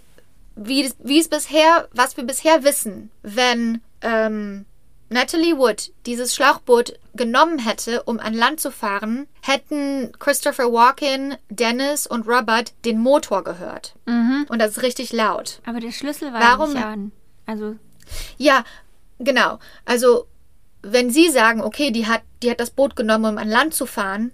wie, 0.58 0.92
wie 1.00 1.22
es 1.22 1.30
bisher, 1.30 1.88
was 1.94 2.18
wir 2.18 2.26
bisher 2.26 2.66
wissen, 2.66 3.12
wenn 3.22 3.80
ähm, 4.02 4.66
Natalie 5.10 5.58
Wood 5.58 5.92
dieses 6.06 6.34
Schlauchboot 6.36 7.00
genommen 7.14 7.60
hätte, 7.60 8.04
um 8.04 8.20
an 8.20 8.34
Land 8.34 8.60
zu 8.60 8.72
fahren, 8.72 9.28
hätten 9.42 10.12
Christopher 10.20 10.72
Walken, 10.74 11.36
Dennis 11.50 12.08
und 12.08 12.28
Robert 12.28 12.74
den 12.86 13.00
Motor 13.00 13.44
gehört. 13.44 13.96
Und 14.50 14.60
das 14.60 14.72
ist 14.72 14.82
richtig 14.84 15.14
laut. 15.14 15.62
Aber 15.66 15.80
der 15.80 15.92
Schlüssel 15.92 16.34
war 16.34 16.42
Warum- 16.42 16.74
nicht 16.74 16.84
an. 16.84 17.12
Also, 17.46 17.76
Ja, 18.38 18.64
genau. 19.20 19.60
Also, 19.86 20.28
wenn 20.82 21.10
Sie 21.10 21.30
sagen, 21.30 21.62
okay, 21.62 21.92
die 21.92 22.06
hat, 22.08 22.22
die 22.44 22.50
hat 22.52 22.60
das 22.60 22.70
Boot 22.72 22.96
genommen, 22.96 23.26
um 23.26 23.38
an 23.38 23.50
Land 23.50 23.74
zu 23.74 23.86
fahren, 23.86 24.32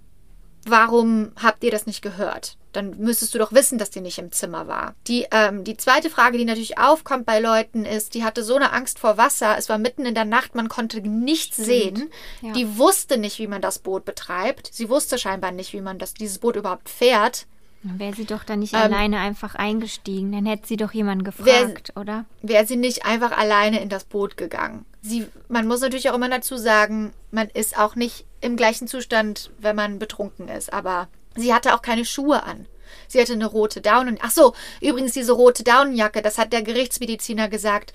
warum 0.66 1.32
habt 1.40 1.64
ihr 1.64 1.70
das 1.70 1.86
nicht 1.86 2.02
gehört? 2.02 2.56
Dann 2.72 2.96
müsstest 2.98 3.34
du 3.34 3.38
doch 3.38 3.52
wissen, 3.52 3.76
dass 3.78 3.90
die 3.90 4.00
nicht 4.00 4.18
im 4.18 4.32
Zimmer 4.32 4.66
war. 4.66 4.94
Die, 5.06 5.26
ähm, 5.30 5.62
die 5.62 5.76
zweite 5.76 6.08
Frage, 6.08 6.38
die 6.38 6.46
natürlich 6.46 6.78
aufkommt 6.78 7.26
bei 7.26 7.38
Leuten, 7.38 7.84
ist, 7.84 8.14
die 8.14 8.24
hatte 8.24 8.42
so 8.42 8.56
eine 8.56 8.72
Angst 8.72 8.98
vor 8.98 9.18
Wasser. 9.18 9.56
Es 9.58 9.68
war 9.68 9.76
mitten 9.76 10.06
in 10.06 10.14
der 10.14 10.24
Nacht, 10.24 10.54
man 10.54 10.70
konnte 10.70 11.00
nichts 11.02 11.58
sehen. 11.58 12.10
Ja. 12.40 12.52
Die 12.52 12.78
wusste 12.78 13.18
nicht, 13.18 13.38
wie 13.38 13.46
man 13.46 13.60
das 13.60 13.78
Boot 13.78 14.06
betreibt. 14.06 14.70
Sie 14.72 14.88
wusste 14.88 15.18
scheinbar 15.18 15.52
nicht, 15.52 15.74
wie 15.74 15.82
man 15.82 15.98
das, 15.98 16.14
dieses 16.14 16.38
Boot 16.38 16.56
überhaupt 16.56 16.88
fährt. 16.88 17.46
Dann 17.82 17.98
wäre 17.98 18.14
sie 18.14 18.24
doch 18.24 18.44
da 18.44 18.56
nicht 18.56 18.74
Ähm, 18.74 18.80
alleine 18.80 19.18
einfach 19.18 19.54
eingestiegen. 19.54 20.32
Dann 20.32 20.46
hätte 20.46 20.68
sie 20.68 20.76
doch 20.76 20.92
jemanden 20.92 21.24
gefragt, 21.24 21.92
oder? 21.96 22.24
wäre 22.40 22.66
sie 22.66 22.76
nicht 22.76 23.04
einfach 23.04 23.36
alleine 23.36 23.80
in 23.82 23.88
das 23.88 24.04
Boot 24.04 24.36
gegangen. 24.36 24.86
Sie, 25.02 25.26
man 25.48 25.66
muss 25.66 25.80
natürlich 25.80 26.08
auch 26.08 26.14
immer 26.14 26.28
dazu 26.28 26.56
sagen, 26.56 27.12
man 27.32 27.48
ist 27.48 27.76
auch 27.76 27.96
nicht 27.96 28.24
im 28.42 28.56
gleichen 28.56 28.86
Zustand, 28.88 29.50
wenn 29.58 29.76
man 29.76 29.98
betrunken 29.98 30.48
ist. 30.48 30.72
Aber 30.72 31.08
sie 31.36 31.54
hatte 31.54 31.74
auch 31.74 31.82
keine 31.82 32.04
Schuhe 32.04 32.42
an. 32.42 32.66
Sie 33.08 33.20
hatte 33.20 33.32
eine 33.32 33.46
rote 33.46 33.80
Daunen. 33.80 34.18
Ach 34.20 34.30
so, 34.30 34.54
übrigens 34.80 35.12
diese 35.12 35.32
rote 35.32 35.64
Daunenjacke, 35.64 36.20
das 36.20 36.36
hat 36.38 36.52
der 36.52 36.62
Gerichtsmediziner 36.62 37.48
gesagt. 37.48 37.92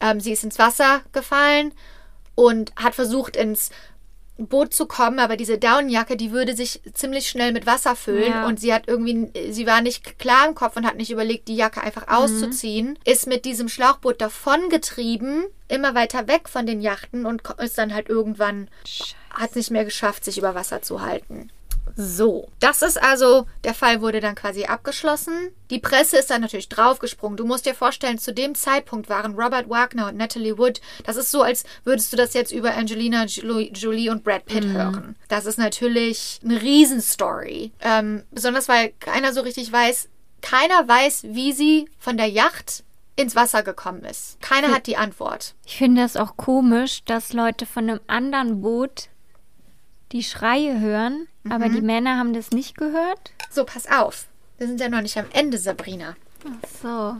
Ähm, 0.00 0.18
sie 0.20 0.32
ist 0.32 0.44
ins 0.44 0.58
Wasser 0.58 1.02
gefallen 1.12 1.72
und 2.34 2.72
hat 2.76 2.94
versucht 2.94 3.36
ins 3.36 3.70
Boot 4.38 4.74
zu 4.74 4.84
kommen, 4.84 5.18
aber 5.18 5.38
diese 5.38 5.56
Daunenjacke, 5.56 6.16
die 6.18 6.30
würde 6.30 6.54
sich 6.54 6.82
ziemlich 6.92 7.26
schnell 7.28 7.52
mit 7.52 7.64
Wasser 7.64 7.96
füllen 7.96 8.32
Ja. 8.32 8.46
und 8.46 8.60
sie 8.60 8.74
hat 8.74 8.82
irgendwie, 8.86 9.30
sie 9.50 9.66
war 9.66 9.80
nicht 9.80 10.18
klar 10.18 10.46
im 10.46 10.54
Kopf 10.54 10.76
und 10.76 10.86
hat 10.86 10.96
nicht 10.96 11.10
überlegt, 11.10 11.48
die 11.48 11.56
Jacke 11.56 11.80
einfach 11.80 12.08
auszuziehen, 12.08 12.98
ist 13.04 13.26
mit 13.26 13.46
diesem 13.46 13.70
Schlauchboot 13.70 14.20
davongetrieben, 14.20 15.44
immer 15.68 15.94
weiter 15.94 16.28
weg 16.28 16.50
von 16.50 16.66
den 16.66 16.82
Yachten 16.82 17.24
und 17.24 17.42
ist 17.58 17.78
dann 17.78 17.94
halt 17.94 18.10
irgendwann, 18.10 18.68
hat 19.36 19.50
es 19.50 19.56
nicht 19.56 19.70
mehr 19.70 19.84
geschafft, 19.84 20.24
sich 20.24 20.38
über 20.38 20.54
Wasser 20.54 20.82
zu 20.82 21.02
halten. 21.02 21.50
So, 21.98 22.48
das 22.60 22.82
ist 22.82 23.02
also, 23.02 23.46
der 23.64 23.72
Fall 23.72 24.02
wurde 24.02 24.20
dann 24.20 24.34
quasi 24.34 24.64
abgeschlossen. 24.64 25.50
Die 25.70 25.78
Presse 25.78 26.18
ist 26.18 26.30
dann 26.30 26.42
natürlich 26.42 26.68
draufgesprungen. 26.68 27.38
Du 27.38 27.46
musst 27.46 27.64
dir 27.64 27.74
vorstellen, 27.74 28.18
zu 28.18 28.34
dem 28.34 28.54
Zeitpunkt 28.54 29.08
waren 29.08 29.34
Robert 29.34 29.70
Wagner 29.70 30.08
und 30.08 30.16
Natalie 30.16 30.58
Wood, 30.58 30.80
das 31.04 31.16
ist 31.16 31.30
so, 31.30 31.42
als 31.42 31.64
würdest 31.84 32.12
du 32.12 32.16
das 32.18 32.34
jetzt 32.34 32.52
über 32.52 32.74
Angelina 32.74 33.24
Jolie 33.24 34.10
und 34.10 34.24
Brad 34.24 34.44
Pitt 34.44 34.66
hören. 34.66 35.16
Das 35.28 35.46
ist 35.46 35.58
natürlich 35.58 36.40
eine 36.44 36.60
Riesenstory. 36.60 37.72
Ähm, 37.80 38.24
besonders 38.30 38.68
weil 38.68 38.92
keiner 39.00 39.32
so 39.32 39.40
richtig 39.40 39.72
weiß, 39.72 40.08
keiner 40.42 40.86
weiß, 40.86 41.24
wie 41.28 41.52
sie 41.52 41.88
von 41.98 42.18
der 42.18 42.28
Yacht 42.28 42.84
ins 43.16 43.34
Wasser 43.34 43.62
gekommen 43.62 44.04
ist. 44.04 44.38
Keiner 44.42 44.70
hat 44.72 44.86
die 44.86 44.98
Antwort. 44.98 45.54
Ich 45.64 45.78
finde 45.78 46.02
das 46.02 46.16
auch 46.16 46.36
komisch, 46.36 47.02
dass 47.04 47.32
Leute 47.32 47.64
von 47.64 47.88
einem 47.88 48.00
anderen 48.06 48.60
Boot 48.60 49.08
die 50.12 50.22
Schreie 50.22 50.80
hören, 50.80 51.26
aber 51.48 51.68
Mhm. 51.68 51.74
die 51.74 51.80
Männer 51.82 52.18
haben 52.18 52.32
das 52.32 52.50
nicht 52.50 52.76
gehört. 52.76 53.32
So, 53.50 53.64
pass 53.64 53.86
auf. 53.90 54.26
Wir 54.58 54.66
sind 54.66 54.80
ja 54.80 54.88
noch 54.88 55.02
nicht 55.02 55.16
am 55.18 55.26
Ende, 55.32 55.58
Sabrina. 55.58 56.16
Ach 56.44 56.68
so. 56.82 57.16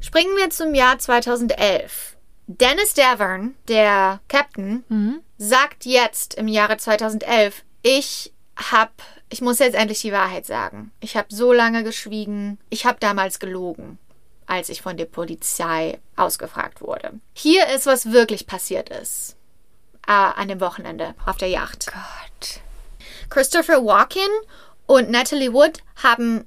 Springen 0.00 0.36
wir 0.36 0.50
zum 0.50 0.74
Jahr 0.74 0.98
2011. 0.98 2.16
Dennis 2.46 2.92
Davern, 2.94 3.54
der 3.68 4.20
Captain, 4.28 4.84
sagt 5.38 5.86
jetzt 5.86 6.34
im 6.34 6.46
Jahre 6.48 6.76
2011, 6.76 7.64
ich 7.82 8.32
hab, 8.56 8.92
ich 9.30 9.40
muss 9.40 9.58
jetzt 9.60 9.74
endlich 9.74 10.00
die 10.02 10.12
Wahrheit 10.12 10.44
sagen. 10.44 10.92
Ich 11.00 11.16
habe 11.16 11.28
so 11.34 11.52
lange 11.52 11.84
geschwiegen. 11.84 12.58
Ich 12.68 12.84
habe 12.84 12.98
damals 13.00 13.38
gelogen, 13.38 13.98
als 14.46 14.68
ich 14.68 14.82
von 14.82 14.96
der 14.98 15.06
Polizei 15.06 15.98
ausgefragt 16.16 16.82
wurde. 16.82 17.18
Hier 17.32 17.66
ist, 17.68 17.86
was 17.86 18.12
wirklich 18.12 18.46
passiert 18.46 18.90
ist. 18.90 19.36
Äh, 20.06 20.12
an 20.12 20.48
dem 20.48 20.60
Wochenende 20.60 21.14
auf 21.26 21.36
der 21.36 21.48
Yacht. 21.48 21.86
Gott. 21.86 22.60
Christopher 23.30 23.84
Walken 23.84 24.28
und 24.86 25.10
Natalie 25.10 25.52
Wood 25.52 25.82
haben 26.02 26.46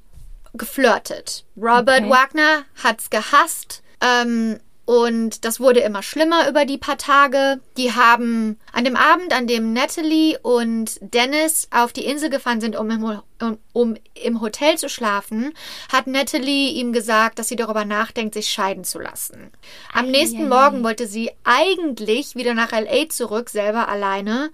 geflirtet. 0.53 1.43
Robert 1.55 2.01
Okay. 2.01 2.10
Wagner 2.10 2.66
hat's 2.84 3.10
gehasst. 3.10 3.82
Ähm, 4.01 4.60
und 4.88 5.43
das 5.43 5.59
wurde 5.59 5.81
immer 5.81 6.01
schlimmer 6.01 6.47
über 6.47 6.63
die 6.63 6.77
paar 6.77 6.97
Tage. 6.97 7.59
Die 7.75 7.91
haben 7.91 8.57
an 8.71 8.85
dem 8.85 8.95
Abend, 8.95 9.33
an 9.33 9.45
dem 9.45 9.73
Natalie 9.73 10.39
und 10.41 10.97
Dennis 11.01 11.67
auf 11.71 11.91
die 11.91 12.05
Insel 12.05 12.29
gefahren 12.29 12.61
sind, 12.61 12.77
um 12.77 12.89
im, 12.89 13.03
um, 13.03 13.57
um 13.73 13.95
im 14.13 14.39
Hotel 14.39 14.77
zu 14.77 14.88
schlafen, 14.88 15.53
hat 15.91 16.07
Natalie 16.07 16.69
ihm 16.69 16.93
gesagt, 16.93 17.38
dass 17.38 17.49
sie 17.49 17.57
darüber 17.57 17.83
nachdenkt, 17.83 18.33
sich 18.33 18.47
scheiden 18.47 18.85
zu 18.85 18.99
lassen. 18.99 19.51
Am 19.91 20.09
nächsten 20.09 20.43
Eieiei. 20.43 20.47
Morgen 20.47 20.83
wollte 20.85 21.05
sie 21.05 21.31
eigentlich 21.43 22.35
wieder 22.35 22.53
nach 22.53 22.71
LA 22.71 23.09
zurück, 23.09 23.49
selber 23.49 23.89
alleine, 23.89 24.51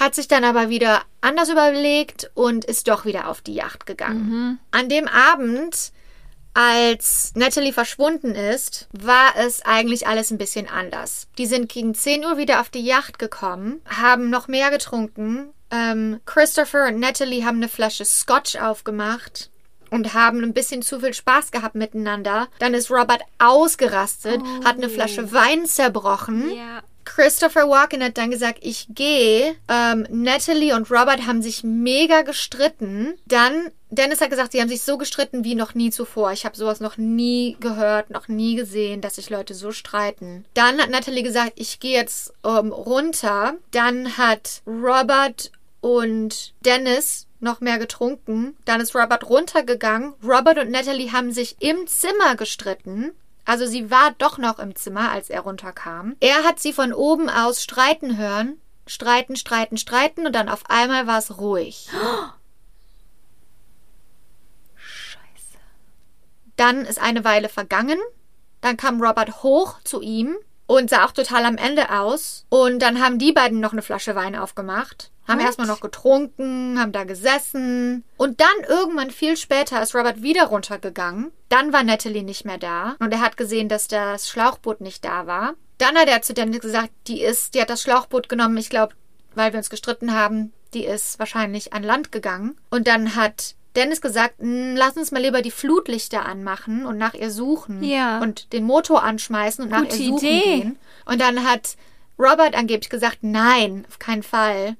hat 0.00 0.14
sich 0.14 0.26
dann 0.26 0.44
aber 0.44 0.70
wieder 0.70 1.02
anders 1.20 1.50
überlegt 1.50 2.30
und 2.32 2.64
ist 2.64 2.88
doch 2.88 3.04
wieder 3.04 3.28
auf 3.28 3.42
die 3.42 3.54
Yacht 3.54 3.84
gegangen. 3.84 4.58
An 4.70 4.88
dem 4.88 5.06
Abend, 5.06 5.92
als 6.56 7.32
Natalie 7.34 7.74
verschwunden 7.74 8.34
ist, 8.34 8.88
war 8.92 9.34
es 9.36 9.62
eigentlich 9.66 10.06
alles 10.06 10.30
ein 10.30 10.38
bisschen 10.38 10.68
anders. 10.68 11.28
Die 11.36 11.44
sind 11.44 11.68
gegen 11.68 11.94
10 11.94 12.24
Uhr 12.24 12.38
wieder 12.38 12.62
auf 12.62 12.70
die 12.70 12.80
Yacht 12.80 13.18
gekommen, 13.18 13.82
haben 13.84 14.30
noch 14.30 14.48
mehr 14.48 14.70
getrunken. 14.70 15.50
Ähm, 15.70 16.20
Christopher 16.24 16.86
und 16.86 16.98
Natalie 16.98 17.44
haben 17.44 17.58
eine 17.58 17.68
Flasche 17.68 18.06
Scotch 18.06 18.56
aufgemacht 18.56 19.50
und 19.90 20.14
haben 20.14 20.42
ein 20.42 20.54
bisschen 20.54 20.80
zu 20.80 21.00
viel 21.00 21.12
Spaß 21.12 21.50
gehabt 21.50 21.74
miteinander. 21.74 22.48
Dann 22.58 22.72
ist 22.72 22.90
Robert 22.90 23.20
ausgerastet, 23.38 24.40
hat 24.64 24.78
eine 24.78 24.88
Flasche 24.88 25.32
Wein 25.32 25.66
zerbrochen. 25.66 26.56
Ja. 26.56 26.82
Christopher 27.16 27.66
Walken 27.70 28.04
hat 28.04 28.18
dann 28.18 28.30
gesagt, 28.30 28.58
ich 28.60 28.88
gehe. 28.90 29.56
Ähm, 29.68 30.06
Natalie 30.10 30.76
und 30.76 30.90
Robert 30.90 31.26
haben 31.26 31.40
sich 31.40 31.64
mega 31.64 32.20
gestritten. 32.20 33.14
Dann, 33.24 33.70
Dennis 33.88 34.20
hat 34.20 34.28
gesagt, 34.28 34.52
sie 34.52 34.60
haben 34.60 34.68
sich 34.68 34.82
so 34.82 34.98
gestritten 34.98 35.42
wie 35.42 35.54
noch 35.54 35.74
nie 35.74 35.90
zuvor. 35.90 36.32
Ich 36.32 36.44
habe 36.44 36.54
sowas 36.54 36.80
noch 36.80 36.98
nie 36.98 37.56
gehört, 37.58 38.10
noch 38.10 38.28
nie 38.28 38.54
gesehen, 38.54 39.00
dass 39.00 39.14
sich 39.14 39.30
Leute 39.30 39.54
so 39.54 39.72
streiten. 39.72 40.44
Dann 40.52 40.78
hat 40.78 40.90
Natalie 40.90 41.22
gesagt, 41.22 41.52
ich 41.54 41.80
gehe 41.80 41.96
jetzt 41.96 42.34
ähm, 42.44 42.70
runter. 42.70 43.54
Dann 43.70 44.18
hat 44.18 44.60
Robert 44.66 45.52
und 45.80 46.52
Dennis 46.66 47.28
noch 47.40 47.62
mehr 47.62 47.78
getrunken. 47.78 48.58
Dann 48.66 48.82
ist 48.82 48.94
Robert 48.94 49.26
runtergegangen. 49.30 50.12
Robert 50.22 50.58
und 50.58 50.70
Natalie 50.70 51.12
haben 51.12 51.32
sich 51.32 51.56
im 51.60 51.86
Zimmer 51.86 52.36
gestritten. 52.36 53.12
Also 53.46 53.64
sie 53.64 53.90
war 53.90 54.10
doch 54.18 54.38
noch 54.38 54.58
im 54.58 54.74
Zimmer, 54.74 55.12
als 55.12 55.30
er 55.30 55.40
runterkam. 55.40 56.16
Er 56.20 56.42
hat 56.42 56.58
sie 56.58 56.72
von 56.72 56.92
oben 56.92 57.30
aus 57.30 57.62
streiten 57.62 58.18
hören. 58.18 58.60
Streiten, 58.88 59.36
streiten, 59.36 59.78
streiten 59.78 60.26
und 60.26 60.34
dann 60.34 60.48
auf 60.48 60.68
einmal 60.68 61.06
war 61.06 61.18
es 61.18 61.38
ruhig. 61.38 61.88
Scheiße. 64.74 65.58
Dann 66.56 66.84
ist 66.84 67.00
eine 67.00 67.24
Weile 67.24 67.48
vergangen. 67.48 67.98
Dann 68.60 68.76
kam 68.76 69.00
Robert 69.00 69.44
hoch 69.44 69.80
zu 69.84 70.00
ihm 70.00 70.36
und 70.66 70.90
sah 70.90 71.04
auch 71.04 71.12
total 71.12 71.44
am 71.44 71.56
Ende 71.56 71.90
aus. 71.90 72.46
Und 72.48 72.80
dann 72.80 73.00
haben 73.00 73.18
die 73.18 73.32
beiden 73.32 73.60
noch 73.60 73.72
eine 73.72 73.82
Flasche 73.82 74.16
Wein 74.16 74.34
aufgemacht. 74.34 75.12
Haben 75.28 75.38
What? 75.40 75.46
erstmal 75.46 75.66
noch 75.66 75.80
getrunken, 75.80 76.78
haben 76.78 76.92
da 76.92 77.04
gesessen. 77.04 78.04
Und 78.16 78.40
dann 78.40 78.68
irgendwann 78.68 79.10
viel 79.10 79.36
später 79.36 79.82
ist 79.82 79.94
Robert 79.94 80.22
wieder 80.22 80.44
runtergegangen. 80.44 81.32
Dann 81.48 81.72
war 81.72 81.82
Natalie 81.82 82.22
nicht 82.22 82.44
mehr 82.44 82.58
da. 82.58 82.96
Und 83.00 83.12
er 83.12 83.20
hat 83.20 83.36
gesehen, 83.36 83.68
dass 83.68 83.88
das 83.88 84.28
Schlauchboot 84.28 84.80
nicht 84.80 85.04
da 85.04 85.26
war. 85.26 85.54
Dann 85.78 85.96
hat 85.96 86.08
er 86.08 86.22
zu 86.22 86.32
Dennis 86.32 86.60
gesagt, 86.60 86.90
die 87.06 87.20
ist, 87.22 87.54
die 87.54 87.60
hat 87.60 87.70
das 87.70 87.82
Schlauchboot 87.82 88.28
genommen. 88.28 88.56
Ich 88.56 88.70
glaube, 88.70 88.94
weil 89.34 89.52
wir 89.52 89.58
uns 89.58 89.68
gestritten 89.70 90.14
haben, 90.14 90.52
die 90.74 90.84
ist 90.84 91.18
wahrscheinlich 91.18 91.72
an 91.72 91.82
Land 91.82 92.12
gegangen. 92.12 92.56
Und 92.70 92.86
dann 92.86 93.14
hat 93.16 93.54
Dennis 93.76 94.00
gesagt, 94.00 94.36
"Mm, 94.38 94.74
lass 94.74 94.96
uns 94.96 95.10
mal 95.12 95.20
lieber 95.20 95.42
die 95.42 95.50
Flutlichter 95.50 96.24
anmachen 96.24 96.86
und 96.86 96.96
nach 96.96 97.12
ihr 97.12 97.30
suchen. 97.30 97.82
Ja. 97.82 98.20
Und 98.20 98.52
den 98.54 98.64
Motor 98.64 99.02
anschmeißen 99.02 99.62
und 99.64 99.70
nach 99.70 99.82
Gute 99.82 99.96
ihr 99.96 100.08
suchen 100.08 100.26
Idee. 100.26 100.40
gehen. 100.40 100.78
Und 101.04 101.20
dann 101.20 101.44
hat 101.44 101.76
Robert 102.18 102.54
angeblich 102.56 102.88
gesagt, 102.88 103.18
nein, 103.20 103.84
auf 103.88 103.98
keinen 103.98 104.22
Fall. 104.22 104.76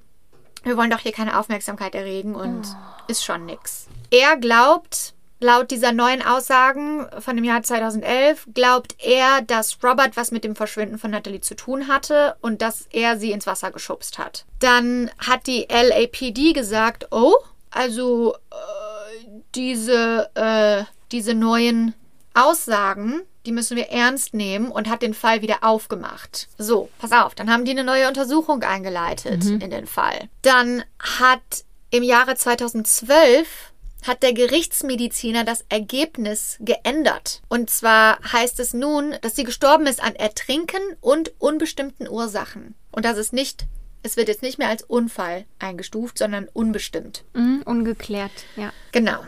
Wir 0.66 0.76
wollen 0.76 0.90
doch 0.90 0.98
hier 0.98 1.12
keine 1.12 1.38
Aufmerksamkeit 1.38 1.94
erregen 1.94 2.34
und 2.34 2.66
ist 3.06 3.24
schon 3.24 3.46
nix. 3.46 3.86
Er 4.10 4.36
glaubt, 4.36 5.14
laut 5.38 5.70
dieser 5.70 5.92
neuen 5.92 6.22
Aussagen 6.22 7.06
von 7.20 7.36
dem 7.36 7.44
Jahr 7.44 7.62
2011, 7.62 8.48
glaubt 8.52 8.96
er, 8.98 9.42
dass 9.42 9.78
Robert 9.84 10.16
was 10.16 10.32
mit 10.32 10.42
dem 10.42 10.56
Verschwinden 10.56 10.98
von 10.98 11.12
Natalie 11.12 11.40
zu 11.40 11.54
tun 11.54 11.86
hatte 11.86 12.34
und 12.40 12.62
dass 12.62 12.88
er 12.90 13.16
sie 13.16 13.30
ins 13.30 13.46
Wasser 13.46 13.70
geschubst 13.70 14.18
hat. 14.18 14.44
Dann 14.58 15.08
hat 15.18 15.46
die 15.46 15.68
LAPD 15.70 16.52
gesagt, 16.52 17.12
oh, 17.12 17.36
also 17.70 18.34
äh, 18.50 19.28
diese, 19.54 20.28
äh, 20.34 20.82
diese 21.12 21.34
neuen 21.34 21.94
Aussagen, 22.34 23.22
die 23.46 23.52
müssen 23.52 23.76
wir 23.76 23.88
ernst 23.88 24.34
nehmen 24.34 24.70
und 24.70 24.88
hat 24.88 25.02
den 25.02 25.14
Fall 25.14 25.42
wieder 25.42 25.58
aufgemacht. 25.62 26.48
So, 26.58 26.90
pass 26.98 27.12
auf, 27.12 27.34
dann 27.34 27.50
haben 27.50 27.64
die 27.64 27.70
eine 27.70 27.84
neue 27.84 28.08
Untersuchung 28.08 28.62
eingeleitet 28.62 29.44
in 29.44 29.70
den 29.70 29.86
Fall. 29.86 30.28
Dann 30.42 30.84
hat 30.98 31.64
im 31.90 32.02
Jahre 32.02 32.34
2012 32.34 33.72
hat 34.06 34.22
der 34.22 34.34
Gerichtsmediziner 34.34 35.44
das 35.44 35.64
Ergebnis 35.68 36.58
geändert. 36.60 37.42
Und 37.48 37.70
zwar 37.70 38.18
heißt 38.32 38.60
es 38.60 38.74
nun, 38.74 39.14
dass 39.22 39.34
sie 39.34 39.44
gestorben 39.44 39.86
ist 39.86 40.02
an 40.02 40.14
Ertrinken 40.14 40.80
und 41.00 41.32
unbestimmten 41.38 42.08
Ursachen. 42.08 42.74
Und 42.92 43.04
dass 43.04 43.16
es 43.16 43.32
nicht 43.32 43.66
es 44.06 44.16
wird 44.16 44.28
jetzt 44.28 44.42
nicht 44.42 44.58
mehr 44.58 44.68
als 44.68 44.84
Unfall 44.84 45.46
eingestuft, 45.58 46.18
sondern 46.18 46.46
unbestimmt. 46.52 47.24
Mhm, 47.34 47.62
ungeklärt, 47.64 48.30
ja. 48.54 48.72
Genau. 48.92 49.24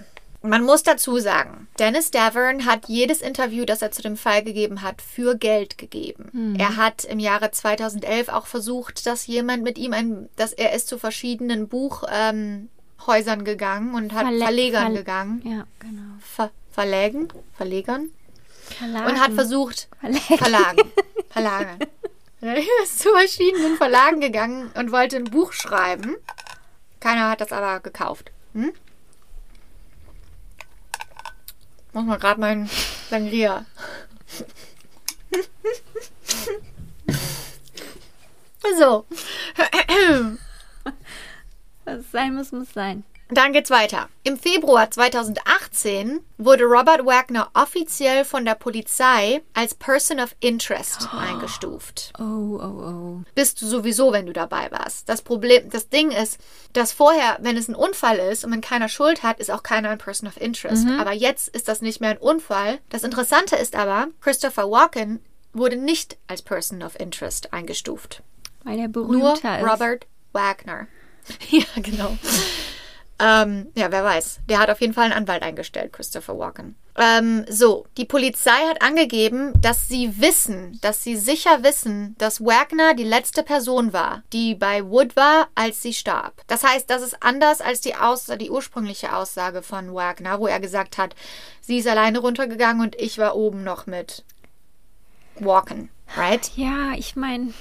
Man 0.48 0.64
muss 0.64 0.82
dazu 0.82 1.18
sagen, 1.18 1.68
Dennis 1.78 2.10
Davern 2.10 2.64
hat 2.64 2.88
jedes 2.88 3.20
Interview, 3.20 3.64
das 3.64 3.82
er 3.82 3.90
zu 3.92 4.02
dem 4.02 4.16
Fall 4.16 4.42
gegeben 4.42 4.82
hat, 4.82 5.02
für 5.02 5.36
Geld 5.36 5.78
gegeben. 5.78 6.56
Er 6.58 6.76
hat 6.76 7.04
im 7.04 7.18
Jahre 7.18 7.50
2011 7.50 8.28
auch 8.28 8.46
versucht, 8.46 9.06
dass 9.06 9.26
jemand 9.26 9.62
mit 9.62 9.78
ihm 9.78 9.92
ein, 9.92 10.28
dass 10.36 10.52
er 10.52 10.72
ist 10.72 10.88
zu 10.88 10.98
verschiedenen 10.98 11.68
Buchhäusern 11.68 12.68
ähm, 13.40 13.44
gegangen 13.44 13.94
und 13.94 14.12
hat 14.12 14.26
Verle- 14.26 14.44
Verlegern 14.44 14.92
Verl- 14.92 14.96
gegangen. 14.96 15.42
Ja, 15.44 15.66
genau. 15.78 16.02
Ver 16.20 16.50
Verlägen? 16.70 17.28
Verlegern? 17.56 18.10
Verlagen. 18.78 19.06
Und 19.10 19.20
hat 19.20 19.32
versucht, 19.32 19.88
Verlägen. 20.00 20.38
Verlagen. 20.38 20.92
Verlagen. 21.30 21.78
Er 22.40 22.56
ist 22.84 23.00
zu 23.00 23.08
verschiedenen 23.10 23.76
Verlagen 23.76 24.20
gegangen 24.20 24.70
und 24.78 24.92
wollte 24.92 25.16
ein 25.16 25.24
Buch 25.24 25.52
schreiben. 25.52 26.16
Keiner 27.00 27.30
hat 27.30 27.40
das 27.40 27.50
aber 27.52 27.80
gekauft. 27.80 28.30
Hm? 28.54 28.72
Muss 31.92 32.04
man 32.04 32.18
gerade 32.18 32.40
meinen 32.40 32.70
Sangria. 33.10 33.64
so. 38.78 39.06
Was 41.84 42.10
sein 42.12 42.34
muss, 42.34 42.52
muss 42.52 42.72
sein. 42.72 43.04
Dann 43.30 43.52
geht's 43.52 43.70
weiter. 43.70 44.08
Im 44.22 44.38
Februar 44.38 44.90
2018 44.90 46.20
wurde 46.38 46.64
Robert 46.64 47.04
Wagner 47.04 47.50
offiziell 47.52 48.24
von 48.24 48.44
der 48.44 48.54
Polizei 48.54 49.42
als 49.54 49.74
Person 49.74 50.18
of 50.18 50.34
Interest 50.40 51.08
eingestuft. 51.12 52.12
Oh, 52.18 52.22
oh, 52.22 52.60
oh. 52.60 53.22
Bist 53.34 53.60
du 53.60 53.66
sowieso, 53.66 54.12
wenn 54.12 54.26
du 54.26 54.32
dabei 54.32 54.70
warst. 54.70 55.08
Das 55.08 55.20
Problem, 55.20 55.68
das 55.70 55.90
Ding 55.90 56.10
ist, 56.10 56.38
dass 56.72 56.92
vorher, 56.92 57.38
wenn 57.40 57.56
es 57.56 57.68
ein 57.68 57.74
Unfall 57.74 58.18
ist 58.18 58.44
und 58.44 58.52
wenn 58.52 58.60
keiner 58.62 58.88
Schuld 58.88 59.22
hat, 59.22 59.40
ist 59.40 59.50
auch 59.50 59.62
keiner 59.62 59.90
ein 59.90 59.98
Person 59.98 60.28
of 60.28 60.40
Interest. 60.40 60.86
Aber 60.98 61.12
jetzt 61.12 61.48
ist 61.48 61.68
das 61.68 61.82
nicht 61.82 62.00
mehr 62.00 62.10
ein 62.10 62.18
Unfall. 62.18 62.78
Das 62.88 63.04
Interessante 63.04 63.56
ist 63.56 63.76
aber, 63.76 64.08
Christopher 64.20 64.70
Walken 64.70 65.20
wurde 65.52 65.76
nicht 65.76 66.16
als 66.28 66.42
Person 66.42 66.82
of 66.82 66.98
Interest 66.98 67.52
eingestuft. 67.52 68.22
Weil 68.64 68.78
Nur 68.78 68.88
berühmter 68.88 69.58
ist. 69.58 69.66
Robert 69.66 70.06
Wagner. 70.32 70.86
ja, 71.50 71.64
genau. 71.76 72.16
Ähm, 73.20 73.68
ja, 73.74 73.90
wer 73.90 74.04
weiß. 74.04 74.40
Der 74.48 74.58
hat 74.58 74.70
auf 74.70 74.80
jeden 74.80 74.94
Fall 74.94 75.04
einen 75.04 75.12
Anwalt 75.12 75.42
eingestellt, 75.42 75.92
Christopher 75.92 76.38
Walken. 76.38 76.76
Ähm, 76.96 77.44
so, 77.48 77.86
die 77.96 78.04
Polizei 78.04 78.66
hat 78.68 78.82
angegeben, 78.82 79.52
dass 79.60 79.88
sie 79.88 80.20
wissen, 80.20 80.78
dass 80.82 81.04
sie 81.04 81.16
sicher 81.16 81.62
wissen, 81.62 82.16
dass 82.18 82.40
Wagner 82.40 82.94
die 82.94 83.04
letzte 83.04 83.44
Person 83.44 83.92
war, 83.92 84.24
die 84.32 84.56
bei 84.56 84.84
Wood 84.84 85.14
war, 85.14 85.48
als 85.54 85.80
sie 85.80 85.94
starb. 85.94 86.42
Das 86.48 86.64
heißt, 86.64 86.90
das 86.90 87.02
ist 87.02 87.22
anders 87.22 87.60
als 87.60 87.80
die, 87.80 87.94
Aus 87.94 88.26
die 88.26 88.50
ursprüngliche 88.50 89.14
Aussage 89.14 89.62
von 89.62 89.94
Wagner, 89.94 90.40
wo 90.40 90.48
er 90.48 90.58
gesagt 90.58 90.98
hat, 90.98 91.14
sie 91.60 91.78
ist 91.78 91.86
alleine 91.86 92.18
runtergegangen 92.18 92.82
und 92.82 92.96
ich 92.96 93.18
war 93.18 93.36
oben 93.36 93.62
noch 93.62 93.86
mit 93.86 94.24
Walken, 95.36 95.90
right? 96.16 96.50
Ja, 96.56 96.94
ich 96.96 97.14
meine, 97.14 97.52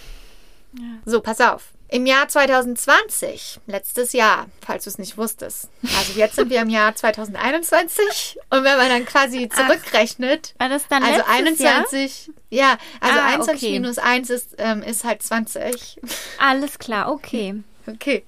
So, 1.06 1.22
pass 1.22 1.42
auf. 1.42 1.74
Im 1.90 2.06
Jahr 2.06 2.28
2020, 2.28 3.62
letztes 3.66 4.12
Jahr, 4.12 4.48
falls 4.66 4.84
du 4.84 4.90
es 4.90 4.98
nicht 4.98 5.18
wusstest. 5.18 5.70
Also 5.98 6.20
jetzt 6.20 6.36
sind 6.36 6.50
wir 6.50 6.62
im 6.62 6.70
Jahr 6.70 6.94
2021 6.94 8.38
und 8.50 8.64
wenn 8.66 8.78
man 8.78 8.90
dann 8.90 9.06
quasi 9.06 9.48
zurückrechnet, 9.48 10.54
war 10.58 10.68
das 10.68 10.88
dann 10.90 11.02
also 11.04 11.24
letztes 11.44 11.60
Jahr? 11.60 11.76
21, 11.78 12.32
ja, 12.50 12.78
also 13.00 13.20
Ah, 13.20 13.26
21 13.28 13.56
okay. 13.70 13.80
minus 13.80 13.98
1 14.00 14.30
ist, 14.30 14.56
ähm, 14.58 14.84
ist 14.84 15.06
halt 15.06 15.24
20. 15.24 16.00
Alles 16.40 16.78
klar, 16.80 17.12
okay. 17.12 17.56
Okay, 17.90 18.26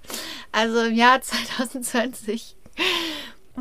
also 0.53 0.83
im 0.83 0.95
Jahr 0.95 1.21
2020 1.21 2.55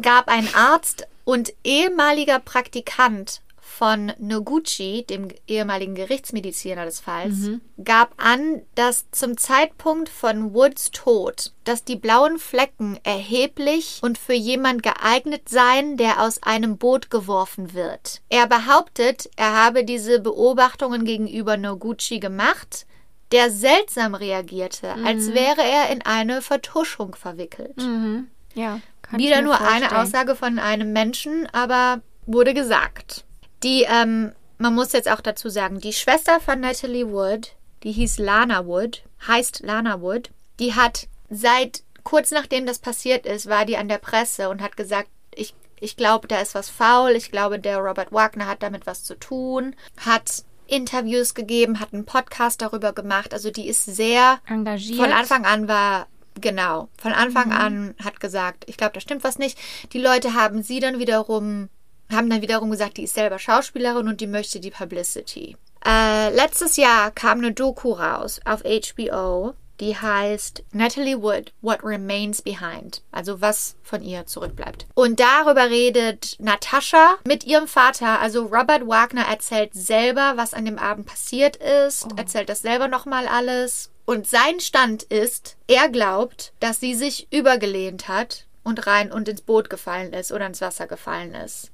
gab 0.00 0.28
ein 0.28 0.48
Arzt 0.54 1.08
und 1.24 1.52
ehemaliger 1.64 2.38
Praktikant 2.38 3.40
von 3.78 4.12
Noguchi, 4.18 5.04
dem 5.08 5.28
ehemaligen 5.46 5.94
Gerichtsmediziner 5.94 6.84
des 6.84 6.98
Falls, 6.98 7.50
gab 7.84 8.12
an, 8.16 8.62
dass 8.74 9.08
zum 9.12 9.36
Zeitpunkt 9.36 10.08
von 10.08 10.52
Woods 10.52 10.90
Tod, 10.90 11.52
dass 11.62 11.84
die 11.84 11.94
blauen 11.94 12.40
Flecken 12.40 12.98
erheblich 13.04 14.00
und 14.02 14.18
für 14.18 14.32
jemand 14.32 14.82
geeignet 14.82 15.48
seien, 15.48 15.96
der 15.96 16.20
aus 16.20 16.42
einem 16.42 16.76
Boot 16.76 17.08
geworfen 17.08 17.72
wird. 17.72 18.20
Er 18.28 18.48
behauptet, 18.48 19.30
er 19.36 19.54
habe 19.54 19.84
diese 19.84 20.18
Beobachtungen 20.18 21.04
gegenüber 21.04 21.56
Noguchi 21.56 22.18
gemacht, 22.18 22.84
der 23.30 23.52
seltsam 23.52 24.16
reagierte, 24.16 24.92
als 25.04 25.32
wäre 25.32 25.62
er 25.62 25.90
in 25.92 26.02
eine 26.02 26.42
Vertuschung 26.42 27.14
verwickelt. 27.14 27.76
Mhm. 27.76 28.26
Ja, 28.54 28.80
Wieder 29.12 29.40
nur 29.40 29.60
eine 29.60 29.86
vorstellen. 29.86 30.02
Aussage 30.02 30.34
von 30.34 30.58
einem 30.58 30.92
Menschen, 30.92 31.46
aber 31.52 32.00
wurde 32.26 32.54
gesagt. 32.54 33.24
Die, 33.62 33.84
ähm, 33.88 34.32
man 34.58 34.74
muss 34.74 34.92
jetzt 34.92 35.10
auch 35.10 35.20
dazu 35.20 35.48
sagen, 35.48 35.80
die 35.80 35.92
Schwester 35.92 36.40
von 36.40 36.60
Natalie 36.60 37.10
Wood, 37.10 37.54
die 37.82 37.92
hieß 37.92 38.18
Lana 38.18 38.66
Wood, 38.66 39.02
heißt 39.26 39.60
Lana 39.60 40.00
Wood, 40.00 40.30
die 40.58 40.74
hat 40.74 41.08
seit 41.30 41.82
kurz 42.04 42.30
nachdem 42.30 42.66
das 42.66 42.78
passiert 42.78 43.26
ist, 43.26 43.48
war 43.48 43.66
die 43.66 43.76
an 43.76 43.88
der 43.88 43.98
Presse 43.98 44.48
und 44.48 44.62
hat 44.62 44.76
gesagt, 44.76 45.08
ich, 45.34 45.54
ich 45.78 45.96
glaube, 45.96 46.26
da 46.26 46.40
ist 46.40 46.54
was 46.54 46.70
faul, 46.70 47.10
ich 47.10 47.30
glaube, 47.30 47.58
der 47.58 47.78
Robert 47.78 48.12
Wagner 48.12 48.46
hat 48.46 48.62
damit 48.62 48.86
was 48.86 49.04
zu 49.04 49.14
tun, 49.14 49.76
hat 49.98 50.44
Interviews 50.66 51.34
gegeben, 51.34 51.80
hat 51.80 51.92
einen 51.92 52.04
Podcast 52.06 52.62
darüber 52.62 52.92
gemacht, 52.92 53.32
also 53.34 53.50
die 53.50 53.68
ist 53.68 53.84
sehr 53.84 54.40
Engagiert. 54.46 54.98
von 54.98 55.12
Anfang 55.12 55.44
an 55.44 55.68
war, 55.68 56.06
genau, 56.40 56.88
von 56.96 57.12
Anfang 57.12 57.52
an 57.52 57.94
hat 58.02 58.20
gesagt, 58.20 58.64
ich 58.66 58.76
glaube, 58.76 58.94
da 58.94 59.00
stimmt 59.00 59.24
was 59.24 59.38
nicht. 59.38 59.58
Die 59.92 60.00
Leute 60.00 60.34
haben 60.34 60.62
sie 60.62 60.80
dann 60.80 60.98
wiederum, 60.98 61.68
haben 62.12 62.30
dann 62.30 62.42
wiederum 62.42 62.70
gesagt, 62.70 62.96
die 62.96 63.04
ist 63.04 63.14
selber 63.14 63.38
Schauspielerin 63.38 64.08
und 64.08 64.20
die 64.20 64.26
möchte 64.26 64.60
die 64.60 64.70
Publicity. 64.70 65.56
Äh, 65.84 66.34
letztes 66.34 66.76
Jahr 66.76 67.10
kam 67.10 67.38
eine 67.38 67.52
Doku 67.52 67.92
raus 67.92 68.40
auf 68.44 68.62
HBO, 68.62 69.54
die 69.80 69.96
heißt 69.96 70.64
Natalie 70.72 71.22
Wood, 71.22 71.52
What 71.62 71.84
Remains 71.84 72.42
Behind. 72.42 73.02
Also 73.12 73.40
was 73.40 73.76
von 73.82 74.02
ihr 74.02 74.26
zurückbleibt. 74.26 74.86
Und 74.94 75.20
darüber 75.20 75.70
redet 75.70 76.36
Natascha 76.40 77.16
mit 77.26 77.44
ihrem 77.44 77.68
Vater. 77.68 78.20
Also 78.20 78.42
Robert 78.46 78.86
Wagner 78.88 79.26
erzählt 79.28 79.70
selber, 79.74 80.32
was 80.36 80.54
an 80.54 80.64
dem 80.64 80.78
Abend 80.78 81.06
passiert 81.06 81.56
ist, 81.56 82.08
erzählt 82.16 82.48
das 82.48 82.62
selber 82.62 82.88
nochmal 82.88 83.28
alles. 83.28 83.90
Und 84.04 84.26
sein 84.26 84.58
Stand 84.58 85.02
ist, 85.04 85.56
er 85.66 85.90
glaubt, 85.90 86.52
dass 86.60 86.80
sie 86.80 86.94
sich 86.94 87.28
übergelehnt 87.30 88.08
hat 88.08 88.47
und 88.68 88.86
rein 88.86 89.10
und 89.10 89.28
ins 89.28 89.40
Boot 89.40 89.68
gefallen 89.70 90.12
ist 90.12 90.30
oder 90.30 90.46
ins 90.46 90.60
Wasser 90.60 90.86
gefallen 90.86 91.34
ist. 91.34 91.72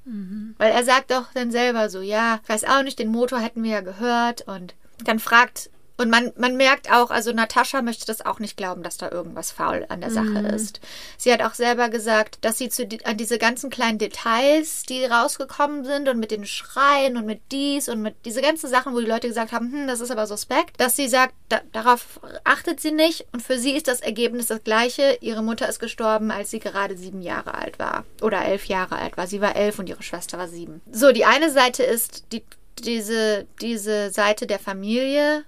Weil 0.58 0.72
er 0.72 0.84
sagt 0.84 1.10
doch 1.10 1.32
dann 1.34 1.50
selber 1.50 1.90
so, 1.90 2.00
ja, 2.00 2.40
ich 2.42 2.48
weiß 2.48 2.64
auch 2.64 2.82
nicht, 2.82 2.98
den 2.98 3.08
Motor 3.08 3.40
hätten 3.40 3.62
wir 3.62 3.72
ja 3.72 3.80
gehört 3.82 4.42
und 4.42 4.74
dann 5.04 5.18
fragt 5.18 5.70
und 5.96 6.10
man, 6.10 6.32
man 6.36 6.56
merkt 6.56 6.90
auch, 6.90 7.10
also 7.10 7.32
Natascha 7.32 7.80
möchte 7.80 8.04
das 8.04 8.26
auch 8.26 8.40
nicht 8.40 8.56
glauben, 8.56 8.82
dass 8.82 8.96
da 8.96 9.10
irgendwas 9.10 9.52
faul 9.52 9.86
an 9.88 10.00
der 10.00 10.10
Sache 10.10 10.40
ist. 10.54 10.80
Sie 11.16 11.32
hat 11.32 11.40
auch 11.40 11.54
selber 11.54 11.88
gesagt, 11.88 12.38
dass 12.40 12.58
sie 12.58 12.68
zu 12.68 12.84
die, 12.84 13.04
an 13.06 13.16
diese 13.16 13.38
ganzen 13.38 13.70
kleinen 13.70 13.98
Details, 13.98 14.82
die 14.82 15.04
rausgekommen 15.04 15.84
sind 15.84 16.08
und 16.08 16.18
mit 16.18 16.32
den 16.32 16.46
Schreien 16.46 17.16
und 17.16 17.26
mit 17.26 17.40
dies 17.52 17.88
und 17.88 18.02
mit 18.02 18.16
diese 18.24 18.42
ganzen 18.42 18.68
Sachen, 18.68 18.92
wo 18.92 19.00
die 19.00 19.06
Leute 19.06 19.28
gesagt 19.28 19.52
haben, 19.52 19.70
hm, 19.70 19.86
das 19.86 20.00
ist 20.00 20.10
aber 20.10 20.26
suspekt, 20.26 20.80
dass 20.80 20.96
sie 20.96 21.06
sagt, 21.06 21.34
da, 21.48 21.60
darauf 21.70 22.20
achtet 22.42 22.80
sie 22.80 22.90
nicht 22.90 23.26
und 23.32 23.40
für 23.40 23.58
sie 23.58 23.72
ist 23.72 23.86
das 23.86 24.00
Ergebnis 24.00 24.48
das 24.48 24.64
gleiche. 24.64 25.18
Ihre 25.20 25.44
Mutter 25.44 25.68
ist 25.68 25.78
gestorben, 25.78 26.32
als 26.32 26.50
sie 26.50 26.58
gerade 26.58 26.96
sieben 26.96 27.22
Jahre 27.22 27.54
alt 27.54 27.78
war 27.78 28.04
oder 28.20 28.44
elf 28.44 28.64
Jahre 28.64 28.96
alt 28.96 29.16
war. 29.16 29.28
Sie 29.28 29.40
war 29.40 29.54
elf 29.54 29.78
und 29.78 29.88
ihre 29.88 30.02
Schwester 30.02 30.38
war 30.38 30.48
sieben. 30.48 30.80
So, 30.90 31.12
die 31.12 31.24
eine 31.24 31.52
Seite 31.52 31.84
ist 31.84 32.32
die, 32.32 32.42
diese, 32.80 33.46
diese 33.60 34.10
Seite 34.10 34.48
der 34.48 34.58
Familie, 34.58 35.44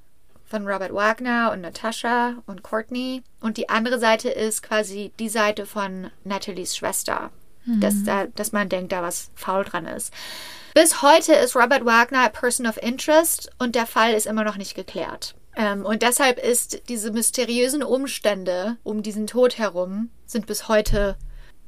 von 0.47 0.67
Robert 0.67 0.95
Wagner 0.95 1.51
und 1.53 1.61
Natascha 1.61 2.43
und 2.47 2.63
Courtney. 2.63 3.23
Und 3.41 3.57
die 3.57 3.69
andere 3.69 3.99
Seite 3.99 4.29
ist 4.31 4.63
quasi 4.63 5.13
die 5.19 5.29
Seite 5.29 5.67
von 5.67 6.11
Nathalies 6.25 6.77
Schwester. 6.77 7.31
Dass, 7.81 8.05
da, 8.05 8.27
dass 8.27 8.53
man 8.53 8.69
denkt, 8.69 8.93
da 8.93 9.03
was 9.03 9.31
faul 9.35 9.65
dran 9.65 9.87
ist. 9.87 10.15
Bis 10.73 11.03
heute 11.03 11.33
ist 11.33 11.57
Robert 11.57 11.85
Wagner 11.85 12.21
a 12.21 12.29
Person 12.29 12.67
of 12.67 12.81
Interest 12.81 13.51
und 13.59 13.75
der 13.75 13.87
Fall 13.87 14.15
ist 14.15 14.27
immer 14.27 14.45
noch 14.45 14.57
nicht 14.57 14.77
geklärt. 14.77 15.35
Ähm, 15.57 15.85
und 15.85 16.03
deshalb 16.03 16.39
ist 16.39 16.89
diese 16.89 17.11
mysteriösen 17.11 17.83
Umstände 17.83 18.77
um 18.85 19.03
diesen 19.03 19.27
Tod 19.27 19.59
herum 19.59 20.11
sind 20.27 20.47
bis 20.47 20.69
heute 20.69 21.17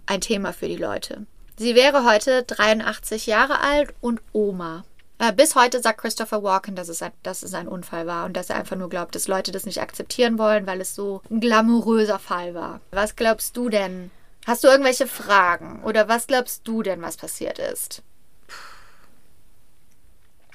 ein 0.06 0.20
Thema 0.20 0.52
für 0.52 0.68
die 0.68 0.76
Leute. 0.76 1.26
Sie 1.56 1.74
wäre 1.74 2.04
heute 2.04 2.44
83 2.44 3.26
Jahre 3.26 3.60
alt 3.60 3.94
und 4.00 4.20
Oma. 4.32 4.84
Äh, 5.18 5.32
bis 5.32 5.56
heute 5.56 5.82
sagt 5.82 6.00
Christopher 6.00 6.42
Walken, 6.44 6.76
dass 6.76 6.88
es, 6.88 7.02
ein, 7.02 7.12
dass 7.24 7.42
es 7.42 7.52
ein 7.52 7.66
Unfall 7.66 8.06
war 8.06 8.24
und 8.24 8.36
dass 8.36 8.50
er 8.50 8.56
einfach 8.56 8.76
nur 8.76 8.88
glaubt, 8.88 9.14
dass 9.14 9.26
Leute 9.26 9.50
das 9.50 9.66
nicht 9.66 9.80
akzeptieren 9.80 10.38
wollen, 10.38 10.66
weil 10.66 10.80
es 10.80 10.94
so 10.94 11.22
ein 11.28 11.40
glamouröser 11.40 12.20
Fall 12.20 12.54
war. 12.54 12.80
Was 12.92 13.16
glaubst 13.16 13.56
du 13.56 13.68
denn? 13.68 14.12
Hast 14.46 14.62
du 14.62 14.68
irgendwelche 14.68 15.08
Fragen? 15.08 15.82
Oder 15.82 16.08
was 16.08 16.28
glaubst 16.28 16.66
du 16.68 16.82
denn, 16.82 17.02
was 17.02 17.16
passiert 17.16 17.58
ist? 17.58 18.02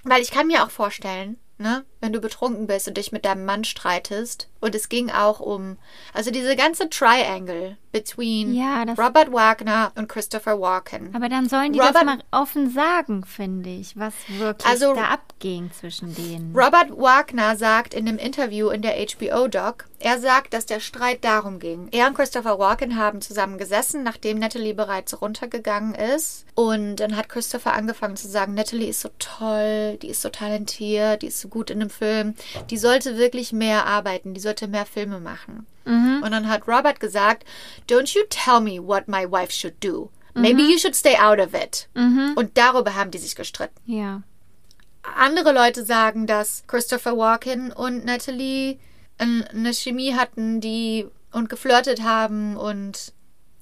Weil 0.04 0.22
ich 0.22 0.32
kann 0.32 0.48
mir 0.48 0.64
auch 0.64 0.72
vorstellen, 0.72 1.38
ne, 1.58 1.86
wenn 2.04 2.12
du 2.14 2.20
betrunken 2.20 2.68
bist 2.68 2.88
und 2.90 2.98
dich 2.98 3.14
mit 3.14 3.24
deinem 3.24 3.46
Mann 3.46 3.64
streitest. 3.64 4.50
Und 4.60 4.76
es 4.76 4.90
ging 4.90 5.10
auch 5.10 5.40
um, 5.40 5.78
also 6.14 6.32
diese 6.32 6.56
ganze 6.56 6.90
Triangle 6.90 7.78
between 7.94 8.54
Ja, 8.54 8.84
das- 8.86 8.98
Robert 9.00 9.32
Wagner 9.32 9.92
und 9.96 10.10
Christopher 10.10 10.60
Walken. 10.60 11.14
Aber 11.16 11.30
dann 11.30 11.48
sollen 11.48 11.72
die 11.74 11.80
das 11.80 11.90
Robert- 11.90 12.06
mal 12.06 12.20
offen 12.32 12.70
sagen, 12.72 13.24
finde 13.26 13.70
ich, 13.70 13.98
was 13.98 14.14
wirklich 14.28 14.68
Also- 14.70 14.94
da 14.96 15.06
abging 15.06 15.72
zwischen 15.72 16.14
denen. 16.14 16.54
Robert 16.56 16.92
Wagner 16.98 17.56
sagt 17.56 17.94
in 17.94 18.08
einem 18.08 18.18
Interview 18.18 18.70
in 18.70 18.82
der 18.82 18.96
HBO-Doc, 19.00 19.86
er 20.00 20.20
sagt, 20.20 20.54
dass 20.54 20.66
der 20.66 20.80
Streit 20.82 21.24
darum 21.24 21.60
ging. 21.60 21.88
Er 21.92 22.08
und 22.08 22.16
Christopher 22.16 22.60
Walken 22.60 22.98
haben 22.98 23.22
zusammen 23.22 23.58
gesessen, 23.58 24.04
nachdem 24.04 24.40
Natalie 24.40 24.74
bereits 24.74 25.22
runtergegangen 25.22 25.94
ist. 25.96 26.46
Und 26.56 26.98
dann 26.98 27.16
hat 27.16 27.30
Christopher 27.30 27.74
angefangen 27.74 28.18
zu 28.18 28.28
sagen, 28.28 28.54
Natalie 28.54 28.90
ist 28.90 29.02
so 29.02 29.10
toll, 29.20 29.98
die 30.02 30.10
ist 30.10 30.22
so 30.22 30.30
talentiert, 30.30 31.22
die 31.22 31.28
ist 31.28 31.40
so 31.40 31.48
gut 31.48 31.70
in 31.70 31.80
dem 31.80 31.90
Film. 31.94 32.34
Die 32.70 32.78
sollte 32.78 33.18
wirklich 33.18 33.54
mehr 33.54 33.86
arbeiten, 33.86 34.34
die 34.34 34.42
sollte 34.42 34.68
mehr 34.68 34.86
Filme 34.86 35.20
machen. 35.20 35.66
Und 36.24 36.32
dann 36.32 36.48
hat 36.48 36.68
Robert 36.68 37.00
gesagt, 37.00 37.46
don't 37.90 38.14
you 38.16 38.22
tell 38.30 38.62
me 38.62 38.82
what 38.86 39.08
my 39.08 39.30
wife 39.30 39.52
should 39.52 39.76
do. 39.84 40.10
Maybe 40.36 40.62
you 40.64 40.78
should 40.80 40.96
stay 40.96 41.16
out 41.18 41.40
of 41.40 41.54
it. 41.54 41.88
Und 42.36 42.58
darüber 42.58 42.96
haben 42.96 43.12
die 43.12 43.18
sich 43.20 43.36
gestritten. 43.36 43.80
ja. 43.86 44.24
Andere 45.18 45.52
Leute 45.52 45.84
sagen, 45.84 46.28
dass 46.28 46.64
Christopher 46.66 47.18
Walken 47.18 47.72
und 47.74 48.06
Natalie 48.06 48.80
ein- 49.18 49.44
eine 49.50 49.74
Chemie 49.74 50.16
hatten, 50.16 50.62
die 50.62 51.06
und 51.34 51.50
geflirtet 51.50 52.04
haben 52.04 52.56
und 52.56 53.13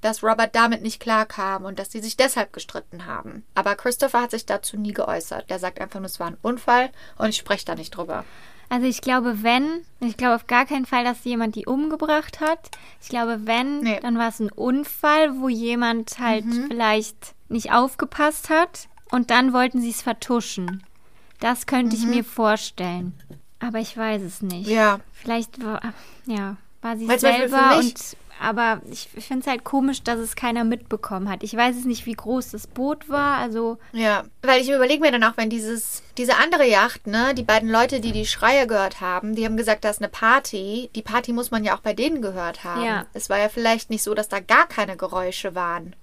dass 0.02 0.24
Robert 0.24 0.56
damit 0.56 0.82
nicht 0.82 1.00
klarkam 1.00 1.64
und 1.66 1.80
dass 1.80 1.92
sie 1.92 2.00
sich 2.02 2.18
deshalb 2.18 2.54
gestritten 2.54 3.06
haben. 3.06 3.44
Aber 3.56 3.76
Christopher 3.76 4.22
hat 4.22 4.32
sich 4.32 4.46
dazu 4.46 4.78
nie 4.78 4.94
geäußert. 4.94 5.50
Der 5.50 5.60
sagt 5.60 5.80
einfach 5.80 6.00
nur, 6.00 6.08
es 6.08 6.20
war 6.20 6.28
ein 6.28 6.38
Unfall 6.42 6.90
und 7.18 7.30
ich 7.30 7.38
spreche 7.38 7.66
da 7.66 7.76
nicht 7.76 7.92
drüber. 7.92 8.26
Also 8.70 8.88
ich 8.88 9.02
glaube, 9.02 9.44
wenn, 9.44 9.82
ich 10.00 10.16
glaube 10.16 10.36
auf 10.36 10.48
gar 10.48 10.66
keinen 10.66 10.86
Fall, 10.86 11.04
dass 11.04 11.24
jemand 11.26 11.56
die 11.56 11.66
umgebracht 11.66 12.40
hat. 12.40 12.70
Ich 13.02 13.10
glaube, 13.10 13.42
wenn, 13.46 13.82
Nee. 13.82 14.00
dann 14.02 14.18
war 14.18 14.30
es 14.30 14.40
ein 14.40 14.52
Unfall, 14.52 15.40
wo 15.42 15.50
jemand 15.50 16.20
halt 16.20 16.46
vielleicht 16.70 17.36
nicht 17.50 17.74
aufgepasst 17.74 18.50
hat 18.50 18.88
und 19.12 19.30
dann 19.30 19.52
wollten 19.52 19.82
sie 19.82 19.90
es 19.90 20.02
vertuschen. 20.02 20.84
Das 21.42 21.66
könnte 21.66 21.96
ich 21.98 22.06
mir 22.06 22.24
vorstellen. 22.24 23.14
Aber 23.60 23.80
ich 23.80 23.98
weiß 23.98 24.22
es 24.22 24.42
nicht. 24.42 24.70
Ja. 24.70 25.02
Vielleicht 25.12 25.62
war, 25.64 25.82
ja, 26.26 26.56
war 26.82 26.96
sie 26.98 27.08
Weil 27.10 27.20
selber 27.20 27.78
mich- 27.78 27.94
und 27.94 28.18
aber 28.42 28.82
ich 28.90 29.08
finde 29.08 29.42
es 29.42 29.48
halt 29.48 29.64
komisch, 29.64 30.04
dass 30.04 30.20
es 30.20 30.36
keiner 30.36 30.64
mitbekommen 30.64 31.30
hat. 31.30 31.44
Ich 31.44 31.56
weiß 31.56 31.76
es 31.78 31.86
nicht, 31.86 32.06
wie 32.06 32.14
groß 32.14 32.52
das 32.52 32.68
Boot 32.68 33.08
war. 33.08 33.38
Also 33.38 33.78
Ja, 33.94 34.24
weil 34.42 34.62
ich 34.62 34.70
überlege 34.70 35.02
mir 35.02 35.12
dann 35.12 35.24
auch, 35.24 35.38
wenn 35.38 35.50
dieses, 35.50 36.04
diese 36.18 36.38
andere 36.38 36.68
Yacht, 36.68 37.08
ne, 37.08 37.34
die 37.36 37.44
beiden 37.44 37.70
Leute, 37.70 38.00
die 38.00 38.12
die 38.12 38.26
Schreie 38.26 38.68
gehört 38.68 39.00
haben, 39.02 39.36
die 39.36 39.46
haben 39.46 39.58
gesagt, 39.58 39.84
da 39.84 39.90
ist 39.90 40.02
eine 40.02 40.10
Party. 40.10 40.90
Die 40.96 41.02
Party 41.02 41.34
muss 41.34 41.52
man 41.52 41.64
ja 41.64 41.76
auch 41.76 41.82
bei 41.82 41.94
denen 41.94 42.22
gehört 42.22 42.64
haben. 42.64 42.84
Ja. 42.84 43.06
Es 43.14 43.30
war 43.30 43.38
ja 43.38 43.50
vielleicht 43.50 43.90
nicht 43.90 44.04
so, 44.04 44.14
dass 44.14 44.30
da 44.30 44.40
gar 44.40 44.68
keine 44.68 44.98
Geräusche 44.98 45.56
waren. 45.56 45.96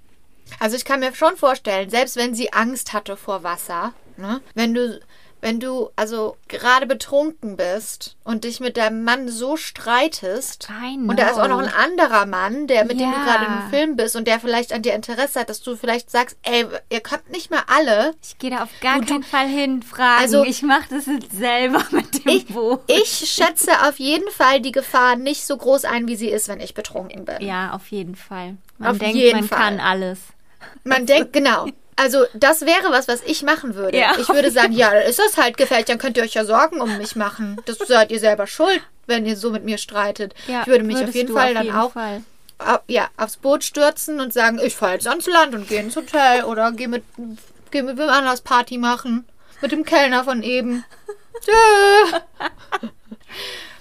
Also 0.61 0.77
ich 0.77 0.85
kann 0.85 1.01
mir 1.01 1.15
schon 1.15 1.37
vorstellen, 1.37 1.91
selbst 1.91 2.17
wenn 2.17 2.35
sie 2.35 2.53
Angst 2.53 2.93
hatte 2.93 3.17
vor 3.17 3.43
Wasser, 3.43 3.93
ne, 4.17 4.41
wenn 4.55 4.75
du, 4.75 5.01
wenn 5.41 5.61
du 5.61 5.91
also 5.95 6.37
gerade 6.49 6.87
betrunken 6.87 7.57
bist 7.57 8.17
und 8.25 8.45
dich 8.45 8.59
mit 8.61 8.77
deinem 8.77 9.05
Mann 9.05 9.29
so 9.29 9.57
streitest 9.57 10.69
und 11.07 11.17
da 11.19 11.29
ist 11.31 11.39
auch 11.39 11.49
noch 11.49 11.59
ein 11.61 11.73
anderer 11.73 12.27
Mann, 12.27 12.67
der 12.67 12.85
mit 12.85 12.99
dem 12.99 13.11
du 13.11 13.17
Ja. 13.17 13.25
gerade 13.25 13.45
im 13.47 13.71
Film 13.71 13.97
bist 13.97 14.17
und 14.17 14.27
der 14.27 14.41
vielleicht 14.41 14.73
an 14.73 14.83
dir 14.83 14.95
Interesse 14.95 15.41
hat, 15.41 15.49
dass 15.49 15.61
du 15.61 15.77
vielleicht 15.77 16.11
sagst, 16.11 16.37
ey, 16.43 16.67
ihr 16.91 17.01
kommt 17.01 17.31
nicht 17.31 17.51
mehr 17.51 17.65
alle. 17.69 18.15
ich 18.23 18.39
gehe 18.39 18.51
da 18.51 18.65
auf 18.65 18.69
gar 18.81 19.01
keinen 19.01 19.23
Fall 19.23 19.47
hin 19.47 19.83
fragen. 19.83 20.23
Also- 20.23 20.45
ich 20.45 20.63
mache 20.63 20.89
das 20.91 21.07
jetzt 21.07 21.33
selber 21.33 21.85
mit 21.93 22.25
dem 22.25 22.33
Ich, 22.33 22.47
Boot. 22.47 22.81
ich 22.89 23.09
schätze 23.31 23.71
auf 23.89 23.99
jeden 23.99 24.29
Fall 24.31 24.61
die 24.61 24.73
Gefahr 24.73 25.17
nicht 25.17 25.47
so 25.47 25.57
groß 25.57 25.85
ein, 25.85 26.09
wie 26.09 26.17
sie 26.17 26.29
ist, 26.31 26.49
wenn 26.49 26.61
ich 26.61 26.75
betrunken 26.75 27.25
bin. 27.25 27.37
Ja, 27.41 27.73
auf 27.75 27.89
jeden 27.89 28.17
Fall. 28.17 28.57
Man 28.79 28.91
Auf 28.93 28.99
denkt, 28.99 29.17
jeden 29.17 29.41
man 29.41 29.49
Fall. 29.49 29.59
kann 29.59 29.81
alles. 29.81 30.19
Man 30.85 31.07
denkt, 31.07 31.33
genau. 31.33 31.67
Also, 32.01 32.25
das 32.35 32.61
wäre 32.63 32.91
was, 32.91 33.09
was 33.09 33.23
ich 33.25 33.43
machen 33.43 33.75
würde. 33.75 33.99
Ja. 33.99 34.13
Ich 34.19 34.29
würde 34.29 34.51
sagen, 34.51 34.73
ja, 34.73 34.91
dann 34.93 35.03
ist 35.03 35.19
das 35.19 35.37
halt 35.37 35.57
gefällig, 35.57 35.87
dann 35.87 35.99
könnt 35.99 36.17
ihr 36.17 36.23
euch 36.23 36.35
ja 36.35 36.45
Sorgen 36.45 36.81
um 36.81 36.97
mich 36.99 37.17
machen. 37.17 37.61
Das 37.67 37.77
seid 37.79 38.11
ihr 38.13 38.21
selber 38.21 38.47
schuld, 38.47 38.81
wenn 39.07 39.27
ihr 39.27 39.37
so 39.37 39.51
mit 39.51 39.65
mir 39.65 39.79
streitet. 39.79 40.35
Ja, 40.47 40.61
ich 40.63 40.67
würde 40.69 40.85
mich 40.85 41.03
auf 41.03 41.15
jeden 41.15 41.33
Fall 41.35 41.49
auf 41.49 41.55
dann 41.55 41.65
jeden 41.65 41.77
auch 41.77 41.93
Fall. 41.93 42.23
au- 42.59 42.79
ja, 42.87 43.09
aufs 43.17 43.37
Boot 43.37 43.65
stürzen 43.65 44.21
und 44.21 44.33
sagen, 44.33 44.61
ich 44.63 44.77
fahre 44.77 44.93
jetzt 44.95 45.09
ans 45.09 45.27
Land 45.27 45.55
und 45.55 45.69
gehe 45.69 45.81
ins 45.81 45.97
Hotel 45.97 46.45
oder 46.45 46.71
gehe 46.73 46.89
mit, 46.89 47.03
geh 47.71 47.83
mit 47.83 47.99
wem 47.99 48.09
anders 48.09 48.43
Party 48.43 48.79
machen. 48.79 49.27
Mit 49.61 49.73
dem 49.73 49.85
Kellner 49.85 50.23
von 50.25 50.43
eben. 50.45 50.85
Tschö. 51.45 52.19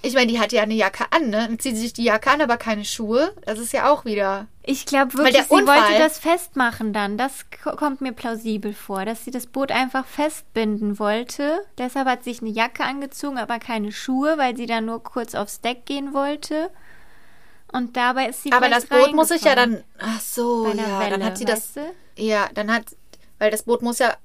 Ich 0.01 0.13
meine, 0.13 0.27
die 0.31 0.39
hat 0.39 0.51
ja 0.51 0.61
eine 0.63 0.73
Jacke 0.73 1.05
an, 1.11 1.29
ne? 1.29 1.47
Dann 1.47 1.59
zieht 1.59 1.75
sie 1.75 1.81
sich 1.81 1.93
die 1.93 2.03
Jacke 2.03 2.29
an, 2.31 2.41
aber 2.41 2.57
keine 2.57 2.85
Schuhe. 2.85 3.33
Das 3.45 3.59
ist 3.59 3.73
ja 3.73 3.89
auch 3.91 4.05
wieder. 4.05 4.47
Ich 4.63 4.85
glaube 4.85 5.13
wirklich, 5.15 5.35
sie 5.43 5.53
Unfall- 5.53 5.81
wollte 5.81 5.97
das 5.99 6.19
festmachen 6.19 6.93
dann. 6.93 7.17
Das 7.17 7.45
ko- 7.63 7.75
kommt 7.75 8.01
mir 8.01 8.11
plausibel 8.13 8.73
vor, 8.73 9.05
dass 9.05 9.25
sie 9.25 9.31
das 9.31 9.47
Boot 9.47 9.71
einfach 9.71 10.05
festbinden 10.05 10.99
wollte. 10.99 11.59
Deshalb 11.77 12.07
hat 12.07 12.23
sie 12.23 12.31
sich 12.33 12.41
eine 12.41 12.51
Jacke 12.51 12.83
angezogen, 12.83 13.37
aber 13.37 13.59
keine 13.59 13.91
Schuhe, 13.91 14.37
weil 14.37 14.55
sie 14.55 14.65
dann 14.65 14.85
nur 14.85 15.01
kurz 15.03 15.35
aufs 15.35 15.61
Deck 15.61 15.85
gehen 15.85 16.13
wollte. 16.13 16.69
Und 17.71 17.97
dabei 17.97 18.27
ist 18.27 18.43
sie 18.43 18.51
Aber 18.51 18.69
das 18.69 18.85
Boot 18.85 19.13
muss 19.13 19.27
sich 19.29 19.41
ja 19.41 19.55
dann. 19.55 19.83
Ach 19.99 20.21
so, 20.21 20.67
ja. 20.67 20.99
Welle, 20.99 21.11
dann 21.11 21.23
hat 21.25 21.37
sie 21.37 21.45
das. 21.45 21.73
du? 21.73 21.81
Ja, 22.17 22.47
dann 22.53 22.71
hat. 22.73 22.83
Weil 23.39 23.51
das 23.51 23.63
Boot 23.63 23.81
muss 23.81 23.99
ja 23.99 24.15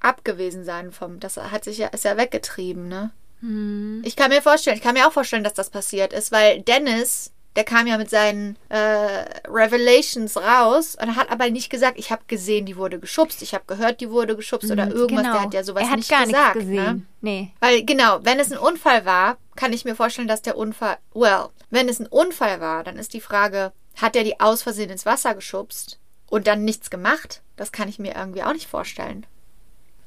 abgewesen 0.00 0.64
sein 0.64 0.92
vom. 0.92 1.20
Das 1.20 1.36
hat 1.36 1.64
sich 1.64 1.78
ja, 1.78 1.88
ist 1.88 2.04
ja 2.04 2.16
weggetrieben, 2.16 2.88
ne? 2.88 3.10
Hm. 3.40 4.02
Ich 4.04 4.16
kann 4.16 4.30
mir 4.30 4.42
vorstellen, 4.42 4.76
ich 4.76 4.82
kann 4.82 4.94
mir 4.94 5.06
auch 5.06 5.12
vorstellen, 5.12 5.44
dass 5.44 5.54
das 5.54 5.70
passiert 5.70 6.12
ist, 6.12 6.32
weil 6.32 6.62
Dennis, 6.62 7.32
der 7.54 7.64
kam 7.64 7.86
ja 7.86 7.96
mit 7.98 8.10
seinen 8.10 8.56
äh, 8.68 9.24
Revelations 9.48 10.36
raus 10.36 10.96
und 11.00 11.16
hat 11.16 11.30
aber 11.30 11.50
nicht 11.50 11.70
gesagt, 11.70 11.98
ich 11.98 12.10
habe 12.10 12.22
gesehen, 12.26 12.66
die 12.66 12.76
wurde 12.76 12.98
geschubst, 12.98 13.42
ich 13.42 13.54
habe 13.54 13.64
gehört, 13.66 14.00
die 14.00 14.10
wurde 14.10 14.36
geschubst 14.36 14.70
oder 14.70 14.88
irgendwas. 14.88 15.24
genau. 15.24 15.32
Der 15.32 15.42
hat 15.42 15.54
ja 15.54 15.64
sowas 15.64 15.82
er 15.82 15.90
hat 15.90 15.96
nicht 15.96 16.10
gar 16.10 16.26
gesagt. 16.26 16.56
nichts 16.56 16.70
gesehen. 16.70 16.84
Ne? 16.84 17.02
Nee. 17.20 17.52
Weil 17.60 17.84
genau, 17.84 18.20
wenn 18.22 18.38
es 18.38 18.52
ein 18.52 18.58
Unfall 18.58 19.04
war, 19.04 19.38
kann 19.54 19.72
ich 19.72 19.84
mir 19.84 19.96
vorstellen, 19.96 20.28
dass 20.28 20.42
der 20.42 20.56
Unfall. 20.56 20.98
Well, 21.14 21.48
wenn 21.70 21.88
es 21.88 21.98
ein 21.98 22.06
Unfall 22.06 22.60
war, 22.60 22.84
dann 22.84 22.98
ist 22.98 23.14
die 23.14 23.20
Frage, 23.20 23.72
hat 23.96 24.16
er 24.16 24.24
die 24.24 24.40
aus 24.40 24.62
Versehen 24.62 24.90
ins 24.90 25.06
Wasser 25.06 25.34
geschubst 25.34 25.98
und 26.28 26.46
dann 26.46 26.64
nichts 26.64 26.90
gemacht? 26.90 27.42
Das 27.56 27.72
kann 27.72 27.88
ich 27.88 27.98
mir 27.98 28.14
irgendwie 28.14 28.42
auch 28.42 28.52
nicht 28.52 28.68
vorstellen. 28.68 29.24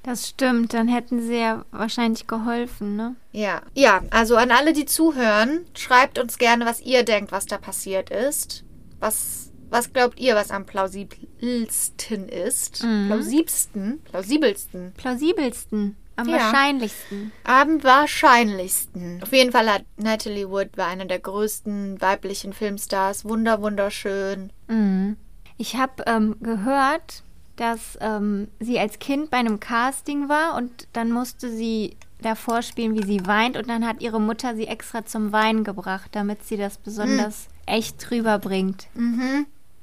Das 0.09 0.27
stimmt, 0.27 0.73
dann 0.73 0.87
hätten 0.87 1.21
sie 1.21 1.37
ja 1.37 1.65
wahrscheinlich 1.69 2.25
geholfen, 2.25 2.95
ne? 2.95 3.15
Ja. 3.31 3.61
Ja, 3.75 4.01
also 4.09 4.37
an 4.37 4.49
alle, 4.49 4.73
die 4.73 4.85
zuhören, 4.85 5.67
schreibt 5.77 6.17
uns 6.17 6.39
gerne, 6.39 6.65
was 6.65 6.81
ihr 6.81 7.03
denkt, 7.03 7.31
was 7.31 7.45
da 7.45 7.59
passiert 7.59 8.09
ist. 8.09 8.63
Was, 8.99 9.51
was 9.69 9.93
glaubt 9.93 10.19
ihr, 10.19 10.33
was 10.33 10.49
am 10.49 10.65
plausibelsten 10.65 12.27
ist? 12.27 12.79
Plausibsten? 13.05 14.01
Plausibelsten? 14.05 14.93
Plausibelsten, 14.97 15.95
am 16.15 16.27
Ja. 16.27 16.37
wahrscheinlichsten. 16.37 17.31
Am 17.43 17.83
wahrscheinlichsten. 17.83 19.21
Auf 19.21 19.31
jeden 19.31 19.51
Fall 19.51 19.71
hat 19.71 19.85
Natalie 19.97 20.49
Wood 20.49 20.69
war 20.75 20.87
eine 20.87 21.05
der 21.05 21.19
größten 21.19 22.01
weiblichen 22.01 22.53
Filmstars. 22.53 23.25
Wunder, 23.25 23.61
wunderschön. 23.61 24.51
Mhm. 24.67 25.17
Ich 25.57 25.75
habe 25.75 26.03
ähm, 26.07 26.35
gehört, 26.39 27.21
dass 27.59 27.97
ähm, 27.99 28.47
sie 28.59 28.79
als 28.79 28.99
Kind 28.99 29.29
bei 29.29 29.37
einem 29.37 29.59
Casting 29.59 30.29
war 30.29 30.55
und 30.55 30.87
dann 30.93 31.11
musste 31.11 31.51
sie 31.51 31.97
davor 32.21 32.61
spielen, 32.61 32.95
wie 32.95 33.05
sie 33.05 33.25
weint 33.27 33.57
und 33.57 33.67
dann 33.69 33.85
hat 33.85 34.01
ihre 34.01 34.21
Mutter 34.21 34.55
sie 34.55 34.67
extra 34.67 35.05
zum 35.05 35.31
Weinen 35.31 35.63
gebracht, 35.63 36.09
damit 36.13 36.45
sie 36.45 36.57
das 36.57 36.77
besonders 36.77 37.47
echt 37.65 38.11
rüberbringt. 38.11 38.87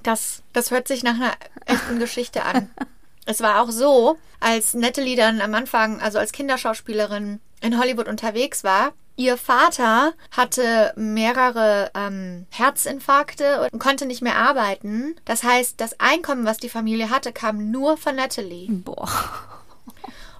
Das, 0.02 0.42
das 0.52 0.70
hört 0.70 0.88
sich 0.88 1.02
nach 1.02 1.16
einer 1.16 1.32
echten 1.66 1.98
Geschichte 1.98 2.44
an. 2.44 2.70
Es 3.28 3.40
war 3.40 3.60
auch 3.60 3.72
so, 3.72 4.16
als 4.38 4.72
Natalie 4.74 5.16
dann 5.16 5.40
am 5.40 5.52
Anfang, 5.52 6.00
also 6.00 6.20
als 6.20 6.30
Kinderschauspielerin 6.30 7.40
in 7.60 7.76
Hollywood 7.76 8.06
unterwegs 8.06 8.62
war, 8.62 8.92
ihr 9.16 9.36
Vater 9.36 10.12
hatte 10.30 10.92
mehrere 10.96 11.90
ähm, 11.94 12.46
Herzinfarkte 12.50 13.68
und 13.72 13.78
konnte 13.78 14.06
nicht 14.06 14.22
mehr 14.22 14.36
arbeiten. 14.36 15.16
Das 15.24 15.42
heißt, 15.42 15.80
das 15.80 15.98
Einkommen, 16.00 16.44
was 16.44 16.58
die 16.58 16.68
Familie 16.68 17.10
hatte, 17.10 17.32
kam 17.32 17.70
nur 17.70 17.96
von 17.96 18.16
Natalie. 18.16 18.70
Boah. 18.70 19.08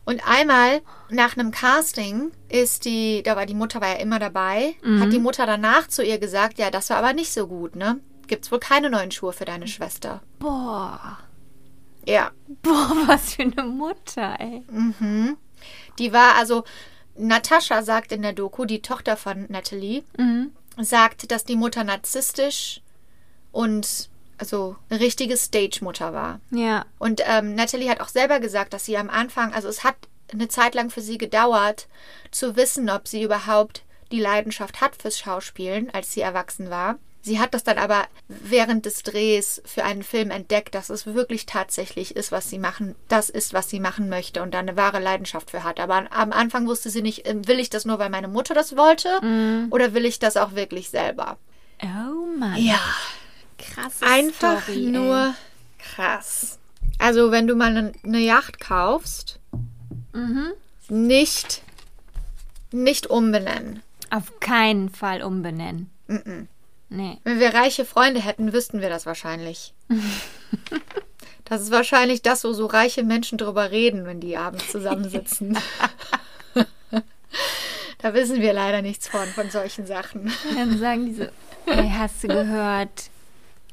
Und 0.05 0.23
einmal 0.29 0.83
nach 1.11 1.37
einem 1.37 1.51
Casting 1.51 2.31
ist 2.49 2.85
die, 2.85 3.25
da 3.25 3.35
war 3.35 3.45
die 3.45 3.55
Mutter 3.55 3.81
war 3.81 3.89
ja 3.89 3.95
immer 3.95 4.21
dabei, 4.21 4.77
hat 5.01 5.13
die 5.13 5.19
Mutter 5.19 5.47
danach 5.47 5.89
zu 5.89 6.05
ihr 6.05 6.19
gesagt, 6.19 6.59
ja, 6.59 6.71
das 6.71 6.91
war 6.91 6.99
aber 6.99 7.13
nicht 7.13 7.33
so 7.33 7.49
gut, 7.49 7.75
ne? 7.75 7.99
Gibt's 8.29 8.53
wohl 8.53 8.61
keine 8.61 8.89
neuen 8.89 9.11
Schuhe 9.11 9.33
für 9.33 9.45
deine 9.45 9.67
Schwester. 9.67 10.23
Boah. 10.39 11.19
Ja, 12.07 12.31
Boah, 12.63 12.93
was 13.07 13.35
für 13.35 13.43
eine 13.43 13.65
Mutter, 13.65 14.37
ey. 14.39 14.63
die 15.99 16.13
war 16.13 16.37
also, 16.37 16.63
Natascha 17.19 17.83
sagt 17.83 18.13
in 18.13 18.23
der 18.23 18.33
Doku, 18.33 18.65
die 18.65 18.83
Tochter 18.83 19.17
von 19.17 19.47
Natalie, 19.49 20.03
sagt, 20.79 21.31
dass 21.31 21.45
die 21.45 21.57
Mutter 21.57 21.85
narzisstisch 21.85 22.81
und 23.53 24.11
also 24.39 24.77
eine 24.91 25.01
richtige 25.01 25.37
Stage-Mutter 25.37 26.13
war. 26.13 26.41
Ja. 26.51 26.85
Und 26.99 27.23
ähm, 27.25 27.55
Natalie 27.55 27.89
hat 27.89 28.01
auch 28.01 28.09
selber 28.09 28.41
gesagt, 28.41 28.73
dass 28.73 28.85
sie 28.85 28.99
am 28.99 29.09
Anfang, 29.09 29.55
also 29.55 29.69
es 29.69 29.83
hat 29.83 29.97
eine 30.33 30.49
Zeit 30.49 30.75
lang 30.75 30.91
für 30.91 31.01
sie 31.01 31.19
gedauert, 31.19 31.89
zu 32.31 32.57
wissen, 32.57 32.91
ob 32.91 33.09
sie 33.09 33.23
überhaupt 33.23 33.83
die 34.13 34.21
Leidenschaft 34.21 34.81
hat 34.81 34.97
fürs 34.97 35.19
Schauspielen, 35.19 35.91
als 35.91 36.13
sie 36.13 36.21
erwachsen 36.21 36.71
war. 36.71 36.99
Sie 37.27 37.41
hat 37.41 37.55
das 37.55 37.65
dann 37.65 37.77
aber 37.77 38.05
während 38.29 38.87
des 38.87 39.03
Drehs 39.03 39.61
für 39.65 39.83
einen 39.83 40.05
Film 40.05 40.31
entdeckt, 40.31 40.77
dass 40.77 40.91
es 40.91 41.07
wirklich 41.07 41.45
tatsächlich 41.45 42.15
ist, 42.15 42.31
was 42.31 42.49
sie 42.49 42.61
machen, 42.61 42.95
das 43.09 43.31
ist, 43.31 43.53
was 43.53 43.69
sie 43.69 43.81
machen 43.81 44.09
möchte 44.09 44.43
und 44.43 44.55
da 44.55 44.61
eine 44.61 44.77
wahre 44.77 45.01
Leidenschaft 45.01 45.51
für 45.51 45.65
hat. 45.65 45.81
Aber 45.81 46.07
am 46.13 46.31
Anfang 46.31 46.69
wusste 46.69 46.89
sie 46.89 47.03
nicht, 47.03 47.27
ähm, 47.27 47.49
will 47.49 47.59
ich 47.59 47.69
das 47.69 47.85
nur, 47.85 47.99
weil 47.99 48.11
meine 48.11 48.29
Mutter 48.29 48.55
das 48.55 48.77
wollte 48.77 49.09
oder 49.71 49.93
will 49.93 50.05
ich 50.05 50.21
das 50.21 50.37
auch 50.37 50.55
wirklich 50.55 50.89
selber? 50.91 51.37
Oh 51.83 52.39
Mann. 52.39 52.63
Ja, 52.63 52.79
Krass. 53.59 53.95
einfach 54.03 54.63
Story, 54.63 54.87
nur 54.87 55.35
krass. 55.81 56.61
Also, 57.01 57.33
wenn 57.33 57.49
du 57.49 57.57
mal 57.57 57.77
eine, 57.77 57.93
eine 58.05 58.21
Yacht 58.21 58.61
kaufst, 58.61 59.41
nicht, 60.89 61.63
nicht 62.71 63.09
umbenennen. 63.09 63.83
Ey. 64.11 64.17
Auf 64.17 64.39
keinen 64.39 64.91
Fall 64.91 65.25
umbenennen. 65.25 65.91
Nee. 66.89 67.19
Wenn 67.25 67.41
wir 67.41 67.53
reiche 67.55 67.85
Freunde 67.85 68.21
hätten, 68.21 68.53
wüssten 68.53 68.81
wir 68.81 68.89
das 68.89 69.07
wahrscheinlich. 69.07 69.75
Das 71.49 71.63
ist 71.63 71.71
wahrscheinlich 71.71 72.23
das, 72.23 72.43
wo 72.43 72.53
so 72.53 72.67
reiche 72.67 73.05
Menschen 73.05 73.39
drüber 73.39 73.71
reden, 73.71 74.05
wenn 74.05 74.19
die 74.19 74.37
abends 74.37 74.69
zusammensitzen. 74.69 75.57
da 77.99 78.15
wissen 78.15 78.41
wir 78.41 78.53
leider 78.53 78.83
nichts 78.83 79.07
von, 79.07 79.29
von 79.29 79.49
solchen 79.51 79.87
Sachen. 79.87 80.33
Dann 80.57 80.77
sagen 80.79 81.07
die 81.07 81.15
so, 81.15 81.27
ey, 81.67 81.89
hast 81.97 82.25
du 82.25 82.29
gehört? 82.29 83.11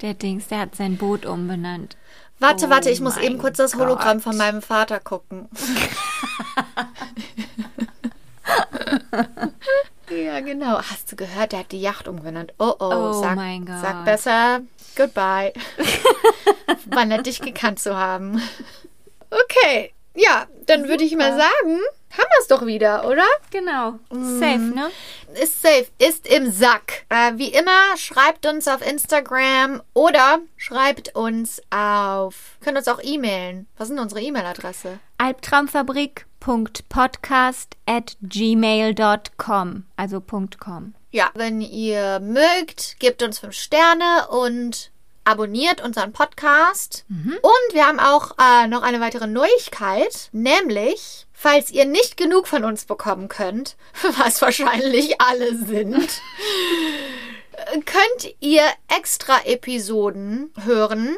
Der 0.02 0.14
Dings, 0.14 0.50
der 0.50 0.60
hat 0.60 0.76
sein 0.76 0.98
Boot 0.98 1.26
umbenannt. 1.26 1.98
Warte, 2.38 2.68
Oh 2.68 2.70
warte, 2.70 2.92
ich 2.92 3.02
muss 3.02 3.16
mein 3.16 3.26
eben 3.26 3.38
kurz 3.40 3.58
das 3.58 3.74
Hologramm 3.76 4.18
Gott. 4.18 4.24
von 4.24 4.38
meinem 4.38 4.62
Vater 4.62 5.00
gucken. 5.00 5.50
ja, 10.14 10.40
genau. 10.40 10.78
Hast 10.78 11.12
du 11.12 11.16
gehört, 11.16 11.52
der 11.52 11.60
hat 11.60 11.72
die 11.72 11.82
Yacht 11.82 12.08
umbenannt. 12.08 12.54
Oh, 12.60 12.74
oh, 12.80 12.90
Oh 12.92 13.22
sag, 13.22 13.36
mein 13.36 13.66
Gott. 13.66 13.82
sag 13.82 14.06
besser 14.06 14.62
goodbye. 14.96 15.54
War 16.86 17.06
nett, 17.06 17.26
dich 17.26 17.42
gekannt 17.42 17.80
zu 17.80 17.96
haben. 17.98 18.42
Okay, 19.30 19.94
ja, 20.16 20.46
dann 20.68 20.88
würde 20.88 21.04
ich 21.04 21.16
mal 21.16 21.32
sagen, 21.32 21.80
haben 22.12 22.30
wir 22.30 22.40
es 22.42 22.48
doch 22.48 22.66
wieder, 22.66 23.08
oder? 23.08 23.26
Genau. 23.52 23.94
Safe, 24.12 24.60
ne? 24.60 24.92
Ist 25.42 25.64
safe, 25.64 25.88
ist 25.98 26.28
im 26.28 26.52
Sack. 26.52 27.06
Äh, 27.10 27.34
wie 27.38 27.48
immer, 27.48 27.98
schreibt 27.98 28.46
uns 28.46 28.68
auf 28.68 28.86
Instagram 28.86 29.82
oder 29.94 30.40
schreibt 30.56 31.16
uns 31.16 31.60
auf. 31.72 32.58
Könnt 32.62 32.78
uns 32.78 32.88
auch 32.88 33.02
e-mailen. 33.02 33.68
Was 33.78 33.90
ist 33.90 33.96
denn 33.96 34.04
unsere 34.04 34.22
E-Mail-Adresse? 34.22 35.00
Albtraumfabrik.podcast 35.24 37.78
at 37.86 38.18
gmail.com. 38.22 39.86
Also 39.96 40.20
.com. 40.20 40.96
Ja, 41.12 41.32
wenn 41.34 41.62
ihr 41.62 42.20
mögt, 42.20 43.00
gebt 43.00 43.24
uns 43.24 43.40
fünf 43.40 43.56
Sterne 43.56 44.28
und 44.28 44.92
abonniert 45.24 45.82
unseren 45.82 46.12
Podcast. 46.12 47.06
Und 47.08 47.74
wir 47.74 47.88
haben 47.88 48.02
auch 48.02 48.32
äh, 48.38 48.68
noch 48.68 48.82
eine 48.82 49.00
weitere 49.00 49.28
Neuigkeit, 49.28 50.28
nämlich, 50.34 51.26
falls 51.32 51.72
ihr 51.72 51.86
nicht 51.86 52.18
genug 52.18 52.50
von 52.50 52.66
uns 52.66 52.84
bekommen 52.84 53.30
könnt, 53.30 53.78
was 54.18 54.42
wahrscheinlich 54.42 55.22
alle 55.22 55.56
sind, 55.56 55.96
könnt 57.86 58.36
ihr 58.42 58.64
extra 58.94 59.40
Episoden 59.46 60.52
hören 60.66 61.16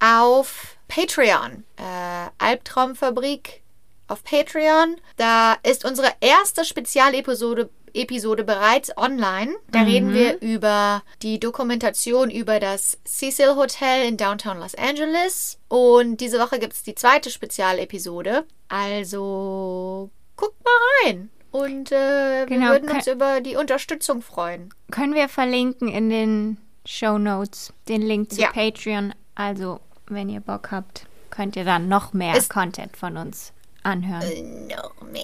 auf 0.00 0.74
Patreon. 0.88 1.64
Äh, 1.76 2.28
Albtraumfabrik 2.38 3.62
auf 4.08 4.22
Patreon. 4.24 4.96
Da 5.16 5.56
ist 5.62 5.84
unsere 5.84 6.08
erste 6.20 6.64
Spezialepisode 6.64 7.70
Episode 7.96 8.42
bereits 8.42 8.96
online. 8.96 9.54
Da 9.70 9.82
reden 9.82 10.12
wir 10.12 10.40
über 10.40 11.04
die 11.22 11.38
Dokumentation 11.38 12.28
über 12.28 12.58
das 12.58 12.98
Cecil 13.06 13.54
Hotel 13.54 14.08
in 14.08 14.16
Downtown 14.16 14.58
Los 14.58 14.74
Angeles. 14.74 15.58
Und 15.68 16.16
diese 16.16 16.40
Woche 16.40 16.58
gibt 16.58 16.72
es 16.72 16.82
die 16.82 16.96
zweite 16.96 17.30
Spezialepisode. 17.30 18.46
Also 18.68 20.10
guckt 20.36 20.56
mal 20.64 20.72
rein. 21.06 21.30
Und 21.52 21.92
äh, 21.92 22.40
wir 22.40 22.46
Genau, 22.46 22.70
würden 22.70 22.88
kann- 22.88 22.96
uns 22.96 23.06
über 23.06 23.40
die 23.40 23.54
Unterstützung 23.54 24.22
freuen. 24.22 24.70
Können 24.90 25.14
wir 25.14 25.28
verlinken 25.28 25.86
in 25.86 26.10
den 26.10 26.58
Show 26.84 27.16
Notes 27.16 27.72
den 27.88 28.02
Link 28.02 28.32
zu 28.32 28.40
Ja. 28.40 28.50
Patreon. 28.50 29.14
Also, 29.36 29.78
wenn 30.06 30.28
ihr 30.28 30.40
Bock 30.40 30.70
habt, 30.70 31.06
könnt 31.30 31.56
ihr 31.56 31.64
dann 31.64 31.88
noch 31.88 32.12
mehr 32.12 32.36
Ist- 32.36 32.50
Content 32.50 32.96
von 32.96 33.16
uns 33.16 33.52
anhören. 33.82 34.66
noch 34.68 34.94
mehr. 35.02 35.22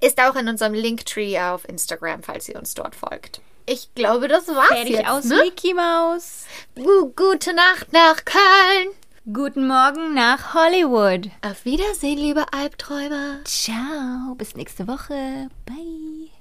Ist 0.00 0.20
auch 0.20 0.34
in 0.36 0.48
unserem 0.48 0.74
Linktree 0.74 1.38
auf 1.40 1.68
Instagram, 1.68 2.22
falls 2.22 2.48
ihr 2.48 2.56
uns 2.56 2.74
dort 2.74 2.94
folgt. 2.94 3.40
Ich 3.66 3.94
glaube, 3.94 4.28
das 4.28 4.48
war's 4.48 4.68
Fertig 4.68 4.94
jetzt. 4.94 5.08
aus 5.08 5.24
ne? 5.24 5.36
Mickey 5.44 5.74
Mouse. 5.74 6.46
Gu- 6.74 7.12
Gute 7.14 7.52
Nacht 7.52 7.92
nach 7.92 8.24
Köln. 8.24 8.88
Guten 9.30 9.66
Morgen 9.66 10.14
nach 10.14 10.54
Hollywood. 10.54 11.30
Auf 11.42 11.66
Wiedersehen, 11.66 12.16
liebe 12.16 12.46
Albträumer. 12.52 13.40
Ciao, 13.44 14.34
bis 14.36 14.54
nächste 14.56 14.88
Woche. 14.88 15.48
Bye. 15.66 16.30